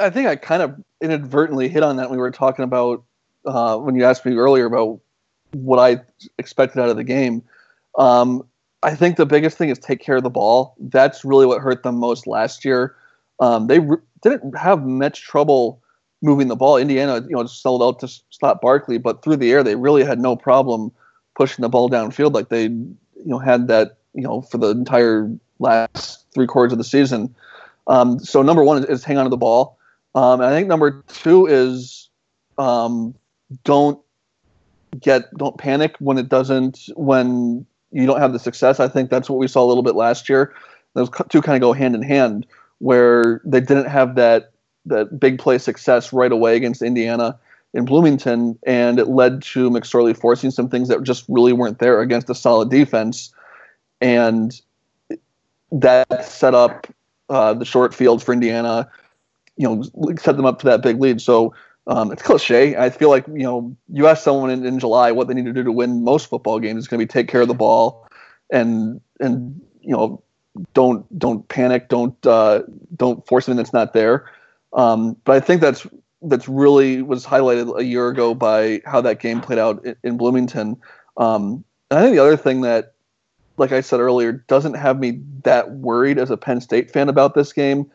I 0.00 0.10
think 0.10 0.26
I 0.28 0.36
kind 0.36 0.62
of 0.62 0.74
inadvertently 1.00 1.68
hit 1.68 1.82
on 1.82 1.96
that 1.96 2.10
when 2.10 2.18
we 2.18 2.22
were 2.22 2.30
talking 2.30 2.64
about 2.64 3.04
uh, 3.46 3.76
when 3.76 3.94
you 3.94 4.04
asked 4.04 4.24
me 4.24 4.34
earlier 4.34 4.66
about 4.66 5.00
what 5.52 5.78
I 5.78 6.00
expected 6.38 6.80
out 6.80 6.88
of 6.88 6.96
the 6.96 7.04
game. 7.04 7.42
Um, 7.98 8.44
I 8.82 8.94
think 8.94 9.16
the 9.16 9.26
biggest 9.26 9.58
thing 9.58 9.68
is 9.68 9.78
take 9.78 10.00
care 10.00 10.16
of 10.16 10.22
the 10.22 10.30
ball. 10.30 10.74
That's 10.78 11.24
really 11.24 11.46
what 11.46 11.60
hurt 11.60 11.82
them 11.82 11.96
most 11.96 12.26
last 12.26 12.64
year. 12.64 12.96
Um, 13.40 13.66
they 13.66 13.80
re- 13.80 13.98
didn't 14.22 14.56
have 14.56 14.84
much 14.84 15.22
trouble 15.22 15.82
moving 16.22 16.48
the 16.48 16.56
ball. 16.56 16.76
Indiana, 16.76 17.24
you 17.28 17.34
know, 17.34 17.44
sold 17.46 17.82
out 17.82 17.98
to 18.00 18.08
stop 18.08 18.60
Barkley, 18.60 18.98
but 18.98 19.22
through 19.22 19.36
the 19.36 19.50
air, 19.50 19.62
they 19.62 19.74
really 19.76 20.04
had 20.04 20.20
no 20.20 20.36
problem 20.36 20.92
pushing 21.34 21.62
the 21.62 21.68
ball 21.68 21.88
downfield 21.88 22.34
like 22.34 22.48
they, 22.48 22.64
you 22.64 22.98
know, 23.24 23.38
had 23.38 23.68
that, 23.68 23.96
you 24.14 24.22
know, 24.22 24.42
for 24.42 24.58
the 24.58 24.68
entire 24.68 25.30
last 25.58 26.24
three 26.32 26.46
quarters 26.46 26.72
of 26.72 26.78
the 26.78 26.84
season. 26.84 27.34
Um, 27.86 28.18
so 28.18 28.42
number 28.42 28.62
one 28.62 28.82
is, 28.82 28.88
is, 28.88 29.04
hang 29.04 29.18
on 29.18 29.24
to 29.24 29.30
the 29.30 29.36
ball. 29.36 29.78
Um, 30.14 30.40
I 30.40 30.50
think 30.50 30.68
number 30.68 31.02
two 31.08 31.46
is 31.46 32.08
um, 32.58 33.14
don't 33.64 34.00
get 34.98 35.32
don't 35.36 35.56
panic 35.56 35.96
when 35.98 36.18
it 36.18 36.28
doesn't 36.28 36.88
when 36.96 37.64
you 37.92 38.06
don't 38.06 38.20
have 38.20 38.32
the 38.32 38.38
success. 38.38 38.80
I 38.80 38.88
think 38.88 39.10
that's 39.10 39.30
what 39.30 39.38
we 39.38 39.48
saw 39.48 39.64
a 39.64 39.68
little 39.68 39.82
bit 39.82 39.94
last 39.94 40.28
year. 40.28 40.54
Those 40.94 41.10
two 41.28 41.40
kind 41.40 41.56
of 41.56 41.60
go 41.60 41.72
hand 41.72 41.94
in 41.94 42.02
hand, 42.02 42.46
where 42.78 43.40
they 43.44 43.60
didn't 43.60 43.86
have 43.86 44.16
that 44.16 44.52
that 44.86 45.20
big 45.20 45.38
play 45.38 45.58
success 45.58 46.12
right 46.12 46.32
away 46.32 46.56
against 46.56 46.82
Indiana 46.82 47.38
in 47.72 47.84
Bloomington, 47.84 48.58
and 48.64 48.98
it 48.98 49.08
led 49.08 49.42
to 49.42 49.70
McSorley 49.70 50.16
forcing 50.16 50.50
some 50.50 50.68
things 50.68 50.88
that 50.88 51.02
just 51.04 51.24
really 51.28 51.52
weren't 51.52 51.78
there 51.78 52.00
against 52.00 52.28
a 52.30 52.34
solid 52.34 52.70
defense, 52.70 53.32
and 54.00 54.60
that 55.70 56.24
set 56.24 56.54
up 56.54 56.88
uh, 57.28 57.54
the 57.54 57.64
short 57.64 57.94
field 57.94 58.22
for 58.22 58.32
Indiana. 58.32 58.90
You 59.60 59.68
know, 59.68 60.14
set 60.16 60.36
them 60.36 60.46
up 60.46 60.60
for 60.62 60.68
that 60.68 60.80
big 60.80 60.98
lead. 61.00 61.20
So 61.20 61.54
um, 61.86 62.12
it's 62.12 62.22
cliche. 62.22 62.76
I 62.76 62.88
feel 62.88 63.10
like 63.10 63.26
you 63.26 63.42
know, 63.42 63.76
you 63.88 64.06
ask 64.06 64.22
someone 64.22 64.50
in, 64.50 64.64
in 64.64 64.78
July 64.78 65.12
what 65.12 65.28
they 65.28 65.34
need 65.34 65.46
to 65.46 65.52
do 65.52 65.64
to 65.64 65.72
win 65.72 66.04
most 66.04 66.28
football 66.28 66.58
games. 66.60 66.78
It's 66.78 66.88
going 66.88 67.00
to 67.00 67.06
be 67.06 67.08
take 67.08 67.28
care 67.28 67.40
of 67.40 67.48
the 67.48 67.54
ball, 67.54 68.08
and 68.50 69.00
and 69.18 69.60
you 69.80 69.90
know, 69.90 70.22
don't 70.72 71.18
don't 71.18 71.48
panic, 71.48 71.88
don't 71.88 72.14
uh, 72.26 72.62
don't 72.96 73.26
force 73.26 73.46
something 73.46 73.56
that's 73.56 73.72
not 73.72 73.92
there. 73.92 74.30
Um, 74.72 75.16
but 75.24 75.36
I 75.36 75.40
think 75.40 75.60
that's 75.60 75.86
that's 76.22 76.48
really 76.48 77.02
was 77.02 77.26
highlighted 77.26 77.78
a 77.78 77.84
year 77.84 78.08
ago 78.08 78.34
by 78.34 78.82
how 78.84 79.00
that 79.00 79.20
game 79.20 79.40
played 79.40 79.58
out 79.58 79.84
in, 79.84 79.96
in 80.04 80.16
Bloomington. 80.16 80.76
Um, 81.16 81.64
and 81.90 81.98
I 81.98 82.02
think 82.02 82.14
the 82.14 82.22
other 82.22 82.36
thing 82.36 82.60
that, 82.60 82.94
like 83.56 83.72
I 83.72 83.80
said 83.80 84.00
earlier, 84.00 84.32
doesn't 84.32 84.74
have 84.74 84.98
me 84.98 85.20
that 85.42 85.72
worried 85.72 86.18
as 86.18 86.30
a 86.30 86.36
Penn 86.36 86.60
State 86.60 86.90
fan 86.90 87.08
about 87.08 87.34
this 87.34 87.52
game 87.52 87.90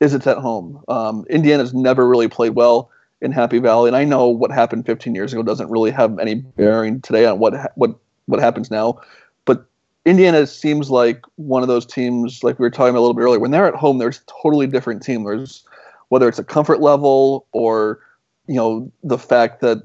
is 0.00 0.14
it's 0.14 0.26
at 0.26 0.38
home. 0.38 0.82
Um, 0.88 1.24
Indiana's 1.30 1.74
never 1.74 2.06
really 2.06 2.28
played 2.28 2.54
well 2.54 2.90
in 3.20 3.32
Happy 3.32 3.58
Valley, 3.58 3.88
and 3.88 3.96
I 3.96 4.04
know 4.04 4.28
what 4.28 4.50
happened 4.50 4.86
15 4.86 5.14
years 5.14 5.32
ago 5.32 5.42
doesn't 5.42 5.70
really 5.70 5.90
have 5.90 6.18
any 6.18 6.34
bearing 6.34 7.00
today 7.00 7.26
on 7.26 7.38
what 7.38 7.72
what 7.76 7.96
what 8.26 8.40
happens 8.40 8.70
now. 8.70 9.00
But 9.44 9.66
Indiana 10.04 10.46
seems 10.46 10.90
like 10.90 11.22
one 11.36 11.62
of 11.62 11.68
those 11.68 11.86
teams, 11.86 12.44
like 12.44 12.58
we 12.58 12.64
were 12.64 12.70
talking 12.70 12.90
about 12.90 13.00
a 13.00 13.02
little 13.02 13.14
bit 13.14 13.22
earlier. 13.22 13.40
When 13.40 13.50
they're 13.50 13.68
at 13.68 13.74
home, 13.74 13.98
there's 13.98 14.18
a 14.18 14.42
totally 14.42 14.66
different 14.66 15.02
team. 15.02 15.24
There's 15.24 15.64
whether 16.08 16.28
it's 16.28 16.38
a 16.38 16.44
comfort 16.44 16.80
level 16.80 17.46
or 17.52 18.00
you 18.46 18.56
know 18.56 18.90
the 19.02 19.18
fact 19.18 19.60
that 19.60 19.78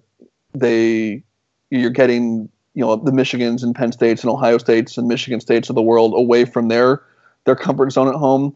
they 0.54 1.24
you're 1.69 1.89
getting 1.89 2.50
you 2.74 2.82
know 2.86 2.95
the 2.95 3.12
Michigans 3.12 3.63
and 3.63 3.74
Penn 3.74 3.92
States 3.92 4.23
and 4.23 4.31
Ohio 4.31 4.58
States 4.58 4.98
and 4.98 5.08
Michigan 5.08 5.40
States 5.40 5.69
of 5.69 5.75
the 5.75 5.81
world 5.81 6.13
away 6.15 6.46
from 6.46 6.67
their 6.67 7.02
their 7.46 7.56
comfort 7.56 7.92
zone 7.92 8.08
at 8.08 8.15
home. 8.15 8.56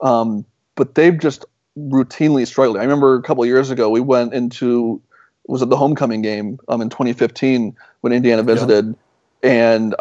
Um, 0.00 0.44
but 0.78 0.94
they've 0.94 1.18
just 1.18 1.44
routinely 1.76 2.46
struggled. 2.46 2.78
I 2.78 2.82
remember 2.82 3.16
a 3.16 3.22
couple 3.22 3.44
years 3.44 3.70
ago 3.70 3.90
we 3.90 4.00
went 4.00 4.32
into 4.32 5.02
was 5.48 5.60
it 5.60 5.68
the 5.68 5.76
homecoming 5.76 6.22
game 6.22 6.58
um, 6.68 6.80
in 6.80 6.88
2015 6.88 7.76
when 8.02 8.12
Indiana 8.12 8.42
visited, 8.42 8.94
yeah. 9.42 9.50
and 9.50 9.96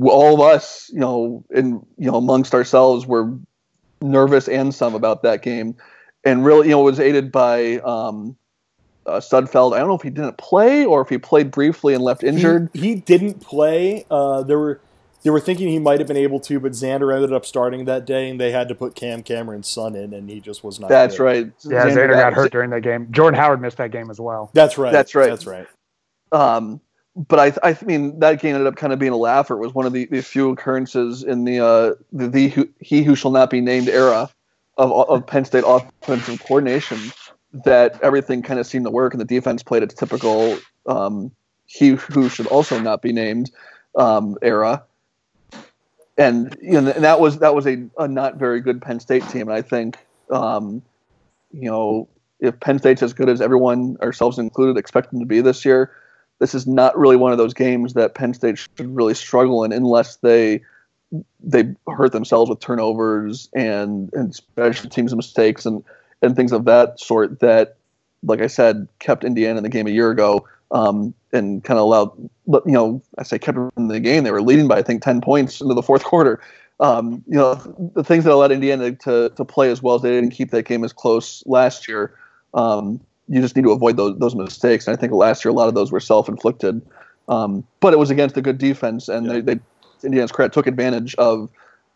all 0.00 0.34
of 0.34 0.40
us, 0.40 0.90
you 0.92 1.00
know, 1.00 1.44
in 1.50 1.84
you 1.96 2.10
know 2.10 2.16
amongst 2.16 2.54
ourselves 2.54 3.06
were 3.06 3.32
nervous 4.02 4.46
and 4.46 4.74
some 4.74 4.94
about 4.94 5.22
that 5.22 5.42
game, 5.42 5.74
and 6.22 6.44
really, 6.44 6.68
you 6.68 6.72
know, 6.72 6.80
it 6.82 6.84
was 6.84 7.00
aided 7.00 7.32
by 7.32 7.78
um, 7.78 8.36
uh, 9.06 9.20
Sudfeld. 9.20 9.74
I 9.74 9.78
don't 9.78 9.88
know 9.88 9.96
if 9.96 10.02
he 10.02 10.10
didn't 10.10 10.36
play 10.36 10.84
or 10.84 11.00
if 11.00 11.08
he 11.08 11.18
played 11.18 11.50
briefly 11.50 11.94
and 11.94 12.02
left 12.02 12.22
injured. 12.22 12.68
He, 12.74 12.80
he 12.80 12.94
didn't 12.96 13.40
play. 13.40 14.04
Uh, 14.10 14.42
there 14.42 14.58
were 14.58 14.80
they 15.22 15.30
were 15.30 15.40
thinking 15.40 15.68
he 15.68 15.78
might 15.78 15.98
have 15.98 16.08
been 16.08 16.16
able 16.16 16.40
to, 16.40 16.60
but 16.60 16.72
Zander 16.72 17.14
ended 17.14 17.32
up 17.32 17.44
starting 17.44 17.84
that 17.86 18.04
day, 18.04 18.30
and 18.30 18.40
they 18.40 18.52
had 18.52 18.68
to 18.68 18.74
put 18.74 18.94
Cam 18.94 19.22
Cameron's 19.22 19.68
son 19.68 19.94
in, 19.94 20.12
and 20.12 20.30
he 20.30 20.40
just 20.40 20.62
was 20.62 20.78
not. 20.78 20.88
That's 20.88 21.16
good. 21.16 21.22
right. 21.24 21.52
Yeah, 21.64 21.86
Zander, 21.86 22.08
Zander 22.08 22.12
got 22.14 22.32
hurt 22.34 22.52
during 22.52 22.70
that 22.70 22.82
game. 22.82 23.08
Jordan 23.10 23.38
Howard 23.38 23.60
missed 23.60 23.78
that 23.78 23.90
game 23.90 24.10
as 24.10 24.20
well. 24.20 24.50
That's 24.54 24.78
right. 24.78 24.92
That's 24.92 25.14
right. 25.14 25.28
That's 25.28 25.46
right. 25.46 25.66
Um, 26.30 26.80
but 27.16 27.58
I, 27.62 27.70
I 27.70 27.78
mean, 27.84 28.20
that 28.20 28.40
game 28.40 28.54
ended 28.54 28.68
up 28.68 28.76
kind 28.76 28.92
of 28.92 28.98
being 28.98 29.12
a 29.12 29.16
laugher. 29.16 29.54
It 29.54 29.60
was 29.60 29.74
one 29.74 29.86
of 29.86 29.92
the, 29.92 30.06
the 30.06 30.22
few 30.22 30.50
occurrences 30.50 31.24
in 31.24 31.44
the, 31.44 31.58
uh, 31.58 31.94
the, 32.12 32.28
the 32.28 32.48
who, 32.48 32.68
he 32.80 33.02
who 33.02 33.16
shall 33.16 33.32
not 33.32 33.50
be 33.50 33.60
named 33.60 33.88
era 33.88 34.30
of, 34.76 34.92
of 34.92 35.26
Penn 35.26 35.44
State 35.44 35.64
offensive 35.66 36.40
coordination 36.44 36.98
that 37.64 37.98
everything 38.02 38.42
kind 38.42 38.60
of 38.60 38.66
seemed 38.66 38.84
to 38.84 38.90
work 38.90 39.14
and 39.14 39.20
the 39.20 39.24
defense 39.24 39.62
played 39.62 39.82
its 39.82 39.94
typical 39.94 40.58
um, 40.86 41.32
he 41.66 41.90
who 41.90 42.28
should 42.28 42.46
also 42.46 42.78
not 42.78 43.02
be 43.02 43.12
named 43.12 43.50
um, 43.96 44.36
era. 44.42 44.84
And 46.18 46.56
you 46.60 46.80
know, 46.80 46.90
and 46.90 47.04
that 47.04 47.20
was 47.20 47.38
that 47.38 47.54
was 47.54 47.66
a, 47.66 47.86
a 47.96 48.08
not 48.08 48.36
very 48.36 48.60
good 48.60 48.82
Penn 48.82 48.98
State 48.98 49.26
team. 49.28 49.42
And 49.42 49.52
I 49.52 49.62
think 49.62 49.96
um, 50.30 50.82
you 51.52 51.70
know 51.70 52.08
if 52.40 52.58
Penn 52.60 52.78
State's 52.78 53.02
as 53.02 53.12
good 53.12 53.28
as 53.28 53.40
everyone, 53.40 53.96
ourselves 54.02 54.38
included, 54.38 54.76
expect 54.76 55.10
them 55.10 55.20
to 55.20 55.26
be 55.26 55.40
this 55.40 55.64
year, 55.64 55.92
this 56.38 56.54
is 56.54 56.66
not 56.66 56.96
really 56.98 57.16
one 57.16 57.32
of 57.32 57.38
those 57.38 57.54
games 57.54 57.94
that 57.94 58.14
Penn 58.14 58.34
State 58.34 58.58
should 58.58 58.94
really 58.94 59.14
struggle 59.14 59.64
in 59.64 59.72
unless 59.72 60.16
they 60.16 60.60
they 61.40 61.74
hurt 61.88 62.12
themselves 62.12 62.50
with 62.50 62.60
turnovers 62.60 63.48
and 63.54 64.12
and 64.12 64.34
special 64.34 64.90
teams 64.90 65.14
mistakes 65.14 65.64
and 65.66 65.82
and 66.20 66.36
things 66.36 66.52
of 66.52 66.64
that 66.64 67.00
sort 67.00 67.40
that, 67.40 67.76
like 68.22 68.40
I 68.40 68.48
said, 68.48 68.88
kept 68.98 69.24
Indiana 69.24 69.58
in 69.58 69.62
the 69.62 69.68
game 69.68 69.86
a 69.86 69.90
year 69.90 70.10
ago 70.10 70.44
um, 70.70 71.14
and 71.32 71.64
kind 71.64 71.78
of 71.78 71.84
allowed, 71.84 72.12
you 72.46 72.72
know, 72.72 73.02
I 73.16 73.22
say 73.22 73.38
kept 73.38 73.56
them 73.56 73.70
in 73.76 73.88
the 73.88 74.00
game. 74.00 74.24
They 74.24 74.30
were 74.30 74.42
leading 74.42 74.68
by 74.68 74.78
I 74.78 74.82
think 74.82 75.02
ten 75.02 75.20
points 75.20 75.60
into 75.60 75.74
the 75.74 75.82
fourth 75.82 76.04
quarter. 76.12 76.40
Um, 76.80 77.24
you 77.26 77.36
know, 77.36 77.54
the 77.94 78.04
things 78.04 78.24
that 78.24 78.32
allowed 78.32 78.52
Indiana 78.52 78.92
to 78.92 79.30
to 79.30 79.44
play 79.44 79.70
as 79.70 79.82
well 79.82 79.96
as 79.96 80.02
they 80.02 80.10
didn't 80.10 80.30
keep 80.30 80.50
that 80.50 80.64
game 80.64 80.84
as 80.84 80.92
close 80.92 81.42
last 81.46 81.88
year. 81.88 82.14
Um, 82.54 83.00
you 83.28 83.40
just 83.40 83.56
need 83.56 83.64
to 83.64 83.72
avoid 83.72 83.96
those 83.96 84.18
those 84.18 84.34
mistakes. 84.34 84.86
And 84.86 84.96
I 84.96 85.00
think 85.00 85.12
last 85.12 85.44
year 85.44 85.50
a 85.50 85.54
lot 85.54 85.68
of 85.68 85.74
those 85.74 85.92
were 85.92 86.00
self 86.00 86.28
inflicted. 86.28 86.80
Um, 87.28 87.66
but 87.80 87.92
it 87.92 87.98
was 87.98 88.10
against 88.10 88.36
a 88.38 88.42
good 88.42 88.56
defense, 88.56 89.08
and 89.08 89.26
yeah. 89.26 89.32
they, 89.34 89.40
they 89.40 89.60
Indiana's 90.02 90.32
credit 90.32 90.52
took 90.52 90.66
advantage 90.66 91.14
of 91.16 91.48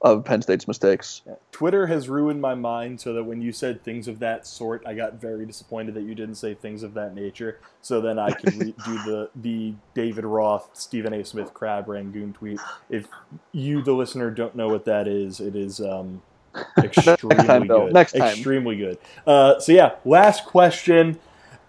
of 0.02 0.24
Penn 0.24 0.42
State's 0.42 0.66
mistakes. 0.66 1.22
Twitter 1.52 1.86
has 1.86 2.08
ruined 2.08 2.40
my 2.40 2.54
mind 2.54 3.00
so 3.00 3.12
that 3.12 3.22
when 3.22 3.40
you 3.40 3.52
said 3.52 3.84
things 3.84 4.08
of 4.08 4.18
that 4.18 4.46
sort, 4.46 4.82
I 4.84 4.94
got 4.94 5.14
very 5.14 5.46
disappointed 5.46 5.94
that 5.94 6.02
you 6.02 6.14
didn't 6.14 6.34
say 6.34 6.54
things 6.54 6.82
of 6.82 6.94
that 6.94 7.14
nature. 7.14 7.60
So 7.82 8.00
then 8.00 8.18
I 8.18 8.32
could 8.32 8.54
re- 8.54 8.74
do 8.84 8.94
the 9.04 9.30
the 9.36 9.74
David 9.94 10.24
Roth, 10.24 10.70
Stephen 10.72 11.12
A. 11.14 11.24
Smith 11.24 11.54
crab 11.54 11.88
rangoon 11.88 12.32
tweet. 12.32 12.60
If 12.90 13.06
you, 13.52 13.80
the 13.80 13.92
listener, 13.92 14.30
don't 14.30 14.56
know 14.56 14.68
what 14.68 14.84
that 14.86 15.06
is, 15.06 15.38
it 15.38 15.54
is 15.54 15.80
um, 15.80 16.20
extremely 16.78 17.36
Next 17.36 17.46
time, 17.46 17.66
good. 17.68 17.92
Next 17.92 18.12
time. 18.12 18.22
Extremely 18.22 18.76
good. 18.76 18.98
Uh, 19.24 19.60
so 19.60 19.70
yeah, 19.70 19.94
last 20.04 20.44
question. 20.46 21.20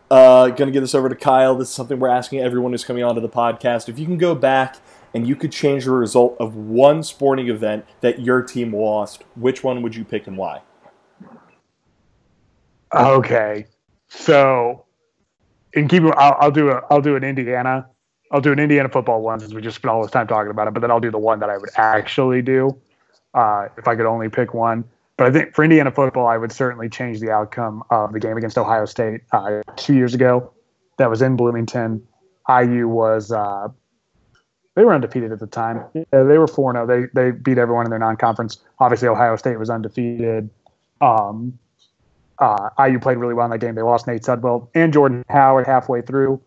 Uh, 0.09 0.49
gonna 0.49 0.71
give 0.71 0.81
this 0.81 0.95
over 0.95 1.07
to 1.07 1.15
Kyle. 1.15 1.55
This 1.55 1.69
is 1.69 1.75
something 1.75 1.99
we're 1.99 2.07
asking 2.07 2.39
everyone 2.39 2.71
who's 2.71 2.83
coming 2.83 3.03
onto 3.03 3.21
the 3.21 3.29
podcast. 3.29 3.89
If 3.89 3.99
you 3.99 4.05
can 4.05 4.17
go 4.17 4.33
back 4.33 4.77
and 5.13 5.27
you 5.27 5.35
could 5.35 5.51
change 5.51 5.85
the 5.85 5.91
result 5.91 6.35
of 6.39 6.55
one 6.55 7.03
sporting 7.03 7.49
event 7.49 7.85
that 8.01 8.19
your 8.19 8.41
team 8.41 8.75
lost, 8.75 9.23
which 9.35 9.63
one 9.63 9.81
would 9.81 9.95
you 9.95 10.03
pick 10.03 10.27
and 10.27 10.37
why? 10.37 10.61
Okay, 12.93 13.65
so 14.07 14.85
in 15.73 15.87
keeping, 15.87 16.11
I'll, 16.15 16.35
I'll 16.39 16.51
do 16.51 16.69
a, 16.69 16.81
I'll 16.89 17.01
do 17.01 17.15
an 17.15 17.23
Indiana, 17.23 17.87
I'll 18.31 18.41
do 18.41 18.51
an 18.51 18.59
Indiana 18.59 18.89
football 18.89 19.21
one 19.21 19.39
since 19.39 19.53
we 19.53 19.61
just 19.61 19.75
spent 19.75 19.91
all 19.91 20.01
this 20.01 20.11
time 20.11 20.27
talking 20.27 20.49
about 20.49 20.67
it. 20.67 20.73
But 20.73 20.81
then 20.81 20.91
I'll 20.91 20.99
do 20.99 21.11
the 21.11 21.19
one 21.19 21.39
that 21.39 21.49
I 21.49 21.57
would 21.57 21.69
actually 21.75 22.41
do 22.41 22.75
uh, 23.33 23.67
if 23.77 23.87
I 23.87 23.95
could 23.95 24.07
only 24.07 24.29
pick 24.29 24.53
one. 24.53 24.83
But 25.17 25.27
I 25.27 25.31
think 25.31 25.53
for 25.53 25.63
Indiana 25.63 25.91
football, 25.91 26.25
I 26.25 26.37
would 26.37 26.51
certainly 26.51 26.89
change 26.89 27.19
the 27.19 27.29
outcome 27.29 27.83
of 27.91 28.13
the 28.13 28.19
game 28.19 28.35
against 28.35 28.57
Ohio 28.57 28.85
State 28.85 29.21
uh, 29.31 29.61
two 29.75 29.93
years 29.93 30.15
ago. 30.15 30.51
That 30.97 31.09
was 31.09 31.21
in 31.21 31.35
Bloomington. 31.35 32.05
IU 32.49 32.87
was 32.87 33.31
uh, 33.31 33.67
they 34.75 34.83
were 34.83 34.93
undefeated 34.93 35.31
at 35.31 35.39
the 35.39 35.47
time. 35.47 35.83
Yeah, 35.93 36.03
they 36.23 36.37
were 36.37 36.47
4 36.47 36.73
0. 36.73 36.87
They, 36.87 37.07
they 37.13 37.31
beat 37.31 37.57
everyone 37.57 37.85
in 37.85 37.91
their 37.91 37.99
non 37.99 38.17
conference. 38.17 38.57
Obviously, 38.79 39.07
Ohio 39.07 39.35
State 39.35 39.59
was 39.59 39.69
undefeated. 39.69 40.49
Um, 41.01 41.57
uh, 42.39 42.69
IU 42.83 42.99
played 42.99 43.17
really 43.17 43.33
well 43.33 43.45
in 43.45 43.51
that 43.51 43.59
game. 43.59 43.75
They 43.75 43.83
lost 43.83 44.07
Nate 44.07 44.23
Sudfeld 44.23 44.67
and 44.73 44.91
Jordan 44.91 45.23
Howard 45.29 45.67
halfway 45.67 46.01
through 46.01 46.41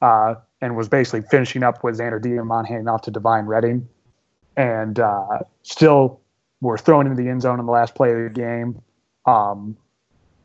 uh, 0.00 0.36
and 0.60 0.76
was 0.76 0.88
basically 0.88 1.22
finishing 1.22 1.62
up 1.62 1.82
with 1.82 1.98
Zander 1.98 2.22
Diamont 2.22 2.68
handing 2.68 2.88
off 2.88 3.02
to 3.02 3.10
Devine 3.10 3.46
Redding. 3.46 3.88
And 4.56 5.00
uh, 5.00 5.40
still 5.62 6.20
were 6.60 6.78
thrown 6.78 7.06
into 7.06 7.20
the 7.20 7.28
end 7.28 7.42
zone 7.42 7.58
in 7.58 7.66
the 7.66 7.72
last 7.72 7.94
play 7.94 8.12
of 8.12 8.22
the 8.22 8.30
game. 8.30 8.80
Um, 9.26 9.76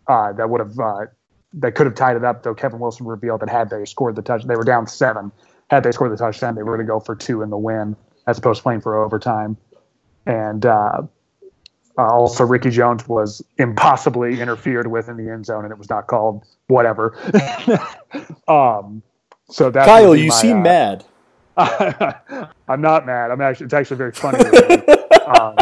uh, 0.08 0.34
that 0.34 0.50
would 0.50 0.62
have 0.62 0.80
uh, 0.80 1.06
that 1.54 1.76
could 1.76 1.86
have 1.86 1.96
tied 1.96 2.16
it 2.16 2.24
up, 2.24 2.44
though 2.44 2.56
Kevin 2.56 2.80
Wilson 2.80 3.06
revealed 3.06 3.42
that 3.42 3.50
had 3.50 3.70
they 3.70 3.86
scored 3.86 4.16
the 4.16 4.22
touch, 4.22 4.44
they 4.44 4.56
were 4.56 4.64
down 4.64 4.88
seven 4.88 5.32
had 5.70 5.84
they 5.84 5.92
scored 5.92 6.12
the 6.12 6.18
touchdown, 6.18 6.56
they 6.56 6.64
were 6.64 6.76
going 6.76 6.86
to 6.86 6.92
go 6.92 7.00
for 7.00 7.16
two 7.16 7.42
in 7.42 7.50
the 7.50 7.58
win 7.58 7.96
as 8.28 8.38
opposed 8.38 8.60
to 8.60 8.64
playing 8.64 8.82
for 8.82 9.04
overtime. 9.04 9.58
And 10.26 10.66
uh, 10.66 11.04
uh, 11.98 12.06
also, 12.06 12.46
Ricky 12.46 12.70
Jones 12.70 13.08
was 13.08 13.44
impossibly 13.58 14.40
interfered 14.40 14.88
with 14.88 15.10
in 15.10 15.18
the 15.18 15.32
end 15.32 15.46
zone, 15.46 15.64
and 15.64 15.72
it 15.72 15.78
was 15.78 15.90
not 15.90 16.08
called. 16.08 16.44
Whatever. 16.68 17.16
um, 18.48 19.02
so 19.50 19.72
that 19.72 19.86
Kyle, 19.86 20.16
you 20.16 20.28
my, 20.28 20.36
seem 20.36 20.58
uh, 20.58 20.62
mad. 20.62 21.06
I'm 21.58 22.82
not 22.82 23.06
mad. 23.06 23.32
I'm 23.32 23.42
actually. 23.42 23.66
It's 23.66 23.74
actually 23.74 23.98
very 23.98 24.12
funny 24.12 24.40
um, 25.26 25.56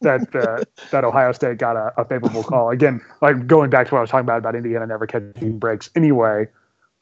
that 0.00 0.28
uh, 0.34 0.64
that 0.90 1.04
Ohio 1.04 1.32
State 1.32 1.58
got 1.58 1.76
a, 1.76 1.92
a, 1.96 2.04
favorable 2.04 2.42
call. 2.42 2.70
Again, 2.70 3.00
like 3.22 3.46
going 3.46 3.70
back 3.70 3.86
to 3.88 3.94
what 3.94 3.98
I 3.98 4.02
was 4.02 4.10
talking 4.10 4.26
about 4.26 4.38
about 4.38 4.54
Indiana 4.54 4.86
never 4.86 5.06
catching 5.06 5.58
breaks. 5.58 5.88
Anyway, 5.94 6.48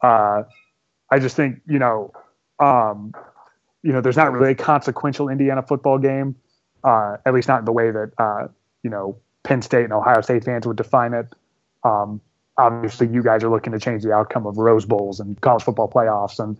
uh, 0.03 0.43
I 1.11 1.19
just 1.19 1.37
think 1.37 1.61
you 1.67 1.79
know, 1.79 2.13
um, 2.59 3.15
you 3.83 3.93
know, 3.93 4.01
there's 4.01 4.17
not 4.17 4.33
really 4.33 4.53
a 4.53 4.55
consequential 4.55 5.29
Indiana 5.29 5.63
football 5.63 5.99
game, 5.99 6.37
uh, 6.85 7.17
at 7.25 7.35
least 7.35 7.49
not 7.49 7.61
in 7.61 7.65
the 7.65 7.73
way 7.73 7.91
that 7.91 8.13
uh, 8.19 8.49
you 8.83 8.91
know 8.91 9.17
Penn 9.43 9.63
State 9.63 9.85
and 9.85 9.93
Ohio 9.93 10.21
State 10.21 10.45
fans 10.45 10.67
would 10.67 10.77
define 10.77 11.15
it. 11.15 11.35
Um, 11.85 12.21
obviously, 12.59 13.09
you 13.09 13.23
guys 13.23 13.43
are 13.43 13.51
looking 13.51 13.73
to 13.73 13.79
change 13.79 14.03
the 14.03 14.13
outcome 14.13 14.47
of 14.47 14.59
Rose 14.59 14.85
Bowls 14.85 15.21
and 15.21 15.41
college 15.41 15.63
football 15.63 15.89
playoffs, 15.89 16.39
and 16.39 16.57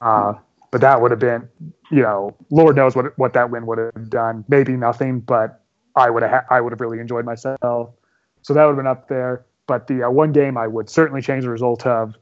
uh, 0.00 0.34
but 0.70 0.80
that 0.80 1.00
would 1.00 1.10
have 1.10 1.20
been, 1.20 1.48
you 1.90 2.02
know, 2.02 2.34
Lord 2.50 2.76
knows 2.76 2.96
what 2.96 3.16
what 3.18 3.32
that 3.34 3.50
win 3.50 3.66
would 3.66 3.78
have 3.78 4.10
done. 4.10 4.44
Maybe 4.48 4.72
nothing, 4.72 5.20
but 5.20 5.62
I 5.94 6.10
would 6.10 6.22
have 6.22 6.30
ha- 6.30 6.44
I 6.50 6.60
would 6.60 6.72
have 6.72 6.80
really 6.80 7.00
enjoyed 7.00 7.24
myself. 7.24 7.90
So 8.42 8.54
that 8.54 8.64
would 8.64 8.70
have 8.70 8.76
been 8.76 8.86
up 8.86 9.08
there. 9.08 9.44
But 9.66 9.86
the 9.86 10.04
uh, 10.04 10.10
one 10.10 10.32
game 10.32 10.56
I 10.56 10.66
would 10.66 10.88
certainly 10.88 11.22
change 11.22 11.44
the 11.44 11.50
result 11.50 11.86
of 11.86 12.14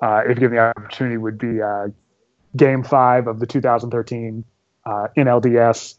uh, 0.00 0.22
if 0.26 0.38
given 0.38 0.56
the 0.56 0.62
opportunity, 0.62 1.16
would 1.16 1.38
be 1.38 1.60
uh, 1.60 1.88
Game 2.56 2.82
Five 2.82 3.26
of 3.26 3.38
the 3.38 3.46
2013 3.46 4.44
uh, 4.86 5.08
NLDS, 5.16 5.96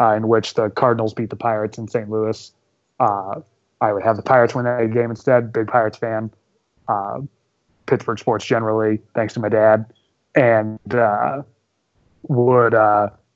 uh, 0.00 0.14
in 0.14 0.28
which 0.28 0.54
the 0.54 0.70
Cardinals 0.70 1.14
beat 1.14 1.30
the 1.30 1.36
Pirates 1.36 1.78
in 1.78 1.88
St. 1.88 2.10
Louis. 2.10 2.52
Uh, 2.98 3.40
I 3.80 3.92
would 3.92 4.02
have 4.02 4.16
the 4.16 4.22
Pirates 4.22 4.54
win 4.54 4.64
that 4.64 4.92
game 4.92 5.10
instead. 5.10 5.52
Big 5.52 5.68
Pirates 5.68 5.98
fan. 5.98 6.30
Uh, 6.88 7.20
Pittsburgh 7.86 8.18
sports 8.18 8.44
generally, 8.44 9.00
thanks 9.14 9.34
to 9.34 9.40
my 9.40 9.48
dad, 9.48 9.92
and 10.34 10.78
would 12.22 12.74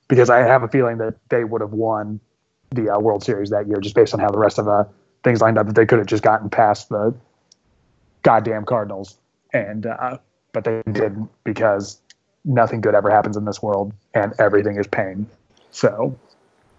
because 0.09 0.31
I 0.31 0.39
have 0.39 0.63
a 0.63 0.69
feeling 0.69 0.99
that 0.99 1.15
they 1.29 1.45
would 1.45 1.61
have 1.61 1.73
won 1.73 2.19
the 2.71 2.99
World 2.99 3.23
Series 3.23 3.51
that 3.51 3.69
year, 3.69 3.79
just 3.79 3.95
based 3.95 4.15
on 4.15 4.21
how 4.21 4.31
the 4.31 4.39
rest 4.39 4.59
of 4.59 4.65
the 4.65 4.89
things 5.23 5.41
lined 5.41 5.59
up. 5.59 5.67
That 5.67 5.75
they 5.75 5.87
could 5.87 5.99
have 5.99 6.07
just 6.09 6.23
gotten 6.23 6.49
past 6.49 6.89
the 6.89 7.15
goddamn 8.23 8.65
Cardinals 8.65 9.19
and 9.53 9.87
uh, 9.87 10.19
but 10.53 10.65
they 10.65 10.83
didn't 10.91 11.31
because 11.45 12.01
nothing 12.45 12.81
good 12.81 12.95
ever 12.95 13.11
happens 13.11 13.37
in 13.37 13.45
this 13.45 13.63
world, 13.63 13.93
and 14.15 14.33
everything 14.39 14.77
is 14.77 14.87
pain. 14.87 15.27
So, 15.71 16.19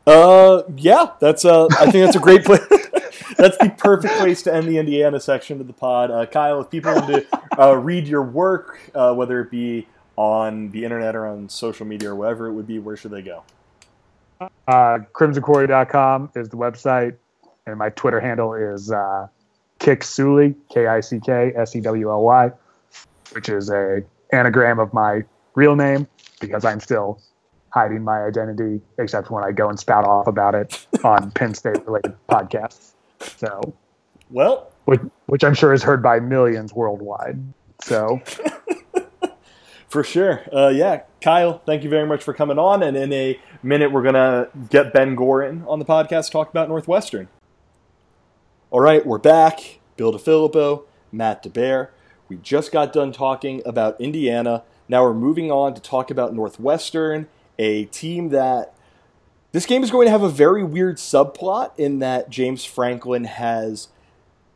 uh, 0.08 0.64
yeah, 0.76 1.12
that's 1.20 1.46
uh, 1.46 1.68
I 1.80 1.92
think 1.92 2.06
that's 2.06 2.16
a 2.16 2.20
great 2.20 2.46
place. 2.46 2.62
that's 3.38 3.58
the 3.58 3.74
perfect 3.78 4.16
place 4.16 4.42
to 4.44 4.54
end 4.54 4.68
the 4.68 4.78
Indiana 4.78 5.20
section 5.20 5.62
of 5.62 5.68
the 5.68 5.74
pod. 5.74 6.12
Uh, 6.12 6.26
Kyle, 6.26 6.62
if 6.62 6.70
people 6.70 6.94
want 6.94 7.08
to 7.08 7.28
uh, 7.60 7.74
read 7.74 8.08
your 8.08 8.24
work, 8.24 8.80
uh, 8.94 9.14
whether 9.14 9.42
it 9.42 9.52
be 9.52 9.88
on 10.16 10.70
the 10.72 10.84
internet 10.84 11.16
or 11.16 11.26
on 11.26 11.48
social 11.48 11.86
media 11.86 12.10
or 12.10 12.16
wherever 12.16 12.48
it 12.48 12.54
would 12.54 12.68
be, 12.68 12.80
where 12.80 12.98
should 12.98 13.12
they 13.12 13.22
go? 13.22 13.44
Uh, 14.42 15.00
crimsonquarry.com 15.14 16.32
is 16.36 16.50
the 16.50 16.58
website, 16.58 17.16
and 17.66 17.78
my 17.78 17.90
Twitter 17.90 18.20
handle 18.20 18.54
is 18.54 18.92
uh, 18.92 19.28
Kick 19.80 20.04
K 20.04 20.88
I 20.88 21.00
C 21.00 21.20
K 21.20 21.54
S 21.56 21.76
E 21.76 21.82
W 21.82 22.10
L 22.10 22.22
Y, 22.24 22.52
which 23.32 23.50
is 23.50 23.70
a 23.70 24.04
anagram 24.32 24.80
of 24.80 24.94
my 24.94 25.24
real 25.56 25.76
name 25.76 26.08
because 26.40 26.66
I'm 26.66 26.80
still 26.80 27.20
hiding 27.72 28.04
my 28.04 28.24
identity, 28.24 28.82
except 28.98 29.30
when 29.30 29.44
I 29.44 29.52
go 29.52 29.70
and 29.70 29.80
spout 29.80 30.06
off 30.06 30.28
about 30.28 30.56
it 30.56 30.88
on 31.04 31.32
Penn 31.36 31.54
State 31.54 31.86
related 31.86 32.16
podcasts. 32.30 32.94
So, 33.38 33.74
well, 34.30 34.72
which, 34.86 35.02
which 35.28 35.44
I'm 35.44 35.54
sure 35.54 35.74
is 35.74 35.84
heard 35.84 36.02
by 36.02 36.20
millions 36.20 36.74
worldwide. 36.74 37.40
So, 37.82 38.22
for 39.90 40.04
sure. 40.04 40.44
Uh, 40.54 40.70
yeah, 40.70 41.04
Kyle, 41.22 41.62
thank 41.66 41.84
you 41.84 41.90
very 41.90 42.08
much 42.08 42.24
for 42.24 42.34
coming 42.34 42.58
on. 42.58 42.82
And 42.82 42.98
in 42.98 43.14
a 43.14 43.40
minute, 43.62 43.92
we're 43.92 44.04
going 44.04 44.16
to 44.16 44.50
get 44.70 44.94
Ben 44.94 45.16
Gorin 45.16 45.68
on 45.68 45.80
the 45.80 45.86
podcast 45.86 46.26
to 46.26 46.32
talk 46.32 46.50
about 46.50 46.70
Northwestern. 46.70 47.28
All 48.72 48.82
right, 48.82 49.06
we're 49.06 49.18
back. 49.18 49.80
Bill 49.98 50.14
DeFilippo, 50.14 50.84
Matt 51.12 51.44
DeBear. 51.44 51.90
We 52.30 52.38
just 52.38 52.72
got 52.72 52.94
done 52.94 53.12
talking 53.12 53.62
about 53.66 54.00
Indiana, 54.00 54.64
Now 54.88 55.04
we're 55.04 55.16
moving 55.16 55.52
on 55.52 55.74
to 55.74 55.82
talk 55.82 56.12
about 56.12 56.34
Northwestern, 56.34 57.28
a 57.58 57.86
team 57.86 58.30
that 58.30 58.74
this 59.52 59.66
game 59.66 59.84
is 59.84 59.90
going 59.90 60.06
to 60.06 60.12
have 60.12 60.22
a 60.22 60.30
very 60.30 60.64
weird 60.64 60.98
subplot 60.98 61.72
in 61.78 62.00
that 62.00 62.30
James 62.30 62.66
Franklin 62.66 63.24
has 63.24 63.88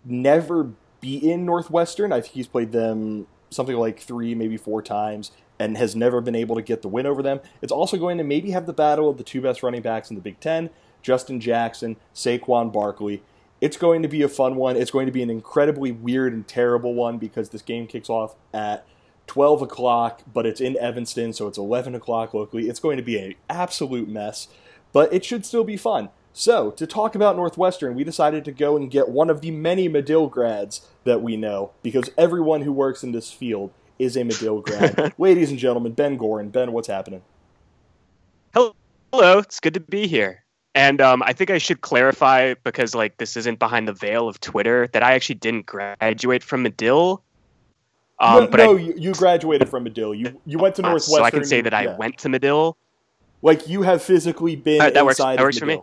never 0.05 0.69
beaten 1.01 1.45
Northwestern. 1.45 2.13
I 2.13 2.21
think 2.21 2.33
he's 2.35 2.47
played 2.47 2.71
them 2.71 3.25
something 3.49 3.75
like 3.75 3.99
three, 3.99 4.35
maybe 4.35 4.55
four 4.55 4.81
times, 4.83 5.31
and 5.59 5.77
has 5.77 5.95
never 5.95 6.21
been 6.21 6.35
able 6.35 6.55
to 6.55 6.61
get 6.61 6.83
the 6.83 6.87
win 6.87 7.07
over 7.07 7.23
them. 7.23 7.39
It's 7.61 7.71
also 7.71 7.97
going 7.97 8.19
to 8.19 8.23
maybe 8.23 8.51
have 8.51 8.67
the 8.67 8.73
battle 8.73 9.09
of 9.09 9.17
the 9.17 9.23
two 9.23 9.41
best 9.41 9.63
running 9.63 9.81
backs 9.81 10.09
in 10.09 10.15
the 10.15 10.21
Big 10.21 10.39
Ten 10.39 10.69
Justin 11.01 11.41
Jackson, 11.41 11.97
Saquon 12.15 12.71
Barkley. 12.71 13.21
It's 13.63 13.77
going 13.77 14.01
to 14.01 14.09
be 14.09 14.21
a 14.21 14.27
fun 14.27 14.57
one. 14.57 14.75
It's 14.75 14.91
going 14.91 15.05
to 15.05 15.11
be 15.13 15.23
an 15.23 15.29
incredibly 15.29 15.89
weird 15.89 16.33
and 16.33 16.45
terrible 16.45 16.93
one 16.93 17.17
because 17.17 17.51
this 17.51 17.61
game 17.61 17.87
kicks 17.87 18.09
off 18.09 18.35
at 18.53 18.85
12 19.27 19.61
o'clock, 19.61 20.21
but 20.33 20.45
it's 20.45 20.59
in 20.59 20.77
Evanston, 20.79 21.31
so 21.31 21.47
it's 21.47 21.57
11 21.57 21.95
o'clock 21.95 22.33
locally. 22.33 22.67
It's 22.67 22.81
going 22.81 22.97
to 22.97 23.03
be 23.03 23.17
an 23.17 23.35
absolute 23.49 24.09
mess, 24.09 24.49
but 24.91 25.13
it 25.13 25.23
should 25.23 25.45
still 25.45 25.63
be 25.63 25.77
fun. 25.77 26.09
So, 26.33 26.71
to 26.71 26.85
talk 26.85 27.15
about 27.15 27.37
Northwestern, 27.37 27.95
we 27.95 28.03
decided 28.03 28.43
to 28.43 28.51
go 28.51 28.75
and 28.75 28.91
get 28.91 29.07
one 29.07 29.29
of 29.29 29.39
the 29.39 29.51
many 29.51 29.87
Medill 29.87 30.27
grads 30.27 30.85
that 31.05 31.21
we 31.21 31.37
know, 31.37 31.71
because 31.83 32.09
everyone 32.17 32.63
who 32.63 32.73
works 32.73 33.01
in 33.01 33.13
this 33.13 33.31
field 33.31 33.71
is 33.97 34.17
a 34.17 34.25
Medill 34.25 34.59
grad. 34.59 35.13
Ladies 35.17 35.51
and 35.51 35.57
gentlemen, 35.57 35.93
Ben 35.93 36.19
Gorin. 36.19 36.51
Ben, 36.51 36.73
what's 36.73 36.89
happening? 36.89 37.21
Hello, 38.53 38.75
it's 39.39 39.61
good 39.61 39.75
to 39.75 39.79
be 39.79 40.07
here. 40.07 40.42
And 40.75 41.01
um, 41.01 41.21
I 41.23 41.33
think 41.33 41.51
I 41.51 41.59
should 41.59 41.81
clarify 41.81 42.55
because 42.63 42.95
like 42.95 43.17
this 43.17 43.37
isn't 43.37 43.59
behind 43.59 43.87
the 43.87 43.93
veil 43.93 44.27
of 44.27 44.39
Twitter 44.39 44.87
that 44.93 45.03
I 45.03 45.13
actually 45.13 45.35
didn't 45.35 45.67
graduate 45.67 46.43
from 46.43 46.63
Medill. 46.63 47.21
Um, 48.19 48.45
no, 48.45 48.47
but 48.47 48.57
no 48.57 48.77
I, 48.77 48.79
you, 48.79 48.93
you, 48.97 49.13
graduated 49.13 49.69
from 49.69 49.83
Medill. 49.83 50.15
You 50.15 50.39
you 50.45 50.57
went 50.57 50.75
to 50.75 50.81
Northwestern. 50.81 51.17
So 51.17 51.23
I 51.23 51.29
can 51.29 51.45
say 51.45 51.61
that 51.61 51.73
yeah. 51.73 51.91
I 51.91 51.95
went 51.97 52.17
to 52.19 52.29
Medill. 52.29 52.77
Like 53.41 53.67
you 53.67 53.83
have 53.83 54.01
physically 54.01 54.55
been 54.55 54.81
uh, 54.81 54.89
that 54.89 55.05
works, 55.05 55.17
that 55.17 55.39
works 55.39 55.59
for 55.59 55.65
me. 55.65 55.81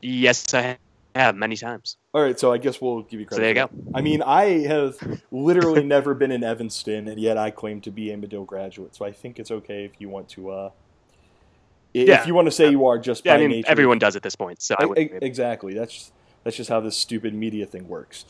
Yes, 0.00 0.52
I 0.54 0.78
have 1.14 1.36
many 1.36 1.56
times. 1.56 1.96
All 2.14 2.22
right, 2.22 2.38
so 2.38 2.52
I 2.52 2.58
guess 2.58 2.80
we'll 2.80 3.02
give 3.02 3.20
you 3.20 3.26
credit. 3.26 3.36
So 3.36 3.40
there 3.42 3.48
you 3.48 3.54
go. 3.54 3.70
I 3.94 4.00
mean, 4.00 4.22
I 4.22 4.66
have 4.66 4.96
literally 5.30 5.84
never 5.96 6.14
been 6.14 6.30
in 6.30 6.42
Evanston, 6.42 7.08
and 7.08 7.20
yet 7.20 7.36
I 7.36 7.50
claim 7.50 7.80
to 7.82 7.90
be 7.90 8.10
a 8.12 8.16
Medill 8.16 8.44
graduate. 8.44 8.94
So 8.94 9.04
I 9.04 9.12
think 9.12 9.38
it's 9.38 9.50
okay 9.50 9.84
if 9.84 10.00
you 10.00 10.08
want 10.08 10.28
to. 10.30 10.50
Uh, 10.50 10.70
if 11.94 12.26
you 12.26 12.34
want 12.34 12.46
to 12.46 12.52
say 12.52 12.70
you 12.70 12.86
are 12.86 12.98
just 12.98 13.24
yeah, 13.24 13.32
by 13.32 13.36
I 13.36 13.40
mean, 13.40 13.50
nature. 13.50 13.70
everyone 13.70 13.98
does 13.98 14.16
at 14.16 14.22
this 14.22 14.36
point. 14.36 14.62
So 14.62 14.76
exactly. 14.96 15.74
That's 15.74 15.92
just, 15.92 16.12
that's 16.44 16.56
just 16.56 16.70
how 16.70 16.80
this 16.80 16.96
stupid 16.96 17.34
media 17.34 17.66
thing 17.66 17.88
works. 17.88 18.24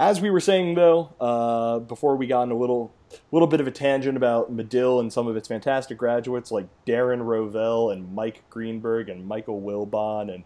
As 0.00 0.20
we 0.20 0.30
were 0.30 0.40
saying 0.40 0.74
though, 0.74 1.14
uh, 1.20 1.80
before 1.80 2.16
we 2.16 2.26
got 2.26 2.42
in 2.42 2.50
a 2.50 2.56
little 2.56 2.92
little 3.32 3.48
bit 3.48 3.60
of 3.60 3.66
a 3.66 3.70
tangent 3.70 4.16
about 4.16 4.52
Medill 4.52 5.00
and 5.00 5.12
some 5.12 5.26
of 5.26 5.36
its 5.36 5.48
fantastic 5.48 5.98
graduates 5.98 6.50
like 6.50 6.66
Darren 6.86 7.24
Rovell 7.24 7.90
and 7.92 8.14
Mike 8.14 8.42
Greenberg 8.50 9.08
and 9.08 9.26
Michael 9.26 9.60
Wilbon 9.60 10.32
and 10.32 10.44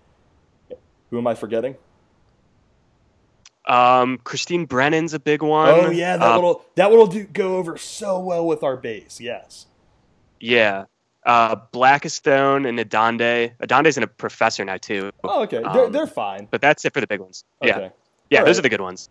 who 1.11 1.19
am 1.19 1.27
I 1.27 1.35
forgetting? 1.35 1.77
Um, 3.67 4.19
Christine 4.25 4.65
Brennan's 4.65 5.15
a 5.15 5.21
big 5.21 5.43
one. 5.43 5.69
Oh 5.69 5.91
yeah, 5.91 6.17
that 6.17 6.33
uh, 6.33 6.41
will 6.41 6.65
that 6.75 6.91
will 6.91 7.07
do, 7.07 7.25
go 7.25 7.57
over 7.57 7.77
so 7.77 8.19
well 8.19 8.47
with 8.47 8.63
our 8.63 8.77
base. 8.77 9.21
Yes. 9.21 9.67
Yeah. 10.41 10.87
Uh, 11.25 11.57
Blackistone 11.73 12.69
and 12.69 12.79
Adande. 12.79 13.53
Adande's 13.63 13.97
a 13.97 14.07
professor 14.07 14.65
now 14.65 14.77
too. 14.77 15.13
Oh, 15.23 15.43
okay. 15.43 15.63
Um, 15.63 15.73
they're, 15.73 15.91
they're 15.91 16.07
fine. 16.07 16.49
But 16.51 16.61
that's 16.61 16.85
it 16.85 16.93
for 16.93 17.01
the 17.01 17.07
big 17.07 17.21
ones. 17.21 17.45
Okay. 17.63 17.71
Yeah. 17.71 17.89
Yeah, 18.31 18.39
All 18.41 18.47
those 18.47 18.57
right. 18.57 18.61
are 18.61 18.63
the 18.63 18.69
good 18.71 18.81
ones. 18.81 19.09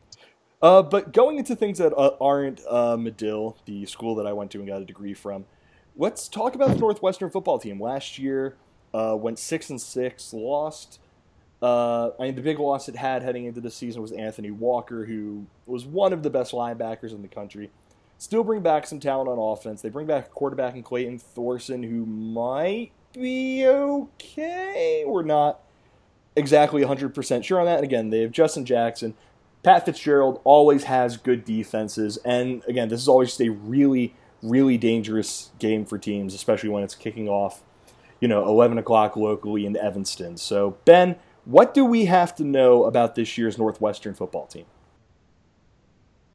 Uh, 0.61 0.81
but 0.81 1.13
going 1.13 1.37
into 1.37 1.55
things 1.55 1.77
that 1.77 1.93
uh, 1.95 2.15
aren't 2.19 2.61
uh, 2.67 2.97
Medill, 2.97 3.57
the 3.65 3.85
school 3.85 4.15
that 4.15 4.27
I 4.27 4.33
went 4.33 4.51
to 4.51 4.59
and 4.59 4.67
got 4.67 4.81
a 4.81 4.85
degree 4.85 5.13
from, 5.13 5.45
let's 5.95 6.27
talk 6.27 6.55
about 6.55 6.69
the 6.69 6.75
Northwestern 6.75 7.29
football 7.29 7.59
team. 7.59 7.79
Last 7.79 8.19
year, 8.19 8.55
uh, 8.93 9.15
went 9.17 9.39
six 9.39 9.69
and 9.69 9.79
six, 9.79 10.33
lost 10.33 10.99
uh, 11.61 12.09
I 12.19 12.23
mean, 12.23 12.35
the 12.35 12.41
big 12.41 12.59
loss 12.59 12.89
it 12.89 12.95
had 12.95 13.21
heading 13.21 13.45
into 13.45 13.61
the 13.61 13.69
season 13.69 14.01
was 14.01 14.11
Anthony 14.11 14.49
Walker, 14.49 15.05
who 15.05 15.45
was 15.67 15.85
one 15.85 16.11
of 16.11 16.23
the 16.23 16.29
best 16.29 16.53
linebackers 16.53 17.11
in 17.11 17.21
the 17.21 17.27
country. 17.27 17.69
Still 18.21 18.43
bring 18.43 18.61
back 18.61 18.85
some 18.85 18.99
talent 18.99 19.29
on 19.29 19.39
offense. 19.39 19.81
They 19.81 19.89
bring 19.89 20.05
back 20.05 20.27
a 20.27 20.29
quarterback 20.29 20.75
in 20.75 20.83
Clayton 20.83 21.17
Thorson, 21.17 21.81
who 21.81 22.05
might 22.05 22.91
be 23.13 23.65
okay. 23.65 25.03
We're 25.07 25.23
not 25.23 25.61
exactly 26.35 26.83
100% 26.83 27.43
sure 27.43 27.59
on 27.59 27.65
that. 27.65 27.77
And 27.77 27.83
again, 27.83 28.11
they 28.11 28.21
have 28.21 28.31
Justin 28.31 28.63
Jackson. 28.63 29.15
Pat 29.63 29.87
Fitzgerald 29.87 30.39
always 30.43 30.83
has 30.83 31.17
good 31.17 31.43
defenses. 31.43 32.17
And 32.17 32.63
again, 32.67 32.89
this 32.89 33.01
is 33.01 33.07
always 33.07 33.29
just 33.29 33.41
a 33.41 33.49
really, 33.49 34.13
really 34.43 34.77
dangerous 34.77 35.49
game 35.57 35.83
for 35.83 35.97
teams, 35.97 36.35
especially 36.35 36.69
when 36.69 36.83
it's 36.83 36.93
kicking 36.93 37.27
off, 37.27 37.63
you 38.19 38.27
know, 38.27 38.47
11 38.47 38.77
o'clock 38.77 39.15
locally 39.15 39.65
in 39.65 39.75
Evanston. 39.75 40.37
So, 40.37 40.77
Ben, 40.85 41.15
what 41.45 41.73
do 41.73 41.83
we 41.83 42.05
have 42.05 42.35
to 42.35 42.43
know 42.43 42.83
about 42.83 43.15
this 43.15 43.35
year's 43.35 43.57
Northwestern 43.57 44.13
football 44.13 44.45
team? 44.45 44.65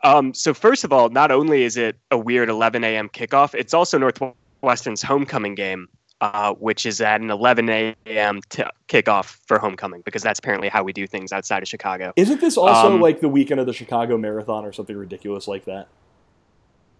Um, 0.06 0.34
so 0.34 0.54
first 0.54 0.84
of 0.84 0.92
all, 0.92 1.08
not 1.08 1.30
only 1.30 1.64
is 1.64 1.76
it 1.76 1.96
a 2.10 2.18
weird 2.18 2.48
11 2.48 2.84
a.m. 2.84 3.08
kickoff, 3.08 3.54
it's 3.54 3.74
also 3.74 3.98
Northwestern's 3.98 5.02
homecoming 5.02 5.54
game, 5.54 5.88
uh, 6.20 6.52
which 6.54 6.86
is 6.86 7.00
at 7.00 7.20
an 7.20 7.30
11 7.30 7.68
a.m. 7.68 8.40
T- 8.48 8.62
kickoff 8.88 9.38
for 9.46 9.58
homecoming 9.58 10.02
because 10.04 10.22
that's 10.22 10.38
apparently 10.38 10.68
how 10.68 10.84
we 10.84 10.92
do 10.92 11.06
things 11.06 11.32
outside 11.32 11.62
of 11.62 11.68
Chicago. 11.68 12.12
Isn't 12.14 12.40
this 12.40 12.56
also 12.56 12.94
um, 12.94 13.00
like 13.00 13.20
the 13.20 13.28
weekend 13.28 13.58
of 13.58 13.66
the 13.66 13.72
Chicago 13.72 14.16
Marathon 14.16 14.64
or 14.64 14.72
something 14.72 14.96
ridiculous 14.96 15.48
like 15.48 15.64
that? 15.64 15.88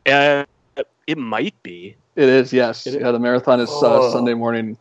Uh, 0.05 0.45
it 1.07 1.17
might 1.17 1.55
be. 1.63 1.97
It 2.17 2.29
is. 2.29 2.53
Yes. 2.53 2.87
It 2.87 2.95
is. 2.95 3.01
Yeah, 3.03 3.13
the 3.13 3.19
marathon 3.19 3.61
is 3.61 3.71
uh, 3.71 3.81
oh. 3.83 4.13
Sunday 4.13 4.35
morning 4.35 4.79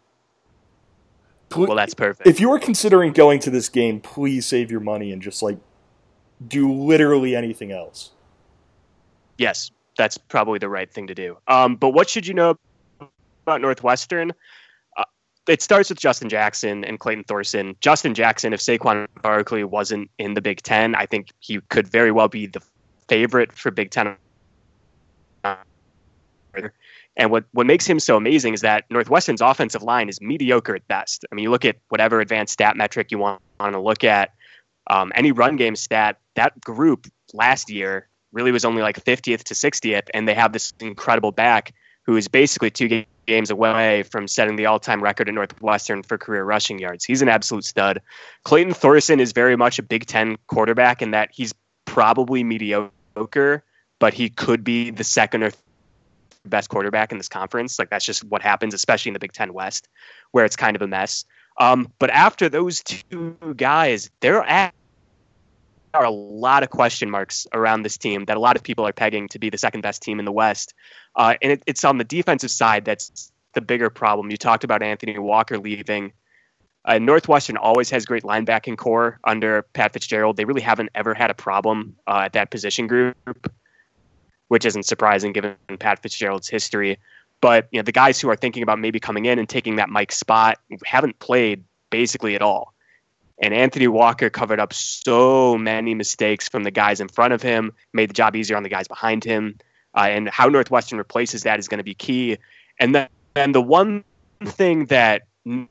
well, 1.55 1.75
that's 1.75 1.93
perfect. 1.93 2.27
If 2.27 2.39
you 2.39 2.51
are 2.51 2.59
considering 2.59 3.13
going 3.13 3.39
to 3.41 3.49
this 3.49 3.69
game, 3.69 3.99
please 3.99 4.45
save 4.45 4.71
your 4.71 4.79
money 4.79 5.11
and 5.11 5.21
just 5.21 5.41
like 5.41 5.57
do 6.45 6.71
literally 6.71 7.35
anything 7.35 7.71
else. 7.71 8.11
Yes, 9.37 9.71
that's 9.97 10.17
probably 10.17 10.59
the 10.59 10.69
right 10.69 10.91
thing 10.91 11.07
to 11.07 11.15
do. 11.15 11.37
Um, 11.47 11.75
but 11.75 11.91
what 11.91 12.09
should 12.09 12.27
you 12.27 12.33
know 12.33 12.57
about 13.45 13.61
Northwestern? 13.61 14.31
Uh, 14.97 15.03
it 15.47 15.61
starts 15.61 15.89
with 15.89 15.99
Justin 15.99 16.29
Jackson 16.29 16.83
and 16.83 16.99
Clayton 16.99 17.25
Thorson. 17.25 17.75
Justin 17.81 18.13
Jackson, 18.13 18.53
if 18.53 18.59
Saquon 18.59 19.07
Barkley 19.21 19.63
wasn't 19.63 20.09
in 20.17 20.33
the 20.33 20.41
Big 20.41 20.61
Ten, 20.61 20.95
I 20.95 21.05
think 21.05 21.31
he 21.39 21.59
could 21.69 21.87
very 21.87 22.11
well 22.11 22.27
be 22.27 22.47
the 22.47 22.61
favorite 23.07 23.51
for 23.51 23.71
Big 23.71 23.91
Ten 23.91 24.15
and 27.17 27.31
what, 27.31 27.45
what 27.51 27.65
makes 27.65 27.87
him 27.87 27.99
so 27.99 28.17
amazing 28.17 28.53
is 28.53 28.61
that 28.61 28.85
Northwestern's 28.89 29.41
offensive 29.41 29.83
line 29.83 30.09
is 30.09 30.19
mediocre 30.21 30.75
at 30.75 30.87
best. 30.87 31.25
I 31.31 31.35
mean, 31.35 31.43
you 31.43 31.51
look 31.51 31.65
at 31.65 31.77
whatever 31.89 32.19
advanced 32.19 32.53
stat 32.53 32.75
metric 32.75 33.11
you 33.11 33.17
want, 33.17 33.41
want 33.59 33.73
to 33.73 33.79
look 33.79 34.03
at, 34.03 34.33
um, 34.87 35.11
any 35.15 35.31
run 35.31 35.55
game 35.55 35.75
stat, 35.75 36.19
that 36.35 36.59
group 36.61 37.07
last 37.33 37.69
year 37.69 38.07
really 38.31 38.51
was 38.51 38.65
only 38.65 38.81
like 38.81 39.03
50th 39.03 39.43
to 39.43 39.53
60th, 39.53 40.09
and 40.13 40.27
they 40.27 40.33
have 40.33 40.53
this 40.53 40.73
incredible 40.79 41.31
back 41.31 41.73
who 42.05 42.15
is 42.15 42.27
basically 42.27 42.69
two 42.69 43.05
games 43.25 43.49
away 43.49 44.03
from 44.03 44.27
setting 44.27 44.55
the 44.55 44.67
all-time 44.67 45.01
record 45.01 45.27
at 45.27 45.33
Northwestern 45.33 46.03
for 46.03 46.17
career 46.17 46.43
rushing 46.43 46.77
yards. 46.77 47.03
He's 47.03 47.21
an 47.21 47.29
absolute 47.29 47.65
stud. 47.65 48.01
Clayton 48.43 48.73
Thorson 48.73 49.19
is 49.19 49.31
very 49.31 49.55
much 49.55 49.79
a 49.79 49.83
Big 49.83 50.05
Ten 50.05 50.37
quarterback 50.47 51.01
in 51.01 51.11
that 51.11 51.29
he's 51.31 51.53
probably 51.85 52.43
mediocre, 52.43 53.63
but 53.99 54.13
he 54.13 54.29
could 54.29 54.63
be 54.63 54.91
the 54.91 55.03
second 55.03 55.43
or 55.43 55.51
best 56.45 56.69
quarterback 56.69 57.11
in 57.11 57.17
this 57.17 57.27
conference. 57.27 57.79
Like 57.79 57.89
that's 57.89 58.05
just 58.05 58.23
what 58.25 58.41
happens, 58.41 58.73
especially 58.73 59.09
in 59.09 59.13
the 59.13 59.19
Big 59.19 59.33
Ten 59.33 59.53
West, 59.53 59.87
where 60.31 60.45
it's 60.45 60.55
kind 60.55 60.75
of 60.75 60.81
a 60.81 60.87
mess. 60.87 61.25
Um, 61.57 61.91
but 61.99 62.09
after 62.09 62.49
those 62.49 62.83
two 62.83 63.37
guys, 63.55 64.11
there 64.19 64.43
are 65.95 66.05
a 66.05 66.11
lot 66.11 66.63
of 66.63 66.69
question 66.69 67.09
marks 67.09 67.47
around 67.53 67.83
this 67.83 67.97
team 67.97 68.25
that 68.25 68.37
a 68.37 68.39
lot 68.39 68.55
of 68.55 68.63
people 68.63 68.85
are 68.87 68.93
pegging 68.93 69.27
to 69.29 69.39
be 69.39 69.49
the 69.49 69.57
second 69.57 69.81
best 69.81 70.01
team 70.01 70.19
in 70.19 70.25
the 70.25 70.31
West. 70.31 70.73
Uh, 71.15 71.35
and 71.41 71.53
it, 71.53 71.63
it's 71.65 71.83
on 71.83 71.97
the 71.97 72.03
defensive 72.03 72.51
side 72.51 72.85
that's 72.85 73.31
the 73.53 73.61
bigger 73.61 73.89
problem. 73.89 74.29
You 74.29 74.37
talked 74.37 74.63
about 74.63 74.83
Anthony 74.83 75.17
Walker 75.17 75.57
leaving. 75.57 76.13
Uh, 76.83 76.99
Northwestern 76.99 77.57
always 77.57 77.89
has 77.89 78.05
great 78.05 78.23
linebacking 78.23 78.77
core 78.77 79.19
under 79.23 79.63
Pat 79.73 79.93
Fitzgerald. 79.93 80.37
They 80.37 80.45
really 80.45 80.61
haven't 80.61 80.89
ever 80.93 81.13
had 81.13 81.31
a 81.31 81.33
problem 81.33 81.95
uh, 82.05 82.23
at 82.25 82.33
that 82.33 82.51
position 82.51 82.85
group 82.85 83.51
which 84.47 84.65
isn't 84.65 84.83
surprising 84.83 85.33
given 85.33 85.55
Pat 85.79 86.01
Fitzgerald's 86.01 86.47
history. 86.47 86.99
But 87.41 87.67
you 87.71 87.79
know, 87.79 87.83
the 87.83 87.91
guys 87.91 88.19
who 88.19 88.29
are 88.29 88.35
thinking 88.35 88.63
about 88.63 88.79
maybe 88.79 88.99
coming 88.99 89.25
in 89.25 89.39
and 89.39 89.47
taking 89.47 89.75
that 89.75 89.89
Mike 89.89 90.11
spot 90.11 90.59
haven't 90.85 91.19
played 91.19 91.63
basically 91.89 92.35
at 92.35 92.41
all. 92.41 92.73
And 93.41 93.53
Anthony 93.53 93.87
Walker 93.87 94.29
covered 94.29 94.59
up 94.59 94.73
so 94.73 95.57
many 95.57 95.93
mistakes 95.93 96.47
from 96.47 96.63
the 96.63 96.71
guys 96.71 97.01
in 97.01 97.07
front 97.09 97.33
of 97.33 97.41
him, 97.41 97.73
made 97.93 98.09
the 98.09 98.13
job 98.13 98.35
easier 98.35 98.55
on 98.55 98.63
the 98.63 98.69
guys 98.69 98.87
behind 98.87 99.23
him. 99.23 99.57
Uh, 99.93 100.07
and 100.09 100.29
how 100.29 100.47
Northwestern 100.47 100.97
replaces 100.97 101.43
that 101.43 101.59
is 101.59 101.67
going 101.67 101.77
to 101.77 101.83
be 101.83 101.93
key. 101.93 102.37
And 102.79 102.93
then 102.93 103.07
and 103.35 103.53
the 103.53 103.61
one 103.61 104.03
thing 104.43 104.85
that 104.85 105.23
no 105.45 105.67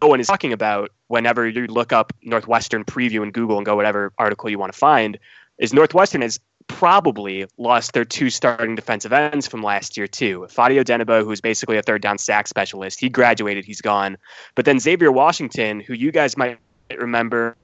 one 0.00 0.20
is 0.20 0.26
talking 0.26 0.52
about 0.52 0.90
whenever 1.08 1.46
you 1.46 1.66
look 1.66 1.92
up 1.92 2.12
Northwestern 2.22 2.84
preview 2.84 3.22
in 3.22 3.30
Google 3.30 3.58
and 3.58 3.66
go 3.66 3.76
whatever 3.76 4.12
article 4.18 4.48
you 4.48 4.58
want 4.58 4.72
to 4.72 4.78
find 4.78 5.18
is 5.58 5.74
Northwestern 5.74 6.22
has 6.22 6.40
probably 6.68 7.46
lost 7.58 7.92
their 7.92 8.04
two 8.04 8.30
starting 8.30 8.74
defensive 8.74 9.12
ends 9.12 9.46
from 9.46 9.62
last 9.62 9.96
year 9.96 10.06
too. 10.06 10.46
Ifeadi 10.48 10.82
Odenigbo, 10.82 11.22
who's 11.24 11.40
basically 11.40 11.76
a 11.76 11.82
third 11.82 12.00
down 12.00 12.16
sack 12.16 12.48
specialist, 12.48 12.98
he 12.98 13.08
graduated, 13.08 13.64
he's 13.64 13.80
gone. 13.80 14.16
But 14.54 14.64
then 14.64 14.78
Xavier 14.78 15.12
Washington, 15.12 15.80
who 15.80 15.94
you 15.94 16.12
guys 16.12 16.36
might 16.36 16.58
remember 16.98 17.56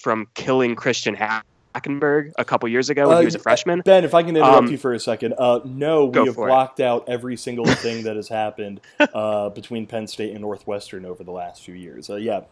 from 0.00 0.26
killing 0.34 0.76
Christian 0.76 1.16
Hackenberg 1.16 2.32
a 2.36 2.44
couple 2.44 2.68
years 2.68 2.90
ago 2.90 3.08
when 3.08 3.16
uh, 3.16 3.20
he 3.20 3.24
was 3.26 3.34
a 3.34 3.38
freshman. 3.38 3.80
Ben, 3.84 4.04
if 4.04 4.14
I 4.14 4.22
can 4.22 4.36
interrupt 4.36 4.56
um, 4.56 4.66
you 4.68 4.78
for 4.78 4.94
a 4.94 5.00
second. 5.00 5.34
Uh, 5.38 5.60
no, 5.64 6.06
we 6.06 6.26
have 6.26 6.36
blocked 6.36 6.80
it. 6.80 6.84
out 6.84 7.08
every 7.08 7.36
single 7.36 7.64
thing 7.66 8.04
that 8.04 8.16
has 8.16 8.28
happened 8.28 8.80
uh, 9.00 9.48
between 9.50 9.86
Penn 9.86 10.06
State 10.06 10.32
and 10.32 10.40
Northwestern 10.40 11.04
over 11.04 11.24
the 11.24 11.32
last 11.32 11.62
few 11.62 11.74
years. 11.74 12.10
Uh, 12.10 12.16
yeah, 12.16 12.42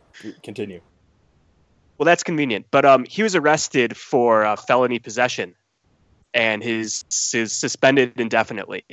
continue. 0.43 0.81
Well, 1.99 2.07
that's 2.07 2.25
convenient. 2.25 2.67
But 2.71 2.85
um, 2.85 3.05
he 3.05 3.23
was 3.23 3.37
arrested 3.37 3.97
for 3.97 4.45
uh, 4.45 4.57
felony 4.57 4.99
possession, 4.99 5.55
and 6.35 6.63
his 6.63 7.05
is 7.33 7.53
suspended 7.53 8.19
indefinitely. 8.19 8.85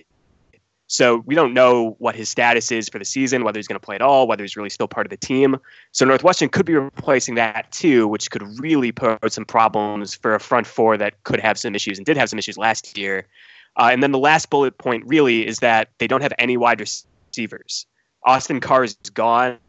So 0.92 1.22
we 1.28 1.36
don't 1.36 1.54
know 1.54 1.96
what 2.00 2.16
his 2.16 2.30
status 2.30 2.72
is 2.72 2.90
for 2.90 2.98
the 2.98 3.06
season, 3.06 3.44
whether 3.44 3.60
he's 3.60 3.68
going 3.68 3.80
to 3.80 3.86
play 3.86 3.94
at 3.94 4.02
all, 4.02 4.26
whether 4.26 4.44
he's 4.44 4.58
really 4.58 4.72
still 4.72 4.88
part 4.88 5.06
of 5.06 5.12
the 5.12 5.18
team. 5.18 5.58
So 5.92 6.04
Northwestern 6.04 6.50
could 6.50 6.66
be 6.66 6.74
replacing 6.74 7.36
that 7.36 7.72
too, 7.72 8.08
which 8.08 8.32
could 8.32 8.42
really 8.60 8.92
pose 8.92 9.20
some 9.30 9.46
problems 9.46 10.16
for 10.16 10.34
a 10.34 10.40
front 10.40 10.66
four 10.66 10.98
that 10.98 11.24
could 11.26 11.40
have 11.42 11.60
some 11.60 11.76
issues 11.76 12.00
and 12.00 12.08
did 12.08 12.18
have 12.18 12.28
some 12.28 12.40
issues 12.40 12.58
last 12.58 12.98
year. 12.98 13.28
Uh, 13.76 13.90
and 13.92 14.02
then 14.02 14.12
the 14.12 14.18
last 14.18 14.50
bullet 14.50 14.80
point 14.80 15.04
really 15.06 15.46
is 15.46 15.60
that 15.60 15.90
they 16.00 16.08
don't 16.08 16.22
have 16.22 16.34
any 16.40 16.58
wide 16.58 16.80
receivers. 16.80 17.86
Austin 18.24 18.60
Carr 18.60 18.84
is 18.84 18.96
gone. 19.14 19.60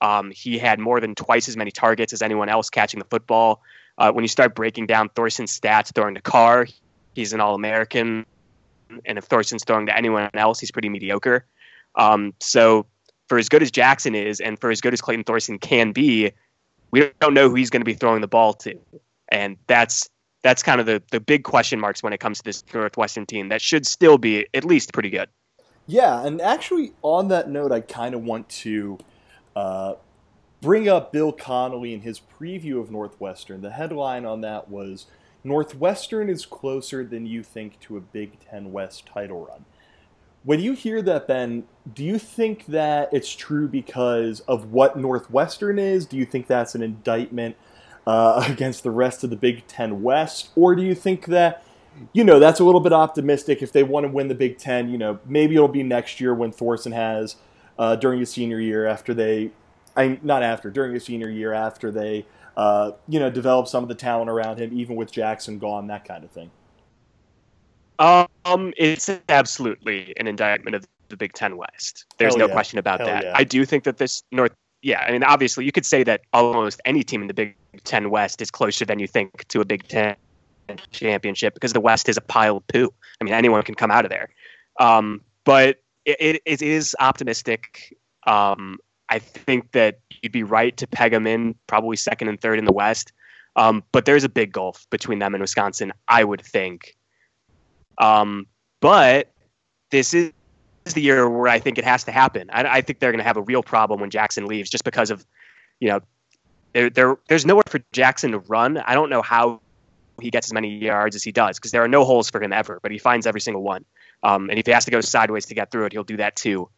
Um, 0.00 0.30
he 0.30 0.58
had 0.58 0.78
more 0.78 0.98
than 0.98 1.14
twice 1.14 1.46
as 1.46 1.58
many 1.58 1.72
targets 1.72 2.14
as 2.14 2.22
anyone 2.22 2.48
else 2.48 2.70
catching 2.70 3.00
the 3.00 3.06
football. 3.06 3.60
Uh, 3.98 4.12
when 4.12 4.24
you 4.24 4.28
start 4.28 4.54
breaking 4.54 4.86
down 4.86 5.10
Thorson's 5.10 5.60
stats 5.60 5.92
during 5.92 6.14
the 6.14 6.22
Carr, 6.22 6.66
he's 7.14 7.34
an 7.34 7.40
All 7.40 7.54
American 7.54 8.24
and 9.04 9.18
if 9.18 9.24
Thorson's 9.24 9.64
throwing 9.64 9.86
to 9.86 9.96
anyone 9.96 10.30
else, 10.34 10.60
he's 10.60 10.70
pretty 10.70 10.88
mediocre. 10.88 11.46
Um, 11.96 12.34
so 12.40 12.86
for 13.28 13.38
as 13.38 13.48
good 13.48 13.62
as 13.62 13.70
Jackson 13.70 14.14
is, 14.14 14.40
and 14.40 14.60
for 14.60 14.70
as 14.70 14.80
good 14.80 14.92
as 14.92 15.00
Clayton 15.00 15.24
Thorson 15.24 15.58
can 15.58 15.92
be, 15.92 16.32
we 16.90 17.10
don't 17.20 17.34
know 17.34 17.48
who 17.48 17.54
he's 17.54 17.70
going 17.70 17.80
to 17.80 17.86
be 17.86 17.94
throwing 17.94 18.20
the 18.20 18.28
ball 18.28 18.52
to, 18.54 18.78
and 19.28 19.56
that's 19.66 20.08
that's 20.42 20.62
kind 20.62 20.80
of 20.80 20.86
the 20.86 21.02
the 21.10 21.20
big 21.20 21.44
question 21.44 21.80
marks 21.80 22.02
when 22.02 22.12
it 22.12 22.20
comes 22.20 22.38
to 22.38 22.44
this 22.44 22.62
Northwestern 22.72 23.26
team 23.26 23.48
that 23.48 23.60
should 23.60 23.86
still 23.86 24.18
be 24.18 24.46
at 24.54 24.64
least 24.64 24.92
pretty 24.92 25.10
good. 25.10 25.28
Yeah, 25.86 26.24
and 26.24 26.40
actually 26.40 26.92
on 27.02 27.28
that 27.28 27.50
note, 27.50 27.72
I 27.72 27.80
kind 27.80 28.14
of 28.14 28.22
want 28.22 28.48
to 28.50 28.98
uh, 29.56 29.94
bring 30.60 30.88
up 30.88 31.12
Bill 31.12 31.32
Connelly 31.32 31.92
in 31.92 32.00
his 32.00 32.20
preview 32.20 32.80
of 32.80 32.90
Northwestern. 32.90 33.60
The 33.60 33.70
headline 33.70 34.24
on 34.24 34.40
that 34.42 34.68
was 34.68 35.06
Northwestern 35.44 36.30
is 36.30 36.46
closer 36.46 37.04
than 37.04 37.26
you 37.26 37.42
think 37.42 37.78
to 37.80 37.98
a 37.98 38.00
Big 38.00 38.40
Ten 38.40 38.72
West 38.72 39.06
title 39.06 39.46
run. 39.46 39.66
When 40.42 40.60
you 40.60 40.72
hear 40.72 41.02
that, 41.02 41.28
Ben, 41.28 41.64
do 41.94 42.02
you 42.02 42.18
think 42.18 42.66
that 42.66 43.10
it's 43.12 43.34
true 43.34 43.68
because 43.68 44.40
of 44.40 44.72
what 44.72 44.98
Northwestern 44.98 45.78
is? 45.78 46.06
Do 46.06 46.16
you 46.16 46.24
think 46.24 46.46
that's 46.46 46.74
an 46.74 46.82
indictment 46.82 47.56
uh, 48.06 48.44
against 48.48 48.82
the 48.82 48.90
rest 48.90 49.22
of 49.22 49.30
the 49.30 49.36
Big 49.36 49.66
Ten 49.66 50.02
West? 50.02 50.50
Or 50.56 50.74
do 50.74 50.82
you 50.82 50.94
think 50.94 51.26
that, 51.26 51.62
you 52.12 52.24
know, 52.24 52.38
that's 52.38 52.60
a 52.60 52.64
little 52.64 52.80
bit 52.80 52.92
optimistic 52.92 53.62
if 53.62 53.70
they 53.72 53.82
want 53.82 54.04
to 54.04 54.12
win 54.12 54.28
the 54.28 54.34
Big 54.34 54.58
Ten? 54.58 54.90
You 54.90 54.98
know, 54.98 55.18
maybe 55.26 55.54
it'll 55.54 55.68
be 55.68 55.82
next 55.82 56.20
year 56.20 56.34
when 56.34 56.52
Thorson 56.52 56.92
has, 56.92 57.36
uh, 57.78 57.96
during 57.96 58.20
his 58.20 58.30
senior 58.30 58.60
year, 58.60 58.86
after 58.86 59.12
they, 59.14 59.50
I 59.96 60.18
not 60.22 60.42
after, 60.42 60.70
during 60.70 60.94
his 60.94 61.04
senior 61.04 61.30
year, 61.30 61.52
after 61.52 61.90
they 61.90 62.26
uh, 62.56 62.92
you 63.08 63.18
know, 63.18 63.30
develop 63.30 63.66
some 63.68 63.82
of 63.82 63.88
the 63.88 63.94
talent 63.94 64.30
around 64.30 64.58
him, 64.58 64.70
even 64.78 64.96
with 64.96 65.10
Jackson 65.10 65.58
gone, 65.58 65.86
that 65.88 66.04
kind 66.04 66.24
of 66.24 66.30
thing? 66.30 66.50
Um, 67.98 68.72
it's 68.76 69.10
absolutely 69.28 70.14
an 70.18 70.26
indictment 70.26 70.76
of 70.76 70.86
the 71.08 71.16
Big 71.16 71.32
Ten 71.32 71.56
West. 71.56 72.06
There's 72.18 72.34
Hell 72.34 72.38
no 72.38 72.46
yeah. 72.46 72.52
question 72.52 72.78
about 72.78 73.00
Hell 73.00 73.08
that. 73.08 73.24
Yeah. 73.24 73.32
I 73.34 73.44
do 73.44 73.64
think 73.64 73.84
that 73.84 73.98
this 73.98 74.22
North, 74.32 74.52
yeah, 74.82 75.00
I 75.00 75.12
mean, 75.12 75.22
obviously, 75.22 75.64
you 75.64 75.72
could 75.72 75.86
say 75.86 76.02
that 76.04 76.22
almost 76.32 76.80
any 76.84 77.02
team 77.02 77.22
in 77.22 77.28
the 77.28 77.34
Big 77.34 77.56
Ten 77.84 78.10
West 78.10 78.40
is 78.42 78.50
closer 78.50 78.84
than 78.84 78.98
you 78.98 79.06
think 79.06 79.46
to 79.48 79.60
a 79.60 79.64
Big 79.64 79.86
Ten 79.88 80.16
championship 80.90 81.54
because 81.54 81.72
the 81.72 81.80
West 81.80 82.08
is 82.08 82.16
a 82.16 82.20
pile 82.20 82.58
of 82.58 82.66
poo. 82.68 82.92
I 83.20 83.24
mean, 83.24 83.34
anyone 83.34 83.62
can 83.62 83.74
come 83.74 83.90
out 83.90 84.04
of 84.04 84.10
there. 84.10 84.30
Um, 84.78 85.20
but 85.44 85.80
it, 86.04 86.16
it, 86.20 86.42
it 86.44 86.62
is 86.62 86.96
optimistic. 87.00 87.96
Um, 88.26 88.78
I 89.08 89.18
think 89.18 89.72
that 89.72 89.98
you'd 90.22 90.32
be 90.32 90.42
right 90.42 90.76
to 90.76 90.86
peg 90.86 91.12
them 91.12 91.26
in 91.26 91.54
probably 91.66 91.96
second 91.96 92.28
and 92.28 92.40
third 92.40 92.58
in 92.58 92.64
the 92.64 92.72
West. 92.72 93.12
Um, 93.56 93.84
but 93.92 94.04
there's 94.04 94.24
a 94.24 94.28
big 94.28 94.52
gulf 94.52 94.86
between 94.90 95.18
them 95.18 95.34
and 95.34 95.40
Wisconsin, 95.40 95.92
I 96.08 96.24
would 96.24 96.40
think. 96.40 96.96
Um, 97.98 98.46
but 98.80 99.30
this 99.90 100.12
is 100.12 100.32
the 100.92 101.00
year 101.00 101.28
where 101.28 101.48
I 101.48 101.60
think 101.60 101.78
it 101.78 101.84
has 101.84 102.04
to 102.04 102.12
happen. 102.12 102.50
I, 102.52 102.64
I 102.64 102.80
think 102.80 102.98
they're 102.98 103.12
going 103.12 103.20
to 103.20 103.24
have 103.24 103.36
a 103.36 103.42
real 103.42 103.62
problem 103.62 104.00
when 104.00 104.10
Jackson 104.10 104.46
leaves, 104.46 104.70
just 104.70 104.84
because 104.84 105.10
of, 105.10 105.24
you 105.78 105.88
know, 105.88 106.00
there, 106.72 106.90
there, 106.90 107.16
there's 107.28 107.46
nowhere 107.46 107.62
for 107.68 107.80
Jackson 107.92 108.32
to 108.32 108.38
run. 108.40 108.78
I 108.78 108.94
don't 108.94 109.10
know 109.10 109.22
how 109.22 109.60
he 110.20 110.30
gets 110.30 110.48
as 110.48 110.52
many 110.52 110.76
yards 110.76 111.14
as 111.14 111.22
he 111.22 111.32
does 111.32 111.58
because 111.58 111.70
there 111.70 111.82
are 111.82 111.88
no 111.88 112.04
holes 112.04 112.30
for 112.30 112.42
him 112.42 112.52
ever, 112.52 112.80
but 112.82 112.90
he 112.90 112.98
finds 112.98 113.26
every 113.26 113.40
single 113.40 113.62
one. 113.62 113.84
Um, 114.22 114.50
and 114.50 114.58
if 114.58 114.66
he 114.66 114.72
has 114.72 114.84
to 114.86 114.90
go 114.90 115.00
sideways 115.00 115.46
to 115.46 115.54
get 115.54 115.70
through 115.70 115.86
it, 115.86 115.92
he'll 115.92 116.04
do 116.04 116.16
that 116.16 116.34
too. 116.34 116.68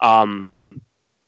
Um, 0.00 0.50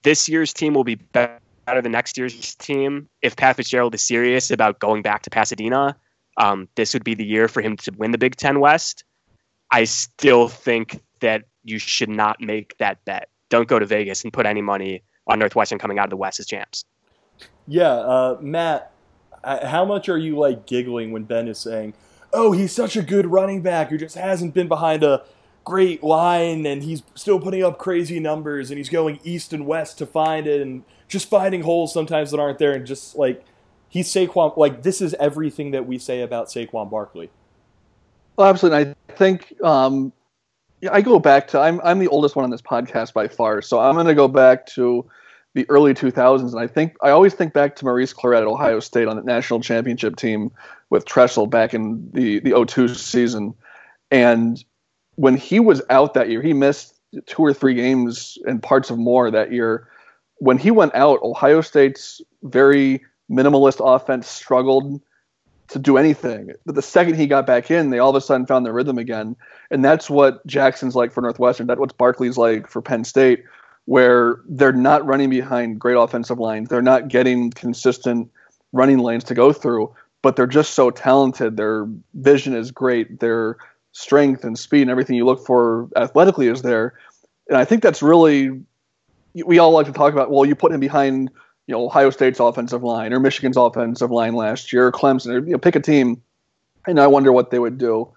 this 0.05 0.29
year's 0.29 0.53
team 0.53 0.75
will 0.75 0.85
be 0.85 0.95
better 0.95 1.41
than 1.67 1.91
next 1.91 2.17
year's 2.17 2.55
team. 2.55 3.09
If 3.23 3.35
Pat 3.37 3.57
Fitzgerald 3.57 3.95
is 3.95 4.03
serious 4.03 4.51
about 4.51 4.79
going 4.79 5.03
back 5.03 5.23
to 5.23 5.31
Pasadena, 5.31 5.97
um, 6.37 6.69
this 6.77 6.95
would 6.95 7.05
be 7.05 7.15
the 7.15 7.25
year 7.25 7.49
for 7.49 7.61
him 7.61 7.77
to 7.79 7.93
win 7.97 8.13
the 8.13 8.19
Big 8.19 8.37
Ten 8.37 8.61
West. 8.61 9.05
I 9.71 9.85
still 9.85 10.49
think 10.49 11.01
that 11.21 11.45
you 11.65 11.79
should 11.79 12.11
not 12.11 12.41
make 12.41 12.77
that 12.79 13.05
bet. 13.05 13.29
Don't 13.49 13.67
go 13.67 13.79
to 13.79 13.87
Vegas 13.87 14.23
and 14.23 14.33
put 14.33 14.47
any 14.47 14.63
money 14.63 15.03
on 15.27 15.39
Northwestern 15.39 15.79
coming 15.79 15.99
out 15.99 16.05
of 16.05 16.11
the 16.11 16.17
West 16.17 16.39
as 16.39 16.47
champs. 16.47 16.85
Yeah, 17.67 17.93
uh, 17.93 18.37
Matt, 18.41 18.93
how 19.43 19.85
much 19.85 20.09
are 20.09 20.19
you 20.19 20.37
like 20.37 20.67
giggling 20.67 21.13
when 21.13 21.25
Ben 21.25 21.49
is 21.49 21.59
saying, 21.59 21.95
"Oh, 22.33 22.53
he's 22.53 22.73
such 22.73 22.95
a 22.97 23.03
good 23.03 23.27
running 23.27 23.63
back 23.63 23.89
who 23.89 23.97
just 23.97 24.17
hasn't 24.17 24.53
been 24.53 24.69
behind 24.69 25.03
a 25.03 25.25
great 25.65 26.03
line 26.03 26.67
and 26.67 26.83
he's 26.83 27.03
still 27.15 27.41
putting 27.41 27.63
up 27.63 27.79
crazy 27.79 28.21
numbers 28.21 28.71
and 28.71 28.79
he's 28.79 28.91
going 28.91 29.19
east 29.25 29.53
and 29.53 29.67
west 29.67 29.97
to 29.99 30.07
find 30.07 30.47
it 30.47 30.61
and 30.61 30.85
just 31.09 31.29
finding 31.29 31.63
holes 31.63 31.93
sometimes 31.93 32.31
that 32.31 32.39
aren't 32.39 32.59
there 32.59 32.73
and 32.73 32.87
just 32.87 33.17
like 33.17 33.45
he's 33.89 34.09
Saquon 34.09 34.57
like 34.57 34.83
this 34.83 35.01
is 35.01 35.15
everything 35.15 35.71
that 35.71 35.87
we 35.87 35.99
say 35.99 36.21
about 36.21 36.49
Saquon 36.49 36.91
Barkley. 36.91 37.31
Well, 38.37 38.49
absolutely. 38.49 38.95
I 39.09 39.13
think 39.13 39.55
um, 39.63 40.13
I 40.91 41.01
go 41.01 41.19
back 41.19 41.49
to 41.49 41.61
I'm 41.61 41.81
I'm 41.83 41.99
the 41.99 42.09
oldest 42.09 42.37
one 42.37 42.45
on 42.45 42.51
this 42.51 42.63
podcast 42.63 43.15
by 43.15 43.29
far, 43.29 43.63
so 43.63 43.79
I'm 43.79 43.95
going 43.95 44.07
to 44.07 44.15
go 44.15 44.29
back 44.29 44.67
to 44.69 45.09
the 45.55 45.65
early 45.69 45.95
2000s, 45.95 46.51
and 46.51 46.59
I 46.59 46.67
think 46.67 46.97
I 47.01 47.11
always 47.11 47.33
think 47.33 47.53
back 47.53 47.77
to 47.77 47.85
Maurice 47.85 48.13
Clarett 48.13 48.41
at 48.41 48.47
Ohio 48.49 48.81
State 48.81 49.07
on 49.07 49.17
the 49.17 49.23
national 49.23 49.61
championship 49.61 50.17
team 50.17 50.51
with 50.91 51.07
Tressel 51.07 51.47
back 51.47 51.75
in 51.75 52.11
the 52.13 52.41
the 52.41 52.65
02 52.67 52.89
season, 52.89 53.55
and 54.11 54.63
when 55.17 55.37
he 55.37 55.61
was 55.61 55.83
out 55.91 56.15
that 56.15 56.29
year, 56.29 56.43
he 56.43 56.53
missed 56.53 56.95
two 57.27 57.43
or 57.43 57.53
three 57.53 57.75
games 57.75 58.39
and 58.47 58.63
parts 58.63 58.91
of 58.91 58.99
more 58.99 59.31
that 59.31 59.53
year. 59.53 59.89
When 60.39 60.59
he 60.59 60.71
went 60.71 60.95
out, 60.95 61.23
Ohio 61.23 61.61
State's 61.61 62.21
very 62.43 63.05
minimalist 63.31 63.81
offense 63.81 64.29
struggled 64.29 65.01
to 65.69 65.79
do 65.79 65.97
anything. 65.97 66.53
But 66.67 66.75
the 66.75 66.83
second 66.83 67.15
he 67.15 67.27
got 67.27 67.47
back 67.47 67.71
in, 67.71 67.91
they 67.91 67.99
all 67.99 68.11
of 68.11 68.17
a 68.17 68.21
sudden 68.21 68.47
found 68.47 68.67
their 68.67 68.73
rhythm 68.73 68.99
again. 68.99 69.37
And 69.71 69.85
that's 69.85 70.11
what 70.11 70.45
Jackson's 70.47 70.95
like 70.95 71.13
for 71.13 71.21
Northwestern. 71.21 71.67
That's 71.67 71.81
what 71.81 71.97
Barkley's 71.97 72.37
like 72.37 72.69
for 72.69 72.83
Penn 72.83 73.05
State, 73.05 73.45
where 73.87 74.41
they're 74.49 74.73
not 74.73 75.07
running 75.07 75.31
behind 75.31 75.81
great 75.81 75.97
offensive 75.97 76.39
lines. 76.39 76.69
They're 76.69 76.83
not 76.83 77.09
getting 77.09 77.51
consistent 77.51 78.31
running 78.73 78.99
lanes 78.99 79.25
to 79.25 79.35
go 79.35 79.53
through, 79.53 79.95
but 80.21 80.37
they're 80.37 80.47
just 80.47 80.75
so 80.75 80.91
talented. 80.91 81.57
Their 81.57 81.87
vision 82.15 82.55
is 82.55 82.71
great. 82.71 83.21
They're 83.21 83.57
strength 83.95 84.45
and 84.45 84.59
speed 84.59 84.83
and 84.83 84.91
everything 84.91 85.17
you 85.17 85.25
look 85.25 85.47
for 85.47 85.89
athletically 85.97 86.49
is 86.49 86.61
there. 86.61 86.95
And 87.49 87.57
I 87.57 87.65
think 87.65 87.83
that's 87.83 88.03
really 88.03 88.61
we 89.35 89.59
all 89.59 89.71
like 89.71 89.87
to 89.87 89.93
talk 89.93 90.13
about. 90.13 90.31
Well, 90.31 90.45
you 90.45 90.55
put 90.55 90.73
him 90.73 90.81
behind 90.81 91.31
you 91.67 91.73
know 91.73 91.87
Ohio 91.87 92.11
State's 92.11 92.41
offensive 92.41 92.83
line 92.83 93.13
or 93.13 93.21
Michigan's 93.21 93.57
offensive 93.57 94.11
line 94.11 94.35
last 94.35 94.73
year, 94.73 94.89
or 94.89 94.93
Clemson, 94.93 95.29
or 95.29 95.47
you 95.47 95.53
know 95.53 95.59
pick 95.59 95.77
a 95.77 95.81
team, 95.81 96.23
and 96.87 97.01
I 97.01 97.07
wonder 97.07 97.33
what 97.33 97.51
they 97.51 97.59
would 97.59 97.79
do. 97.79 98.13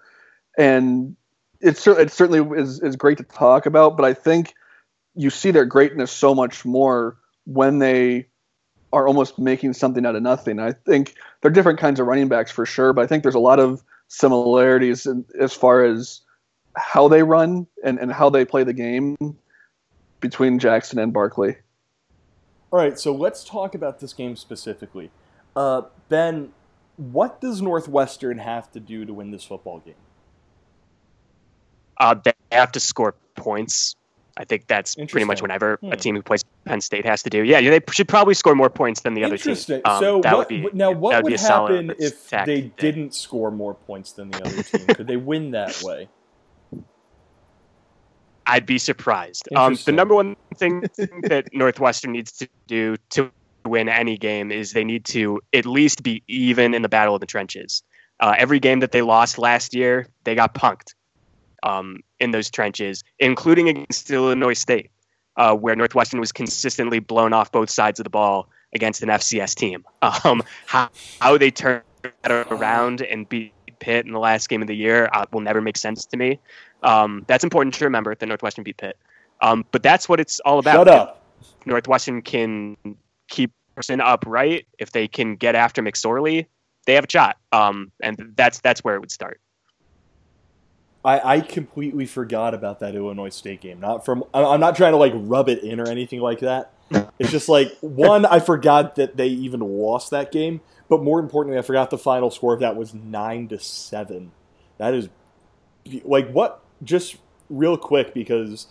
And 0.58 1.16
it's 1.60 1.86
it 1.86 2.10
certainly 2.10 2.60
is 2.60 2.80
is 2.80 2.96
great 2.96 3.18
to 3.18 3.24
talk 3.24 3.66
about, 3.66 3.96
but 3.96 4.04
I 4.04 4.14
think 4.14 4.54
you 5.14 5.30
see 5.30 5.50
their 5.50 5.64
greatness 5.64 6.10
so 6.10 6.34
much 6.34 6.64
more 6.64 7.16
when 7.44 7.78
they 7.78 8.26
are 8.92 9.06
almost 9.06 9.38
making 9.38 9.74
something 9.74 10.04
out 10.06 10.16
of 10.16 10.22
nothing. 10.22 10.58
I 10.58 10.72
think 10.72 11.14
they're 11.40 11.50
different 11.50 11.78
kinds 11.78 12.00
of 12.00 12.06
running 12.06 12.28
backs 12.28 12.50
for 12.50 12.64
sure, 12.64 12.92
but 12.92 13.02
I 13.02 13.06
think 13.06 13.22
there's 13.22 13.34
a 13.34 13.40
lot 13.40 13.60
of 13.60 13.82
similarities 14.08 15.06
in, 15.06 15.24
as 15.38 15.52
far 15.52 15.84
as 15.84 16.22
how 16.76 17.08
they 17.08 17.22
run 17.22 17.66
and, 17.84 17.98
and 17.98 18.12
how 18.12 18.30
they 18.30 18.44
play 18.44 18.64
the 18.64 18.72
game 18.72 19.16
between 20.20 20.58
Jackson 20.58 20.98
and 20.98 21.12
Barkley. 21.12 21.56
All 22.70 22.78
right, 22.78 22.98
so 22.98 23.14
let's 23.14 23.44
talk 23.44 23.74
about 23.74 24.00
this 24.00 24.12
game 24.12 24.36
specifically. 24.36 25.10
Uh, 25.56 25.82
ben, 26.08 26.52
what 26.96 27.40
does 27.40 27.62
Northwestern 27.62 28.38
have 28.38 28.70
to 28.72 28.80
do 28.80 29.04
to 29.04 29.14
win 29.14 29.30
this 29.30 29.44
football 29.44 29.78
game? 29.78 29.94
Uh, 31.96 32.14
they 32.14 32.32
have 32.52 32.72
to 32.72 32.80
score 32.80 33.14
points. 33.34 33.96
I 34.38 34.44
think 34.44 34.68
that's 34.68 34.94
pretty 34.94 35.24
much 35.24 35.42
whenever 35.42 35.78
Hmm. 35.82 35.92
a 35.92 35.96
team 35.96 36.14
who 36.14 36.22
plays 36.22 36.44
Penn 36.64 36.80
State 36.80 37.04
has 37.04 37.22
to 37.24 37.30
do. 37.30 37.42
Yeah, 37.42 37.60
they 37.60 37.80
should 37.90 38.08
probably 38.08 38.34
score 38.34 38.54
more 38.54 38.70
points 38.70 39.00
than 39.00 39.14
the 39.14 39.24
other 39.24 39.36
team. 39.36 39.50
Interesting. 39.50 39.80
Um, 39.84 40.00
so 40.00 40.20
that 40.20 40.36
what, 40.36 40.50
would 40.50 40.62
be 40.62 40.78
now 40.78 40.92
what 40.92 41.24
would 41.24 41.32
would 41.32 41.40
happen 41.40 41.92
if 41.98 42.30
they 42.30 42.72
didn't 42.78 43.14
score 43.14 43.50
more 43.50 43.74
points 43.74 44.12
than 44.12 44.30
the 44.30 44.44
other 44.44 44.62
team? 44.62 44.86
Could 44.86 45.08
they 45.08 45.16
win 45.16 45.50
that 45.50 45.82
way? 45.82 46.08
I'd 48.46 48.64
be 48.64 48.78
surprised. 48.78 49.48
Um, 49.54 49.76
the 49.84 49.92
number 49.92 50.14
one 50.14 50.36
thing 50.54 50.80
that 51.24 51.48
Northwestern 51.52 52.12
needs 52.12 52.32
to 52.38 52.48
do 52.66 52.96
to 53.10 53.30
win 53.66 53.88
any 53.90 54.16
game 54.16 54.50
is 54.50 54.72
they 54.72 54.84
need 54.84 55.04
to 55.06 55.40
at 55.52 55.66
least 55.66 56.02
be 56.02 56.22
even 56.28 56.72
in 56.72 56.80
the 56.80 56.88
battle 56.88 57.14
of 57.14 57.20
the 57.20 57.26
trenches. 57.26 57.82
Uh, 58.20 58.34
every 58.38 58.58
game 58.58 58.80
that 58.80 58.92
they 58.92 59.02
lost 59.02 59.38
last 59.38 59.74
year, 59.74 60.06
they 60.24 60.34
got 60.34 60.54
punked 60.54 60.94
um, 61.62 62.00
in 62.20 62.30
those 62.30 62.50
trenches, 62.50 63.04
including 63.18 63.68
against 63.68 64.10
Illinois 64.10 64.54
State, 64.54 64.90
uh, 65.36 65.54
where 65.54 65.76
Northwestern 65.76 66.20
was 66.20 66.32
consistently 66.32 66.98
blown 66.98 67.32
off 67.32 67.52
both 67.52 67.70
sides 67.70 68.00
of 68.00 68.04
the 68.04 68.10
ball 68.10 68.48
against 68.74 69.02
an 69.02 69.08
FCS 69.08 69.54
team. 69.54 69.84
Um, 70.24 70.42
how, 70.66 70.90
how 71.20 71.38
they 71.38 71.50
turned 71.50 71.82
that 72.22 72.30
around 72.52 73.02
and 73.02 73.28
beat 73.28 73.52
Pitt 73.78 74.06
in 74.06 74.12
the 74.12 74.18
last 74.18 74.48
game 74.48 74.62
of 74.62 74.68
the 74.68 74.76
year 74.76 75.08
uh, 75.12 75.26
will 75.32 75.40
never 75.40 75.60
make 75.60 75.76
sense 75.76 76.04
to 76.06 76.16
me. 76.16 76.40
Um, 76.82 77.24
that's 77.26 77.44
important 77.44 77.74
to 77.74 77.84
remember 77.84 78.14
that 78.14 78.26
Northwestern 78.26 78.64
beat 78.64 78.76
Pitt. 78.76 78.96
Um, 79.40 79.64
but 79.70 79.82
that's 79.82 80.08
what 80.08 80.18
it's 80.20 80.40
all 80.40 80.58
about. 80.58 80.72
Shut 80.72 80.88
up. 80.88 81.22
Northwestern 81.66 82.22
can 82.22 82.76
keep 83.28 83.52
person 83.78 84.00
upright, 84.00 84.66
if 84.80 84.90
they 84.90 85.06
can 85.06 85.36
get 85.36 85.54
after 85.54 85.80
McSorley, 85.82 86.46
they 86.86 86.94
have 86.94 87.04
a 87.04 87.10
shot. 87.10 87.36
Um, 87.52 87.92
and 88.02 88.32
that's 88.34 88.60
that's 88.60 88.82
where 88.82 88.96
it 88.96 89.00
would 89.00 89.12
start. 89.12 89.40
I, 91.08 91.36
I 91.36 91.40
completely 91.40 92.04
forgot 92.06 92.52
about 92.54 92.80
that 92.80 92.94
Illinois 92.94 93.30
State 93.30 93.60
game. 93.60 93.80
Not 93.80 94.04
from 94.04 94.24
I'm 94.34 94.60
not 94.60 94.76
trying 94.76 94.92
to 94.92 94.98
like 94.98 95.12
rub 95.14 95.48
it 95.48 95.62
in 95.62 95.80
or 95.80 95.88
anything 95.88 96.20
like 96.20 96.40
that. 96.40 96.72
It's 97.18 97.30
just 97.30 97.48
like 97.48 97.76
one, 97.80 98.24
I 98.24 98.38
forgot 98.38 98.94
that 98.96 99.16
they 99.16 99.26
even 99.26 99.60
lost 99.60 100.10
that 100.10 100.30
game, 100.32 100.60
but 100.88 101.02
more 101.02 101.18
importantly, 101.20 101.58
I 101.58 101.62
forgot 101.62 101.90
the 101.90 101.98
final 101.98 102.30
score 102.30 102.54
of 102.54 102.60
that 102.60 102.76
was 102.76 102.94
nine 102.94 103.48
to 103.48 103.58
seven. 103.58 104.30
That 104.78 104.94
is 104.94 105.08
like 106.04 106.30
what? 106.30 106.62
Just 106.82 107.16
real 107.50 107.76
quick 107.76 108.14
because 108.14 108.68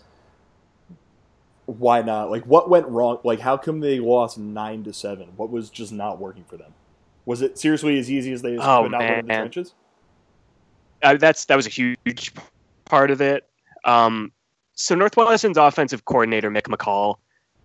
why 1.66 2.02
not? 2.02 2.32
Like 2.32 2.46
what 2.46 2.70
went 2.70 2.88
wrong? 2.88 3.20
Like 3.24 3.42
how 3.42 3.58
come 3.58 3.82
they 3.82 4.00
lost 4.00 4.38
nine 4.38 4.84
to 4.86 4.94
seven? 4.94 5.30
What 5.36 5.50
was 5.50 5.70
just 5.70 5.92
not 5.92 6.20
working 6.20 6.46
for 6.46 6.56
them? 6.58 6.74
Was 7.26 7.42
it 7.42 7.60
seriously 7.60 8.00
as 8.00 8.10
easy 8.10 8.32
as 8.32 8.42
they 8.42 8.58
Oh, 8.58 8.84
could 8.84 8.92
not 8.94 9.02
in 9.02 9.18
the 9.18 9.24
man. 9.24 9.40
trenches? 9.42 9.74
That's 11.02 11.46
that 11.46 11.56
was 11.56 11.68
a 11.68 11.70
huge 11.70 12.32
part 12.86 13.12
of 13.12 13.22
it. 13.22 13.48
Um, 13.86 14.32
so 14.74 14.96
Northwestern's 14.96 15.58
offensive 15.58 16.06
coordinator 16.06 16.52
Mick 16.52 16.64
McCall 16.64 17.16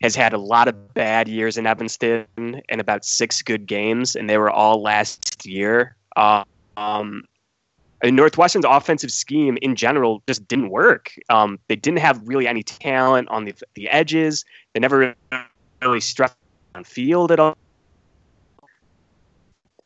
has 0.02 0.16
had 0.16 0.32
a 0.32 0.38
lot 0.38 0.68
of 0.68 0.94
bad 0.94 1.28
years 1.28 1.56
in 1.56 1.66
Evanston 1.66 2.26
and 2.36 2.80
about 2.80 3.04
six 3.04 3.40
good 3.42 3.66
games, 3.66 4.16
and 4.16 4.28
they 4.28 4.38
were 4.38 4.50
all 4.50 4.82
last 4.82 5.46
year. 5.46 5.96
Uh, 6.16 6.44
um, 6.76 7.24
Northwestern's 8.04 8.64
offensive 8.64 9.12
scheme 9.12 9.56
in 9.62 9.76
general 9.76 10.22
just 10.26 10.46
didn't 10.48 10.70
work. 10.70 11.12
Um, 11.28 11.58
they 11.68 11.76
didn't 11.76 12.00
have 12.00 12.20
really 12.26 12.48
any 12.48 12.62
talent 12.62 13.28
on 13.28 13.44
the 13.44 13.54
the 13.74 13.88
edges. 13.88 14.44
They 14.72 14.80
never 14.80 15.14
really 15.80 16.00
struck 16.00 16.36
on 16.74 16.82
field 16.82 17.30
at 17.30 17.38
all. 17.38 17.56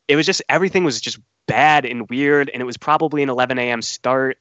It 0.07 0.15
was 0.15 0.25
just 0.25 0.41
everything 0.49 0.83
was 0.83 0.99
just 0.99 1.19
bad 1.47 1.85
and 1.85 2.09
weird, 2.09 2.49
and 2.49 2.61
it 2.61 2.65
was 2.65 2.77
probably 2.77 3.23
an 3.23 3.29
11 3.29 3.57
a.m. 3.57 3.81
start. 3.81 4.37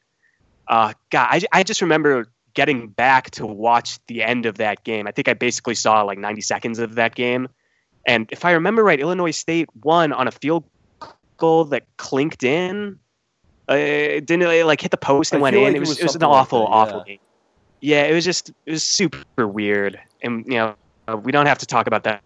Uh, 0.68 0.92
God, 1.10 1.28
I, 1.30 1.40
I 1.52 1.62
just 1.62 1.80
remember 1.80 2.28
getting 2.54 2.88
back 2.88 3.30
to 3.32 3.46
watch 3.46 3.98
the 4.06 4.22
end 4.22 4.46
of 4.46 4.58
that 4.58 4.84
game. 4.84 5.06
I 5.06 5.12
think 5.12 5.28
I 5.28 5.34
basically 5.34 5.74
saw 5.74 6.02
like 6.02 6.18
90 6.18 6.40
seconds 6.40 6.78
of 6.78 6.96
that 6.96 7.14
game, 7.14 7.48
and 8.06 8.28
if 8.30 8.44
I 8.44 8.52
remember 8.52 8.84
right, 8.84 9.00
Illinois 9.00 9.30
State 9.30 9.68
won 9.82 10.12
on 10.12 10.28
a 10.28 10.30
field 10.30 10.64
goal 11.36 11.64
that 11.66 11.84
clinked 11.96 12.44
in. 12.44 12.98
Uh, 13.68 13.74
it 13.74 14.26
didn't 14.26 14.48
it, 14.48 14.64
like 14.64 14.80
hit 14.80 14.92
the 14.92 14.96
post 14.96 15.32
and 15.32 15.40
I 15.40 15.42
went 15.42 15.56
in. 15.56 15.64
like 15.64 15.74
it 15.74 15.80
was 15.80 15.88
was 15.88 15.98
it 15.98 16.02
was 16.04 16.14
an 16.14 16.20
something 16.20 16.28
like 16.28 16.40
awful, 16.40 16.60
that, 16.60 16.70
awful 16.70 16.98
yeah. 16.98 17.12
game. 17.12 17.18
Yeah, 17.80 18.02
it 18.04 18.14
was 18.14 18.24
just 18.24 18.50
it 18.64 18.72
was 18.72 18.84
super 18.84 19.46
weird, 19.46 20.00
and 20.22 20.44
you 20.46 20.54
know 20.54 20.74
we 21.22 21.32
don't 21.32 21.46
have 21.46 21.58
to 21.58 21.66
talk 21.66 21.86
about 21.86 22.04
that 22.04 22.22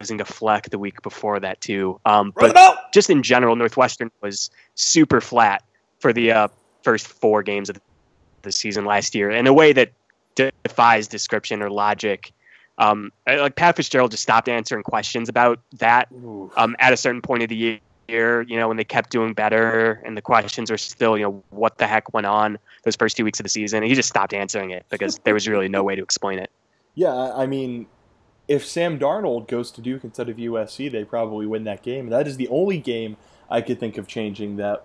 losing 0.00 0.18
to 0.18 0.24
Fleck 0.24 0.70
the 0.70 0.78
week 0.78 1.02
before 1.02 1.40
that 1.40 1.60
too. 1.60 2.00
Um, 2.04 2.32
but 2.34 2.92
just 2.92 3.10
in 3.10 3.22
general, 3.22 3.54
Northwestern 3.56 4.10
was 4.20 4.50
super 4.74 5.20
flat 5.20 5.62
for 5.98 6.12
the 6.12 6.32
uh, 6.32 6.48
first 6.82 7.06
four 7.06 7.42
games 7.42 7.68
of 7.68 7.80
the 8.42 8.52
season 8.52 8.84
last 8.84 9.14
year 9.14 9.30
in 9.30 9.46
a 9.46 9.52
way 9.52 9.72
that 9.72 9.92
defies 10.34 11.08
description 11.08 11.62
or 11.62 11.70
logic. 11.70 12.32
Um, 12.78 13.12
like 13.26 13.56
Pat 13.56 13.76
Fitzgerald 13.76 14.10
just 14.10 14.22
stopped 14.22 14.48
answering 14.48 14.82
questions 14.82 15.28
about 15.28 15.60
that 15.78 16.08
um, 16.56 16.76
at 16.78 16.92
a 16.94 16.96
certain 16.96 17.20
point 17.20 17.42
of 17.42 17.50
the 17.50 17.80
year. 18.08 18.42
You 18.42 18.56
know, 18.56 18.66
when 18.66 18.76
they 18.76 18.84
kept 18.84 19.10
doing 19.10 19.34
better, 19.34 20.02
and 20.04 20.16
the 20.16 20.22
questions 20.22 20.70
are 20.70 20.78
still, 20.78 21.16
you 21.16 21.24
know, 21.24 21.44
what 21.50 21.78
the 21.78 21.86
heck 21.86 22.12
went 22.12 22.26
on 22.26 22.58
those 22.82 22.96
first 22.96 23.16
two 23.16 23.24
weeks 23.24 23.38
of 23.38 23.44
the 23.44 23.50
season. 23.50 23.82
And 23.82 23.86
he 23.86 23.94
just 23.94 24.08
stopped 24.08 24.34
answering 24.34 24.70
it 24.70 24.84
because 24.88 25.18
there 25.24 25.34
was 25.34 25.46
really 25.46 25.68
no 25.68 25.84
way 25.84 25.94
to 25.94 26.02
explain 26.02 26.38
it. 26.38 26.50
Yeah, 26.94 27.14
I 27.14 27.46
mean, 27.46 27.86
if 28.50 28.66
Sam 28.66 28.98
Darnold 28.98 29.46
goes 29.46 29.70
to 29.70 29.80
Duke 29.80 30.02
instead 30.02 30.28
of 30.28 30.36
USC, 30.36 30.90
they 30.90 31.04
probably 31.04 31.46
win 31.46 31.62
that 31.64 31.84
game. 31.84 32.08
That 32.08 32.26
is 32.26 32.36
the 32.36 32.48
only 32.48 32.78
game 32.78 33.16
I 33.48 33.60
could 33.60 33.78
think 33.78 33.96
of 33.96 34.08
changing 34.08 34.56
that 34.56 34.84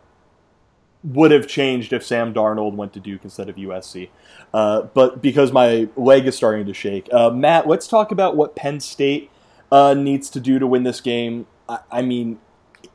would 1.03 1.31
have 1.31 1.47
changed 1.47 1.91
if 1.91 2.05
Sam 2.05 2.31
Darnold 2.31 2.75
went 2.75 2.93
to 2.93 2.99
Duke 2.99 3.21
instead 3.23 3.49
of 3.49 3.55
USC. 3.55 4.09
Uh, 4.53 4.83
but 4.83 5.19
because 5.19 5.51
my 5.51 5.89
leg 5.95 6.27
is 6.27 6.37
starting 6.37 6.67
to 6.67 6.75
shake, 6.75 7.11
uh, 7.11 7.31
Matt, 7.31 7.67
let's 7.67 7.87
talk 7.87 8.11
about 8.11 8.35
what 8.35 8.55
Penn 8.55 8.79
State 8.79 9.31
uh, 9.71 9.95
needs 9.95 10.29
to 10.29 10.39
do 10.39 10.59
to 10.59 10.67
win 10.67 10.83
this 10.83 11.01
game. 11.01 11.47
I, 11.67 11.79
I 11.91 12.01
mean, 12.03 12.37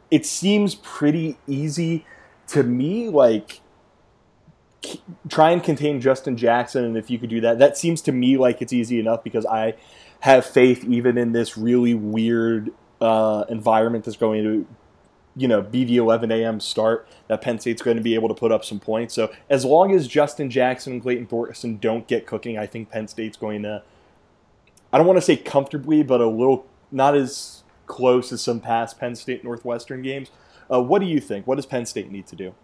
it 0.09 0.25
seems 0.25 0.77
pretty 0.77 1.37
easy 1.49 2.07
to 2.47 2.62
me. 2.62 3.09
Like 3.09 3.61
try 5.29 5.51
and 5.51 5.64
contain 5.64 6.01
Justin 6.01 6.37
Jackson, 6.37 6.85
and 6.85 6.97
if 6.97 7.11
you 7.11 7.18
could 7.18 7.29
do 7.29 7.41
that, 7.41 7.59
that 7.59 7.77
seems 7.77 8.01
to 8.03 8.12
me 8.12 8.37
like 8.37 8.62
it's 8.62 8.73
easy 8.73 9.01
enough 9.01 9.25
because 9.25 9.45
I 9.47 9.75
have 10.21 10.47
faith 10.47 10.85
even 10.85 11.18
in 11.18 11.33
this 11.33 11.57
really 11.57 11.95
weird 11.95 12.71
uh, 13.01 13.45
environment 13.49 14.05
that's 14.05 14.16
going 14.16 14.43
to, 14.45 14.66
you 15.37 15.49
know, 15.49 15.62
be 15.62 15.85
the 15.85 15.97
11 15.97 16.31
a.m. 16.31 16.61
start 16.61 17.09
that 17.29 17.41
Penn 17.41 17.59
State's 17.59 17.83
going 17.83 17.97
to 17.97 18.03
be 18.03 18.14
able 18.14 18.29
to 18.29 18.35
put 18.35 18.53
up 18.53 18.64
some 18.64 18.79
points. 18.79 19.14
So 19.14 19.33
as 19.49 19.64
long 19.64 19.95
as 19.95 20.07
Justin 20.07 20.51
Jackson 20.51 20.95
and 20.95 21.03
Clayton 21.03 21.27
Thorson 21.27 21.79
don't 21.79 22.07
get 22.07 22.27
cooking, 22.27 22.59
I 22.59 22.66
think 22.66 22.91
Penn 22.91 23.09
State's 23.09 23.37
going 23.37 23.62
to. 23.62 23.83
I 24.93 24.99
don't 24.99 25.07
want 25.07 25.18
to 25.18 25.23
say 25.23 25.37
comfortably, 25.37 26.03
but 26.03 26.21
a 26.21 26.27
little 26.27 26.66
not 26.91 27.16
as 27.16 27.62
close 27.87 28.33
as 28.33 28.43
some 28.43 28.61
past 28.61 28.99
Penn 28.99 29.14
State 29.14 29.45
Northwestern 29.45 30.03
games. 30.03 30.31
Uh, 30.71 30.83
what 30.83 31.01
do 31.01 31.07
you 31.07 31.21
think? 31.21 31.47
What 31.47 31.57
does 31.57 31.66
Penn 31.66 31.87
State 31.87 32.11
need 32.11 32.27
to 32.27 32.37
do? 32.37 32.55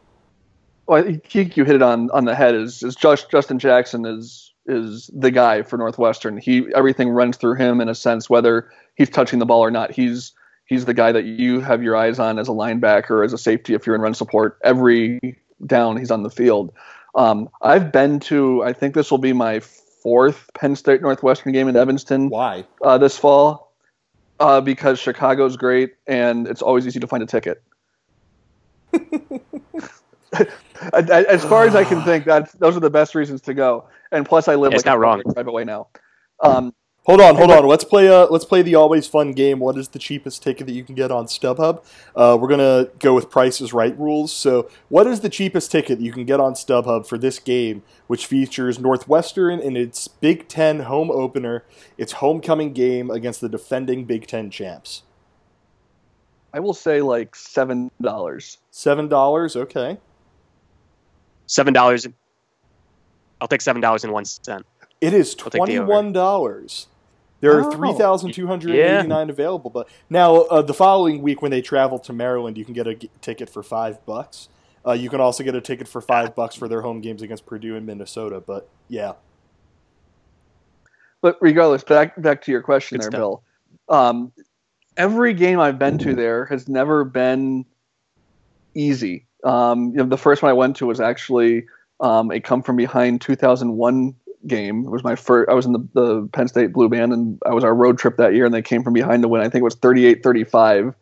Well, 0.87 1.05
I 1.05 1.15
think 1.15 1.57
you 1.57 1.65
hit 1.65 1.77
it 1.77 1.83
on 1.83 2.11
on 2.11 2.25
the 2.25 2.35
head. 2.35 2.55
Is 2.55 2.83
is 2.83 2.95
Josh, 2.95 3.25
Justin 3.27 3.59
Jackson 3.59 4.05
is 4.05 4.53
is 4.67 5.11
the 5.15 5.31
guy 5.31 5.63
for 5.63 5.77
Northwestern. 5.77 6.37
He 6.37 6.67
everything 6.75 7.11
runs 7.11 7.37
through 7.37 7.55
him 7.57 7.81
in 7.81 7.89
a 7.89 7.95
sense, 7.95 8.29
whether 8.29 8.71
he's 8.95 9.11
touching 9.11 9.39
the 9.39 9.47
ball 9.47 9.61
or 9.61 9.71
not. 9.71 9.93
He's 9.93 10.33
he's 10.67 10.85
the 10.85 10.95
guy 10.95 11.13
that 11.13 11.25
you 11.25 11.61
have 11.61 11.83
your 11.83 11.97
eyes 11.97 12.19
on 12.19 12.39
as 12.39 12.49
a 12.49 12.53
linebacker, 12.53 13.25
as 13.25 13.33
a 13.33 13.39
safety 13.39 13.75
if 13.75 13.87
you're 13.87 13.95
in 13.95 14.03
run 14.03 14.15
support. 14.15 14.59
Every 14.63 15.39
down 15.65 15.97
he's 15.97 16.11
on 16.11 16.23
the 16.23 16.31
field. 16.31 16.73
Um, 17.15 17.49
I've 17.63 17.93
been 17.93 18.21
to. 18.21 18.63
I 18.63 18.73
think 18.73 18.95
this 18.95 19.11
will 19.11 19.19
be 19.19 19.33
my 19.33 19.61
fourth 19.61 20.51
Penn 20.55 20.77
State 20.77 21.03
Northwestern 21.03 21.53
game 21.53 21.69
in 21.69 21.77
Evanston 21.77 22.29
Why? 22.29 22.65
uh, 22.83 22.99
this 22.99 23.19
fall 23.19 23.73
uh, 24.39 24.61
because 24.61 25.01
Chicago's 25.01 25.57
great 25.57 25.95
and 26.07 26.47
it's 26.47 26.63
always 26.63 26.87
easy 26.87 27.01
to 27.01 27.07
find 27.07 27.23
a 27.23 27.27
ticket. 27.27 27.63
as 30.93 31.45
far 31.45 31.67
as 31.67 31.75
I 31.75 31.85
can 31.85 32.03
think, 32.03 32.25
that 32.25 32.51
those 32.59 32.77
are 32.77 32.81
the 32.81 32.91
best 32.91 33.15
reasons 33.15 33.41
to 33.43 33.55
go. 33.55 33.85
And 34.13 34.27
plus, 34.27 34.49
I 34.49 34.55
live 34.55 34.73
Yeah, 34.73 34.77
it's 34.77 34.87
like 34.87 34.93
not 34.93 34.99
wrong. 35.01 35.23
a 35.25 35.33
drive 35.33 35.49
away 35.49 35.65
now. 35.65 35.89
Um, 36.41 36.75
Hold 37.07 37.21
on, 37.21 37.37
hold 37.37 37.53
on. 37.53 37.65
Let's 37.69 37.85
play. 37.85 38.09
Uh, 38.09 38.27
let's 38.31 38.45
play 38.45 38.63
the 38.63 38.75
always 38.75 39.07
fun 39.07 39.31
game. 39.31 39.61
What 39.61 39.79
is 39.79 39.87
the 39.87 39.99
cheapest 40.01 40.43
ticket 40.43 40.67
that 40.67 40.73
you 40.73 40.83
can 40.83 40.97
get 40.97 41.13
on 41.13 41.27
StubHub? 41.27 41.85
Uh, 42.17 42.37
we're 42.41 42.49
gonna 42.49 42.89
go 42.99 43.15
with 43.15 43.31
Price 43.31 43.61
Is 43.61 43.73
Right 43.73 43.97
rules. 43.97 44.33
So, 44.33 44.69
what 44.89 45.07
is 45.07 45.21
the 45.21 45.29
cheapest 45.29 45.71
ticket 45.71 45.99
that 45.99 46.05
you 46.05 46.11
can 46.13 46.25
get 46.25 46.41
on 46.41 46.55
StubHub 46.55 47.07
for 47.07 47.17
this 47.17 47.39
game, 47.39 47.85
which 48.09 48.27
features 48.27 48.81
Northwestern 48.81 49.61
in 49.61 49.77
its 49.77 50.09
Big 50.09 50.49
Ten 50.49 50.81
home 50.81 51.13
opener, 51.13 51.63
its 51.97 52.15
homecoming 52.15 52.73
game 52.73 53.09
against 53.09 53.41
the 53.41 53.49
defending 53.49 54.05
Big 54.05 54.27
Ten 54.27 54.51
champs? 54.51 55.05
I 56.53 56.59
will 56.59 56.75
say 56.75 57.03
like 57.03 57.37
seven 57.37 57.89
dollars. 58.03 58.59
Seven 58.73 59.07
dollars. 59.07 59.55
Okay. 59.55 59.99
Seven 61.47 61.73
dollars. 61.73 62.07
I'll 63.41 63.49
take 63.49 63.61
seven 63.61 63.81
dollars 63.83 64.05
and 64.05 64.13
one 64.13 64.25
cent. 64.25 64.65
It 65.01 65.13
is 65.15 65.37
I'll 65.39 65.51
take 65.51 65.53
the 65.53 65.59
over. 65.59 65.67
twenty-one 65.67 66.13
dollars. 66.13 66.87
There 67.41 67.53
are 67.59 67.67
Oh. 67.67 67.71
3,289 67.71 69.29
available. 69.31 69.69
But 69.71 69.89
now, 70.09 70.37
uh, 70.37 70.63
the 70.63 70.73
following 70.73 71.21
week 71.21 71.43
when 71.43 71.51
they 71.51 71.61
travel 71.61 71.99
to 72.01 72.13
Maryland, 72.15 72.57
you 72.57 72.65
can 72.65 72.73
get 72.73 72.87
a 72.87 72.95
g- 72.95 73.11
ticket 73.21 73.51
for 73.51 73.63
five 73.63 74.05
bucks. 74.07 74.49
Uh, 74.87 74.93
you 74.93 75.11
can 75.11 75.21
also 75.21 75.45
get 75.45 75.55
a 75.55 75.61
ticket 75.61 75.87
for 75.87 76.01
five 76.01 76.35
bucks 76.35 76.55
for 76.57 76.67
their 76.67 76.81
home 76.81 77.01
games 77.03 77.21
against 77.21 77.45
Purdue 77.45 77.77
and 77.77 77.85
Minnesota. 77.85 78.41
But 78.41 78.69
yeah, 78.89 79.13
But 81.21 81.37
regardless, 81.41 81.85
back 81.85 82.21
back 82.21 82.43
to 82.43 82.53
your 82.53 82.63
question 82.63 82.97
Good 82.99 83.05
there, 83.05 83.11
stuff. 83.11 83.19
Bill. 83.19 83.43
Um, 83.89 84.33
every 84.97 85.35
game 85.35 85.61
I've 85.61 85.79
been 85.79 85.99
to 85.99 86.15
there 86.15 86.47
has 86.47 86.69
never 86.69 87.05
been 87.05 87.67
easy. 88.75 89.26
Um, 89.47 89.91
you 89.91 89.97
know, 89.97 90.05
the 90.05 90.19
first 90.19 90.43
one 90.43 90.51
I 90.51 90.55
went 90.55 90.77
to 90.77 90.87
was 90.87 91.01
actually 91.01 91.67
um, 92.01 92.31
a 92.31 92.41
come 92.41 92.63
from 92.63 92.77
behind 92.77 93.21
2001 93.21 94.15
game. 94.47 94.85
It 94.85 94.91
was 94.91 95.05
my 95.05 95.15
first. 95.15 95.49
I 95.49 95.55
was 95.55 95.67
in 95.67 95.73
the, 95.73 95.89
the 95.95 96.29
Penn 96.33 96.49
State 96.49 96.73
Blue 96.73 96.89
Band, 96.89 97.13
and 97.13 97.39
I 97.47 97.55
was 97.55 97.65
our 97.65 97.75
road 97.75 97.99
trip 97.99 98.17
that 98.17 98.35
year, 98.35 98.45
and 98.45 98.53
they 98.53 98.63
came 98.63 98.83
from 98.83 98.93
behind 98.93 99.23
to 99.23 99.29
win. 99.29 99.41
I 99.41 99.49
think 99.49 99.61
it 99.61 99.65
was 99.65 99.77
38-35. 99.77 100.95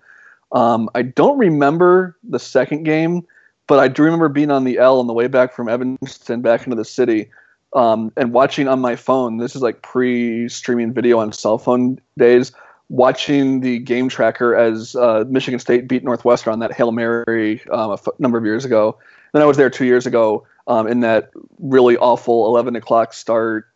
Um, 0.53 0.88
I 0.95 1.03
don't 1.03 1.38
remember 1.38 2.16
the 2.22 2.38
second 2.38 2.84
game, 2.84 3.26
but 3.66 3.78
I 3.78 3.88
do 3.88 4.03
remember 4.03 4.28
being 4.28 4.51
on 4.51 4.64
the 4.64 4.78
L 4.78 5.01
on 5.01 5.07
the 5.07 5.12
way 5.14 5.26
back 5.26 5.55
from 5.55 5.68
Evanston 5.68 6.42
back 6.42 6.64
into 6.64 6.76
the 6.76 6.84
city 6.84 7.30
um, 7.74 8.12
and 8.16 8.32
watching 8.32 8.68
on 8.68 8.80
my 8.80 8.95
phone. 8.95 9.38
This 9.38 9.57
is 9.57 9.62
like 9.62 9.82
pre-streaming 9.82 10.92
video 10.92 11.18
on 11.18 11.32
cell 11.32 11.59
phone 11.59 12.01
days. 12.18 12.53
Watching 12.91 13.61
the 13.61 13.78
game 13.78 14.09
tracker 14.09 14.55
as 14.55 14.95
uh, 14.95 15.24
Michigan 15.28 15.59
State 15.59 15.89
beat 15.89 16.05
Northwestern 16.05 16.53
on 16.53 16.59
that 16.59 16.72
hail 16.72 16.93
mary 16.93 17.62
um, 17.70 17.91
a 17.91 17.95
f- 17.95 18.09
number 18.18 18.37
of 18.39 18.45
years 18.45 18.64
ago. 18.64 18.99
Then 19.32 19.43
I 19.43 19.47
was 19.47 19.57
there 19.57 19.70
two 19.70 19.87
years 19.87 20.07
ago 20.07 20.47
um, 20.66 20.87
in 20.87 21.01
that 21.01 21.30
really 21.59 21.97
awful 21.97 22.47
11 22.47 22.76
o'clock 22.76 23.12
start. 23.14 23.66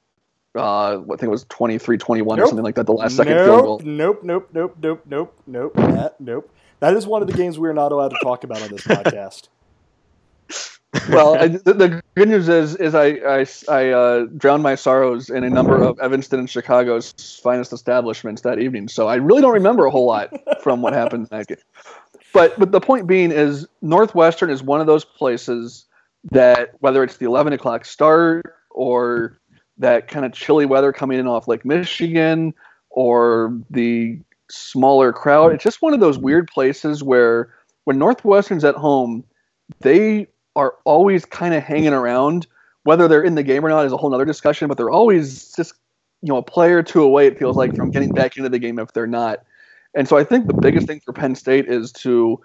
Uh, 0.55 1.01
I 1.01 1.05
think 1.09 1.25
it 1.25 1.31
was 1.31 1.45
23-21 1.47 2.39
or 2.39 2.47
something 2.47 2.65
like 2.65 2.75
that. 2.77 2.87
The 2.87 2.93
last 2.93 3.17
second 3.17 3.45
field 3.45 3.63
goal. 3.63 3.81
nope, 3.85 4.23
nope, 4.23 4.49
nope, 4.53 4.77
nope, 4.81 5.05
nope, 5.07 5.35
nope, 5.47 5.73
nope, 5.75 5.75
that, 5.95 6.21
nope. 6.21 6.51
That 6.81 6.95
is 6.95 7.07
one 7.07 7.23
of 7.23 7.29
the 7.29 7.35
games 7.35 7.59
we 7.59 7.69
are 7.69 7.75
not 7.75 7.93
allowed 7.93 8.11
to 8.11 8.19
talk 8.23 8.45
about 8.45 8.63
on 8.63 8.69
this 8.71 8.83
podcast. 8.83 9.49
well, 11.09 11.35
I, 11.41 11.49
the, 11.49 11.75
the 11.75 12.03
good 12.15 12.29
news 12.29 12.49
is, 12.49 12.77
is 12.77 12.95
I, 12.95 13.07
I, 13.07 13.47
I 13.69 13.89
uh, 13.91 14.27
drowned 14.37 14.63
my 14.63 14.75
sorrows 14.75 15.31
in 15.31 15.45
a 15.45 15.51
number 15.51 15.83
of 15.83 15.99
Evanston 16.01 16.39
and 16.39 16.51
Chicago's 16.51 17.13
finest 17.43 17.73
establishments 17.73 18.43
that 18.43 18.59
evening, 18.59 18.89
so 18.89 19.09
I 19.09 19.17
really 19.17 19.43
don't 19.43 19.55
remember 19.55 19.87
a 19.87 19.91
whole 19.91 20.07
lot 20.07 20.33
from 20.63 20.83
what 20.83 20.93
happened 20.93 21.29
that 21.29 21.47
game. 21.47 21.59
But, 22.33 22.59
but 22.59 22.73
the 22.73 22.81
point 22.81 23.07
being 23.07 23.33
is, 23.33 23.67
Northwestern 23.83 24.51
is 24.51 24.63
one 24.63 24.81
of 24.81 24.87
those 24.87 25.05
places 25.05 25.87
that 26.31 26.71
whether 26.81 27.03
it's 27.03 27.17
the 27.17 27.27
11 27.27 27.53
o'clock 27.53 27.85
start 27.85 28.55
or 28.71 29.39
that 29.79 30.09
kind 30.09 30.27
of 30.27 30.33
chilly 30.33 30.67
weather 30.67 30.93
coming 30.93 31.19
in 31.19 31.27
off 31.27 31.49
Lake 31.49 31.65
Michigan 31.65 32.53
or 32.91 33.57
the 33.71 34.19
smaller 34.51 35.13
crowd, 35.13 35.53
it's 35.53 35.65
just 35.65 35.83
one 35.83 35.95
of 35.95 36.01
those 36.01 36.19
weird 36.19 36.49
places 36.49 37.03
where 37.03 37.55
when 37.85 37.99
Northwestern's 37.99 38.65
at 38.65 38.75
home, 38.75 39.25
they 39.81 40.27
are 40.59 40.75
always 40.85 41.25
kind 41.25 41.55
of 41.55 41.63
hanging 41.63 41.93
around. 41.93 42.47
Whether 42.83 43.07
they're 43.09 43.23
in 43.23 43.37
the 43.37 43.43
game 43.43 43.65
or 43.65 43.69
not 43.69 43.87
is 43.87 43.93
a 43.93 43.97
whole 43.97 44.13
other 44.13 44.25
discussion, 44.25 44.69
but 44.69 44.77
they're 44.77 44.91
always 44.91 45.53
just 45.55 45.75
you 46.23 46.29
know 46.29 46.37
a 46.37 46.43
player 46.43 46.79
or 46.79 46.83
two 46.83 47.03
away. 47.03 47.27
It 47.27 47.39
feels 47.39 47.57
like 47.57 47.75
from 47.77 47.91
getting 47.91 48.11
back 48.11 48.37
into 48.37 48.49
the 48.49 48.59
game 48.59 48.79
if 48.79 48.93
they're 48.93 49.07
not. 49.07 49.45
And 49.95 50.09
so 50.09 50.17
I 50.17 50.25
think 50.25 50.47
the 50.47 50.55
biggest 50.55 50.87
thing 50.87 51.01
for 51.01 51.13
Penn 51.13 51.35
State 51.35 51.67
is 51.67 51.93
to 51.93 52.41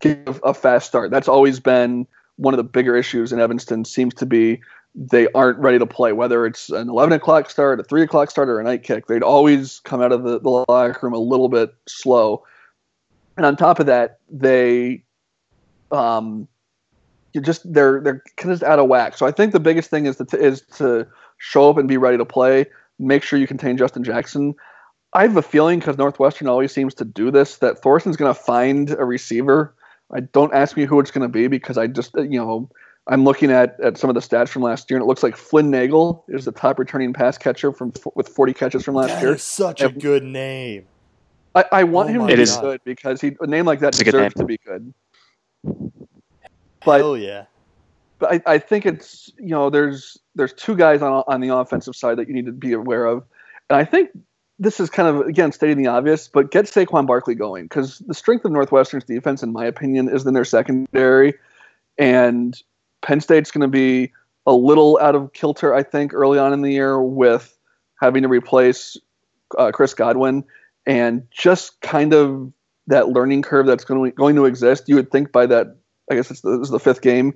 give 0.00 0.40
a 0.44 0.54
fast 0.54 0.86
start. 0.86 1.10
That's 1.10 1.28
always 1.28 1.60
been 1.60 2.06
one 2.36 2.54
of 2.54 2.58
the 2.58 2.64
bigger 2.64 2.96
issues 2.96 3.32
in 3.32 3.40
Evanston. 3.40 3.84
Seems 3.84 4.14
to 4.14 4.26
be 4.26 4.60
they 4.94 5.28
aren't 5.34 5.58
ready 5.58 5.78
to 5.78 5.86
play. 5.86 6.12
Whether 6.12 6.46
it's 6.46 6.70
an 6.70 6.88
11 6.88 7.12
o'clock 7.12 7.50
start, 7.50 7.80
a 7.80 7.84
three 7.84 8.02
o'clock 8.02 8.30
start, 8.30 8.48
or 8.48 8.60
a 8.60 8.64
night 8.64 8.82
kick, 8.82 9.06
they'd 9.06 9.22
always 9.22 9.80
come 9.80 10.00
out 10.00 10.12
of 10.12 10.22
the, 10.22 10.40
the 10.40 10.48
locker 10.48 10.98
room 11.02 11.12
a 11.12 11.18
little 11.18 11.48
bit 11.48 11.74
slow. 11.86 12.44
And 13.36 13.44
on 13.44 13.56
top 13.56 13.78
of 13.78 13.86
that, 13.86 14.20
they 14.30 15.04
um, 15.90 16.48
you 17.36 17.42
just 17.42 17.72
they're 17.72 18.00
they're 18.00 18.22
kind 18.36 18.52
of 18.52 18.62
out 18.64 18.78
of 18.80 18.88
whack. 18.88 19.16
So 19.16 19.26
I 19.26 19.30
think 19.30 19.52
the 19.52 19.60
biggest 19.60 19.90
thing 19.90 20.06
is 20.06 20.16
to 20.16 20.24
is 20.36 20.62
to 20.78 21.06
show 21.38 21.70
up 21.70 21.76
and 21.78 21.86
be 21.86 21.98
ready 21.98 22.16
to 22.16 22.24
play. 22.24 22.66
Make 22.98 23.22
sure 23.22 23.38
you 23.38 23.46
contain 23.46 23.76
Justin 23.76 24.02
Jackson. 24.02 24.54
I 25.12 25.22
have 25.22 25.36
a 25.36 25.42
feeling 25.42 25.78
because 25.78 25.96
Northwestern 25.98 26.48
always 26.48 26.72
seems 26.72 26.94
to 26.94 27.04
do 27.04 27.30
this 27.30 27.58
that 27.58 27.78
Thorson's 27.82 28.16
going 28.16 28.34
to 28.34 28.38
find 28.40 28.90
a 28.90 29.04
receiver. 29.04 29.74
I 30.12 30.20
don't 30.20 30.52
ask 30.54 30.76
me 30.76 30.84
who 30.86 30.98
it's 30.98 31.10
going 31.10 31.22
to 31.22 31.32
be 31.32 31.46
because 31.46 31.76
I 31.78 31.86
just 31.86 32.16
you 32.16 32.38
know 32.40 32.68
I'm 33.08 33.22
looking 33.24 33.50
at, 33.52 33.78
at 33.80 33.98
some 33.98 34.10
of 34.10 34.14
the 34.14 34.20
stats 34.20 34.48
from 34.48 34.62
last 34.62 34.90
year 34.90 34.96
and 34.98 35.04
it 35.04 35.06
looks 35.06 35.22
like 35.22 35.36
Flynn 35.36 35.70
Nagel 35.70 36.24
is 36.28 36.44
the 36.46 36.52
top 36.52 36.78
returning 36.78 37.12
pass 37.12 37.36
catcher 37.38 37.70
from 37.72 37.92
with 38.16 38.28
40 38.28 38.52
catches 38.54 38.82
from 38.82 38.94
last 38.94 39.08
That 39.10 39.22
year. 39.22 39.34
is 39.34 39.42
such 39.42 39.80
a 39.82 39.90
good 39.90 40.24
name. 40.24 40.86
I, 41.54 41.64
I 41.72 41.84
want 41.84 42.08
Oh 42.10 42.12
him 42.12 42.22
my 42.22 42.30
to 42.30 42.36
be 42.36 42.42
is- 42.42 42.56
good 42.56 42.80
because 42.84 43.20
he 43.20 43.36
a 43.40 43.46
name 43.46 43.64
like 43.66 43.80
that 43.80 43.88
It's 43.88 44.02
deserves 44.02 44.34
to 44.36 44.44
be 44.44 44.58
good. 44.58 44.92
But 46.86 47.00
Hell 47.00 47.18
yeah. 47.18 47.44
but 48.18 48.32
I, 48.32 48.54
I 48.54 48.58
think 48.58 48.86
it's 48.86 49.30
you 49.38 49.48
know 49.48 49.68
there's 49.68 50.16
there's 50.36 50.52
two 50.52 50.76
guys 50.76 51.02
on 51.02 51.24
on 51.26 51.40
the 51.40 51.54
offensive 51.54 51.96
side 51.96 52.16
that 52.16 52.28
you 52.28 52.34
need 52.34 52.46
to 52.46 52.52
be 52.52 52.72
aware 52.72 53.04
of, 53.04 53.24
and 53.68 53.76
I 53.76 53.84
think 53.84 54.10
this 54.58 54.80
is 54.80 54.88
kind 54.88 55.08
of 55.08 55.26
again 55.26 55.52
stating 55.52 55.76
the 55.76 55.88
obvious, 55.88 56.28
but 56.28 56.50
get 56.50 56.66
Saquon 56.66 57.06
Barkley 57.06 57.34
going 57.34 57.64
because 57.64 57.98
the 57.98 58.14
strength 58.14 58.44
of 58.44 58.52
Northwestern's 58.52 59.04
defense, 59.04 59.42
in 59.42 59.52
my 59.52 59.66
opinion, 59.66 60.08
is 60.08 60.24
in 60.24 60.32
their 60.32 60.44
secondary, 60.44 61.34
and 61.98 62.62
Penn 63.02 63.20
State's 63.20 63.50
going 63.50 63.62
to 63.62 63.68
be 63.68 64.12
a 64.46 64.52
little 64.52 64.98
out 65.02 65.16
of 65.16 65.32
kilter, 65.32 65.74
I 65.74 65.82
think, 65.82 66.14
early 66.14 66.38
on 66.38 66.52
in 66.52 66.62
the 66.62 66.72
year 66.72 67.02
with 67.02 67.58
having 68.00 68.22
to 68.22 68.28
replace 68.28 68.96
uh, 69.58 69.72
Chris 69.72 69.92
Godwin, 69.92 70.44
and 70.86 71.26
just 71.30 71.80
kind 71.80 72.14
of 72.14 72.52
that 72.86 73.08
learning 73.08 73.42
curve 73.42 73.66
that's 73.66 73.84
going 73.84 74.10
to 74.10 74.14
going 74.14 74.36
to 74.36 74.44
exist. 74.44 74.88
You 74.88 74.94
would 74.94 75.10
think 75.10 75.32
by 75.32 75.46
that 75.46 75.76
I 76.10 76.14
guess 76.14 76.30
it's 76.30 76.40
the, 76.40 76.58
the 76.58 76.80
fifth 76.80 77.00
game. 77.00 77.34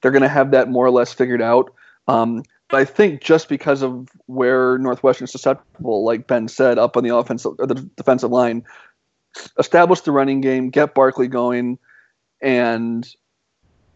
They're 0.00 0.10
going 0.10 0.22
to 0.22 0.28
have 0.28 0.50
that 0.50 0.68
more 0.68 0.84
or 0.84 0.90
less 0.90 1.12
figured 1.12 1.42
out. 1.42 1.72
Um, 2.08 2.42
but 2.68 2.80
I 2.80 2.84
think 2.84 3.22
just 3.22 3.48
because 3.48 3.82
of 3.82 4.08
where 4.26 4.78
Northwestern 4.78 5.26
is 5.26 5.32
susceptible, 5.32 6.04
like 6.04 6.26
Ben 6.26 6.48
said, 6.48 6.78
up 6.78 6.96
on 6.96 7.04
the 7.04 7.14
offensive 7.14 7.52
or 7.58 7.66
the 7.66 7.74
defensive 7.74 8.30
line, 8.30 8.64
establish 9.58 10.00
the 10.00 10.12
running 10.12 10.40
game, 10.40 10.70
get 10.70 10.94
Barkley 10.94 11.28
going, 11.28 11.78
and 12.40 13.06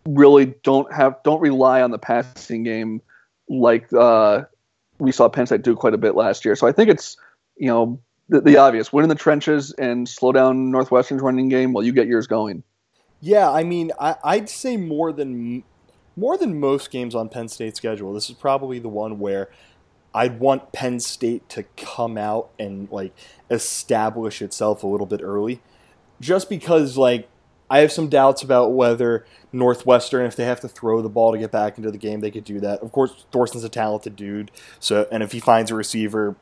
really 0.07 0.55
don't 0.63 0.93
have 0.93 1.23
don't 1.25 1.41
rely 1.41 1.83
on 1.83 1.91
the 1.91 1.99
passing 1.99 2.63
game 2.63 3.03
like 3.49 3.93
uh, 3.93 4.43
we 4.99 5.13
saw 5.13 5.29
Penn 5.29 5.47
State 5.47 5.63
do 5.63 5.75
quite 5.75 5.95
a 5.95 5.99
bit 5.99 6.15
last 6.15 6.45
year. 6.45 6.57
So 6.57 6.67
I 6.67 6.73
think 6.73 6.91
it's 6.91 7.17
you 7.57 7.69
know 7.69 8.01
the, 8.29 8.41
the 8.41 8.57
obvious: 8.59 8.93
win 8.93 9.05
in 9.05 9.09
the 9.09 9.15
trenches 9.15 9.73
and 9.73 10.09
slow 10.09 10.33
down 10.33 10.71
Northwestern's 10.71 11.23
running 11.23 11.49
game 11.49 11.73
while 11.73 11.85
you 11.85 11.93
get 11.93 12.07
yours 12.07 12.27
going. 12.27 12.63
Yeah, 13.21 13.51
I 13.51 13.65
mean, 13.65 13.93
I, 13.99 14.17
I'd 14.23 14.49
say 14.49 14.77
more 14.77 15.13
than 15.13 15.65
more 16.17 16.39
than 16.39 16.59
most 16.59 16.91
games 16.91 17.15
on 17.15 17.29
Penn 17.29 17.49
State's 17.49 17.79
schedule. 17.79 18.13
This 18.13 18.31
is 18.31 18.37
probably 18.37 18.79
the 18.79 18.89
one 18.89 19.19
where 19.19 19.51
I'd 20.15 20.41
want 20.41 20.73
Penn 20.73 20.99
State 21.01 21.49
to 21.51 21.65
come 21.77 22.17
out 22.17 22.51
and 22.59 22.91
like 22.91 23.13
establish 23.51 24.41
itself 24.41 24.83
a 24.83 24.87
little 24.87 25.07
bit 25.07 25.21
early, 25.23 25.61
just 26.21 26.49
because 26.49 26.97
like 26.97 27.29
I 27.69 27.81
have 27.81 27.93
some 27.93 28.09
doubts 28.09 28.43
about 28.43 28.73
whether 28.73 29.27
Northwestern, 29.53 30.25
if 30.27 30.37
they 30.37 30.45
have 30.45 30.61
to 30.61 30.69
throw 30.69 31.03
the 31.03 31.09
ball 31.09 31.33
to 31.33 31.39
get 31.39 31.51
back 31.51 31.79
into 31.79 31.91
the 31.91 31.99
game, 31.99 32.21
they 32.21 32.31
could 32.31 32.45
do 32.45 32.61
that. 32.61 32.81
Of 32.81 32.93
course, 32.93 33.27
Thorson's 33.33 33.65
a 33.65 33.69
talented 33.69 34.17
dude, 34.17 34.51
so 34.81 35.07
and 35.11 35.23
if 35.23 35.33
he 35.33 35.41
finds 35.41 35.71
a 35.71 35.75
receiver, 35.75 36.37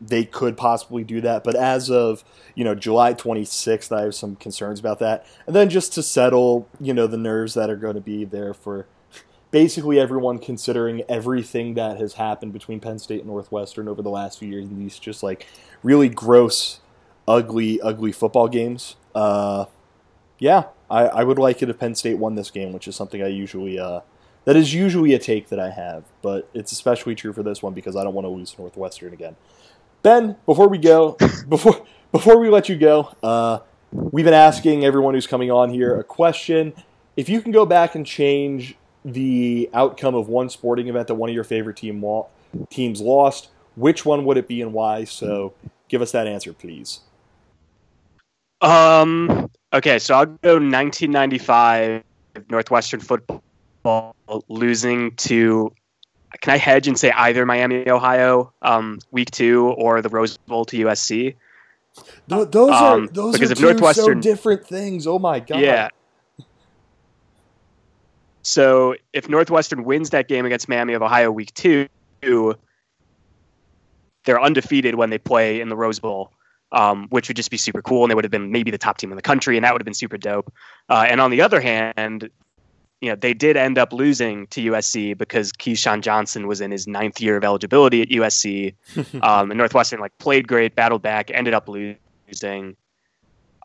they 0.00 0.24
could 0.24 0.56
possibly 0.56 1.04
do 1.04 1.20
that. 1.20 1.44
But 1.44 1.54
as 1.56 1.90
of 1.90 2.24
you 2.54 2.64
know 2.64 2.74
July 2.74 3.14
26th, 3.14 3.96
I 3.96 4.02
have 4.02 4.14
some 4.14 4.36
concerns 4.36 4.80
about 4.80 4.98
that. 5.00 5.26
And 5.46 5.54
then 5.54 5.70
just 5.70 5.92
to 5.94 6.02
settle, 6.02 6.68
you 6.80 6.94
know, 6.94 7.06
the 7.06 7.16
nerves 7.16 7.54
that 7.54 7.70
are 7.70 7.76
going 7.76 7.94
to 7.94 8.00
be 8.00 8.24
there 8.24 8.54
for 8.54 8.86
basically 9.50 9.98
everyone, 9.98 10.38
considering 10.38 11.02
everything 11.08 11.74
that 11.74 11.98
has 11.98 12.14
happened 12.14 12.52
between 12.52 12.80
Penn 12.80 12.98
State 12.98 13.20
and 13.20 13.28
Northwestern 13.28 13.88
over 13.88 14.02
the 14.02 14.10
last 14.10 14.38
few 14.38 14.48
years, 14.48 14.68
these 14.70 14.98
just 14.98 15.22
like 15.22 15.46
really 15.82 16.08
gross, 16.08 16.80
ugly, 17.26 17.80
ugly 17.80 18.12
football 18.12 18.48
games. 18.48 18.96
Uh, 19.14 19.66
yeah, 20.38 20.64
I, 20.90 21.06
I 21.06 21.24
would 21.24 21.38
like 21.38 21.62
it 21.62 21.68
if 21.68 21.78
Penn 21.78 21.94
State 21.94 22.18
won 22.18 22.34
this 22.34 22.50
game, 22.50 22.72
which 22.72 22.86
is 22.86 22.96
something 22.96 23.22
I 23.22 23.28
usually. 23.28 23.78
Uh, 23.78 24.00
that 24.44 24.56
is 24.56 24.72
usually 24.72 25.12
a 25.12 25.18
take 25.18 25.50
that 25.50 25.58
I 25.58 25.70
have, 25.70 26.04
but 26.22 26.48
it's 26.54 26.72
especially 26.72 27.14
true 27.14 27.34
for 27.34 27.42
this 27.42 27.62
one 27.62 27.74
because 27.74 27.96
I 27.96 28.04
don't 28.04 28.14
want 28.14 28.24
to 28.24 28.30
lose 28.30 28.58
Northwestern 28.58 29.12
again. 29.12 29.36
Ben, 30.02 30.36
before 30.46 30.68
we 30.68 30.78
go, 30.78 31.16
before 31.48 31.84
before 32.12 32.38
we 32.38 32.48
let 32.48 32.68
you 32.68 32.76
go, 32.76 33.14
uh, 33.22 33.58
we've 33.92 34.24
been 34.24 34.34
asking 34.34 34.84
everyone 34.84 35.14
who's 35.14 35.26
coming 35.26 35.50
on 35.50 35.70
here 35.70 35.98
a 35.98 36.04
question. 36.04 36.72
If 37.16 37.28
you 37.28 37.42
can 37.42 37.52
go 37.52 37.66
back 37.66 37.94
and 37.94 38.06
change 38.06 38.76
the 39.04 39.68
outcome 39.74 40.14
of 40.14 40.28
one 40.28 40.48
sporting 40.48 40.88
event 40.88 41.08
that 41.08 41.14
one 41.14 41.28
of 41.28 41.34
your 41.34 41.44
favorite 41.44 41.76
team 41.76 42.00
wa- 42.00 42.26
teams 42.70 43.00
lost, 43.00 43.48
which 43.76 44.04
one 44.04 44.24
would 44.24 44.36
it 44.36 44.48
be 44.48 44.62
and 44.62 44.72
why? 44.72 45.04
So, 45.04 45.54
give 45.88 46.02
us 46.02 46.12
that 46.12 46.26
answer, 46.26 46.52
please. 46.52 47.00
Um. 48.60 49.50
Okay, 49.72 49.98
so 49.98 50.14
I'll 50.14 50.26
go 50.26 50.54
1995 50.54 52.02
Northwestern 52.50 53.00
football 53.00 54.14
losing 54.48 55.14
to 55.16 55.72
can 56.40 56.52
I 56.52 56.56
hedge 56.58 56.86
and 56.88 56.98
say 56.98 57.10
either 57.10 57.44
Miami, 57.46 57.88
Ohio, 57.88 58.52
um, 58.62 58.98
week 59.10 59.30
two, 59.30 59.68
or 59.78 60.02
the 60.02 60.08
Rose 60.08 60.36
Bowl 60.36 60.64
to 60.66 60.76
USC? 60.84 61.34
Th- 62.28 62.48
those 62.50 62.70
are 62.70 62.94
Um, 62.96 63.08
those 63.12 63.32
because 63.32 63.50
are 63.50 63.52
if 63.52 63.58
two 63.58 63.64
so 63.64 63.70
Northwestern- 63.70 64.20
different 64.20 64.66
things. 64.66 65.06
Oh 65.06 65.18
my 65.18 65.40
god. 65.40 65.60
Yeah. 65.60 65.88
So 68.42 68.94
if 69.12 69.28
Northwestern 69.28 69.84
wins 69.84 70.10
that 70.10 70.28
game 70.28 70.46
against 70.46 70.68
Miami 70.68 70.94
of 70.94 71.02
Ohio 71.02 71.30
week 71.30 71.52
two, 71.54 71.88
they're 74.24 74.40
undefeated 74.40 74.94
when 74.94 75.10
they 75.10 75.18
play 75.18 75.60
in 75.60 75.68
the 75.68 75.76
Rose 75.76 75.98
Bowl, 75.98 76.32
um, 76.72 77.06
which 77.10 77.28
would 77.28 77.36
just 77.36 77.50
be 77.50 77.56
super 77.56 77.82
cool, 77.82 78.04
and 78.04 78.10
they 78.10 78.14
would 78.14 78.24
have 78.24 78.30
been 78.30 78.50
maybe 78.52 78.70
the 78.70 78.78
top 78.78 78.98
team 78.98 79.10
in 79.10 79.16
the 79.16 79.22
country, 79.22 79.56
and 79.56 79.64
that 79.64 79.72
would 79.72 79.80
have 79.80 79.84
been 79.86 79.94
super 79.94 80.16
dope. 80.18 80.52
Uh, 80.88 81.04
and 81.08 81.20
on 81.20 81.30
the 81.30 81.42
other 81.42 81.60
hand, 81.60 82.30
you 83.00 83.08
know, 83.08 83.16
they 83.16 83.32
did 83.32 83.56
end 83.56 83.78
up 83.78 83.92
losing 83.92 84.46
to 84.48 84.72
USC 84.72 85.16
because 85.16 85.52
Keyshawn 85.52 86.00
Johnson 86.00 86.46
was 86.46 86.60
in 86.60 86.70
his 86.70 86.86
ninth 86.86 87.20
year 87.20 87.36
of 87.36 87.44
eligibility 87.44 88.02
at 88.02 88.08
USC. 88.08 88.74
um, 89.22 89.50
and 89.50 89.58
Northwestern 89.58 90.00
like 90.00 90.16
played 90.18 90.48
great, 90.48 90.74
battled 90.74 91.02
back, 91.02 91.30
ended 91.32 91.54
up 91.54 91.68
losing. 91.68 92.76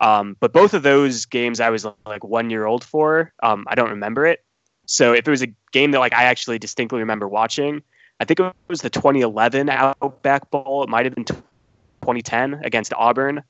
Um, 0.00 0.36
but 0.40 0.52
both 0.52 0.74
of 0.74 0.82
those 0.82 1.26
games 1.26 1.60
I 1.60 1.70
was 1.70 1.86
like 2.06 2.24
one 2.24 2.50
year 2.50 2.66
old 2.66 2.84
for. 2.84 3.32
Um, 3.42 3.64
I 3.68 3.74
don't 3.74 3.90
remember 3.90 4.26
it. 4.26 4.44
So 4.86 5.12
if 5.12 5.26
it 5.26 5.30
was 5.30 5.42
a 5.42 5.48
game 5.72 5.92
that 5.92 5.98
like 5.98 6.14
I 6.14 6.24
actually 6.24 6.58
distinctly 6.58 7.00
remember 7.00 7.26
watching, 7.28 7.82
I 8.20 8.24
think 8.24 8.40
it 8.40 8.52
was 8.68 8.82
the 8.82 8.90
2011 8.90 9.68
Outback 9.68 10.50
Bowl. 10.50 10.84
It 10.84 10.88
might 10.88 11.06
have 11.06 11.14
been 11.14 11.24
2010 11.24 12.60
against 12.64 12.92
Auburn, 12.94 13.42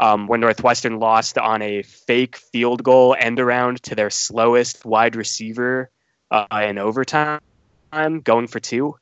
um, 0.00 0.26
when 0.26 0.40
Northwestern 0.40 0.98
lost 0.98 1.38
on 1.38 1.62
a 1.62 1.82
fake 1.82 2.36
field 2.36 2.82
goal 2.82 3.14
end 3.16 3.38
around 3.38 3.82
to 3.84 3.94
their 3.94 4.10
slowest 4.10 4.84
wide 4.84 5.14
receiver 5.14 5.90
uh, 6.30 6.46
in 6.66 6.78
overtime, 6.78 7.40
going 8.24 8.46
for 8.48 8.58
two. 8.60 8.96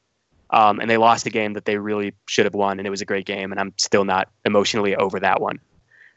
Um, 0.51 0.81
and 0.81 0.89
they 0.91 0.97
lost 0.97 1.27
a 1.27 1.31
game 1.31 1.53
that 1.55 1.65
they 1.67 1.77
really 1.77 2.15
should 2.27 2.47
have 2.47 2.55
won, 2.55 2.79
and 2.81 2.87
it 2.87 2.91
was 2.91 3.03
a 3.03 3.05
great 3.05 3.27
game. 3.27 3.53
And 3.53 3.61
I'm 3.61 3.75
still 3.77 4.05
not 4.05 4.29
emotionally 4.45 4.97
over 4.97 5.21
that 5.21 5.41
one. 5.41 5.61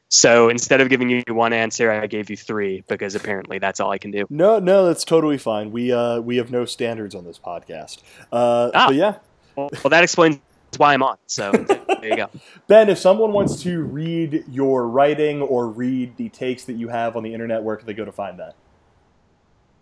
So 0.07 0.49
instead 0.49 0.81
of 0.81 0.89
giving 0.89 1.09
you 1.09 1.23
one 1.29 1.53
answer, 1.53 1.91
I 1.91 2.07
gave 2.07 2.29
you 2.29 2.35
three 2.37 2.83
because 2.87 3.15
apparently 3.15 3.59
that's 3.59 3.79
all 3.79 3.91
I 3.91 3.97
can 3.97 4.11
do. 4.11 4.25
No, 4.29 4.59
no, 4.59 4.85
that's 4.85 5.03
totally 5.05 5.37
fine. 5.37 5.71
We 5.71 5.91
uh 5.93 6.19
we 6.21 6.37
have 6.37 6.49
no 6.51 6.65
standards 6.65 7.13
on 7.15 7.23
this 7.23 7.39
podcast. 7.39 7.99
Uh, 8.31 8.71
Ah. 8.73 8.87
but 8.87 8.95
yeah, 8.95 9.15
Well, 9.55 9.69
well, 9.83 9.89
that 9.89 10.03
explains 10.03 10.39
why 10.77 10.93
I'm 10.93 11.03
on. 11.03 11.17
So 11.27 11.51
there 12.01 12.09
you 12.09 12.17
go. 12.17 12.29
Ben, 12.67 12.89
if 12.89 12.97
someone 12.97 13.31
wants 13.31 13.61
to 13.63 13.83
read 13.83 14.43
your 14.49 14.87
writing 14.87 15.41
or 15.41 15.67
read 15.67 16.17
the 16.17 16.29
takes 16.29 16.65
that 16.65 16.73
you 16.73 16.89
have 16.89 17.15
on 17.15 17.23
the 17.23 17.33
internet, 17.33 17.63
where 17.63 17.77
can 17.77 17.87
they 17.87 17.93
go 17.93 18.05
to 18.05 18.11
find 18.11 18.39
that? 18.39 18.55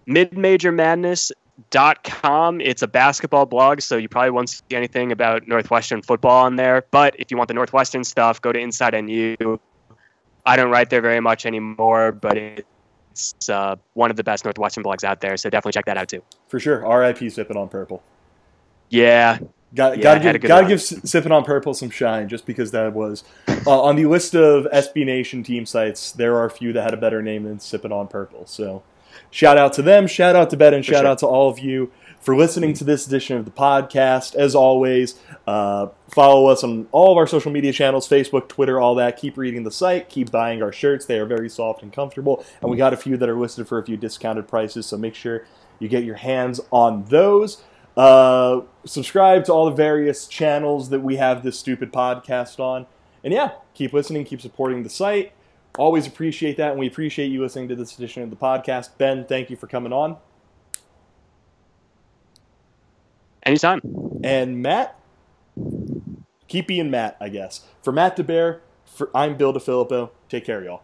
midmajormadness.com. 0.10 2.62
It's 2.62 2.82
a 2.82 2.88
basketball 2.88 3.46
blog, 3.46 3.82
so 3.82 3.98
you 3.98 4.08
probably 4.10 4.32
won't 4.32 4.50
see 4.50 4.64
anything 4.72 5.12
about 5.12 5.48
Northwestern 5.48 6.02
football 6.02 6.46
on 6.46 6.56
there. 6.56 6.84
But 6.92 7.16
if 7.20 7.30
you 7.32 7.38
want 7.38 7.48
the 7.48 7.54
Northwestern 7.54 8.04
stuff, 8.04 8.42
go 8.42 8.52
to 8.52 8.60
Inside 8.60 8.94
NU. 9.04 9.60
I 10.46 10.56
don't 10.56 10.72
write 10.72 10.90
there 10.90 11.02
very 11.02 11.20
much 11.20 11.46
anymore, 11.46 12.12
but 12.12 12.38
it's 12.38 13.50
uh, 13.50 13.76
one 13.94 14.10
of 14.10 14.18
the 14.18 14.24
best 14.24 14.46
Northwestern 14.46 14.84
blogs 14.84 15.04
out 15.04 15.22
there, 15.22 15.38
so 15.38 15.50
definitely 15.50 15.74
check 15.74 15.86
that 15.86 15.98
out 15.98 16.10
too. 16.10 16.24
For 16.48 16.60
sure. 16.60 16.84
R.I.P. 16.86 17.30
Sipping 17.30 17.58
on 17.58 17.70
Purple. 17.70 18.02
Yeah, 18.90 19.38
Got, 19.76 19.98
Yeah, 19.98 20.04
gotta 20.04 20.20
I 20.20 20.24
had 20.24 20.36
a 20.36 20.40
give, 20.40 20.48
gotta 20.48 20.62
run. 20.64 20.70
give 20.70 20.82
Sipping 20.82 21.32
on 21.32 21.44
Purple 21.44 21.74
some 21.74 21.90
shine 21.90 22.28
just 22.28 22.46
because 22.46 22.72
that 22.72 22.94
was 22.94 23.24
uh, 23.68 23.82
on 23.84 23.96
the 23.96 24.06
list 24.06 24.36
of 24.36 24.66
SB 24.66 25.06
Nation 25.06 25.44
team 25.44 25.66
sites. 25.66 26.12
There 26.12 26.36
are 26.36 26.46
a 26.46 26.50
few 26.50 26.74
that 26.74 26.84
had 26.84 26.94
a 26.94 26.98
better 26.98 27.22
name 27.22 27.44
than 27.44 27.60
Sipping 27.60 27.92
on 27.92 28.08
Purple. 28.08 28.48
So, 28.48 28.82
shout 29.30 29.58
out 29.58 29.74
to 29.74 29.82
them. 29.84 30.08
Shout 30.08 30.36
out 30.36 30.50
to 30.50 30.58
Ben, 30.58 30.74
and 30.74 30.84
For 30.84 30.94
shout 30.94 31.02
sure. 31.04 31.12
out 31.12 31.20
to 31.20 31.28
all 31.28 31.50
of 31.50 31.60
you 31.60 31.92
for 32.20 32.36
listening 32.36 32.74
to 32.74 32.84
this 32.84 33.06
edition 33.06 33.38
of 33.38 33.46
the 33.46 33.52
podcast. 33.52 34.34
As 34.36 34.56
always, 34.56 35.20
uh, 35.46 35.88
follow 36.10 36.48
us 36.48 36.64
on 36.64 36.88
all 36.92 37.12
of 37.12 37.18
our 37.18 37.28
social 37.28 37.52
media 37.52 37.72
channels: 37.72 38.10
Facebook, 38.10 38.48
Twitter, 38.48 38.80
all 38.80 38.96
that. 38.96 39.18
Keep 39.18 39.38
reading 39.38 39.64
the 39.66 39.72
site. 39.72 40.10
Keep 40.10 40.32
buying 40.32 40.64
our 40.64 40.72
shirts; 40.72 41.06
they 41.06 41.20
are 41.20 41.26
very 41.28 41.48
soft 41.48 41.84
and 41.84 41.94
comfortable. 41.94 42.44
And 42.62 42.72
we 42.72 42.78
got 42.78 42.94
a 42.94 42.98
few 42.98 43.18
that 43.18 43.30
are 43.30 43.38
listed 43.38 43.68
for 43.68 43.78
a 43.78 43.84
few 43.86 43.98
discounted 43.98 44.48
prices. 44.48 44.88
So 44.88 44.98
make 44.98 45.14
sure 45.14 45.46
you 45.78 45.88
get 45.88 46.04
your 46.04 46.16
hands 46.16 46.60
on 46.72 47.04
those. 47.06 47.62
Uh, 47.98 48.62
subscribe 48.86 49.46
to 49.46 49.54
all 49.54 49.66
the 49.66 49.76
various 49.76 50.28
channels 50.28 50.90
that 50.90 51.02
we 51.02 51.18
have 51.18 51.44
this 51.44 51.60
stupid 51.60 51.92
podcast 51.92 52.60
on. 52.60 52.86
And 53.24 53.34
yeah, 53.34 53.52
keep 53.74 53.94
listening, 53.94 54.24
keep 54.26 54.42
supporting 54.42 54.84
the 54.84 54.90
site. 54.90 55.34
Always 55.78 56.08
appreciate 56.08 56.58
that, 56.58 56.72
and 56.72 56.80
we 56.80 56.88
appreciate 56.88 57.28
you 57.28 57.42
listening 57.42 57.68
to 57.70 57.76
this 57.76 57.98
edition 57.98 58.24
of 58.24 58.30
the 58.30 58.36
podcast. 58.36 58.90
Ben, 58.98 59.26
thank 59.26 59.50
you 59.50 59.56
for 59.56 59.68
coming 59.68 59.94
on. 59.94 60.18
anytime. 63.50 63.82
And 64.24 64.62
Matt, 64.62 64.98
keep 66.48 66.68
being 66.68 66.90
Matt, 66.90 67.18
I 67.20 67.30
guess. 67.30 67.66
For 67.82 67.92
Matt 67.92 68.16
DeBear, 68.16 68.60
for 68.86 69.10
I'm 69.14 69.38
Bill 69.38 69.54
DeFilippo. 69.54 70.12
Take 70.30 70.46
care, 70.46 70.64
y'all. 70.64 70.84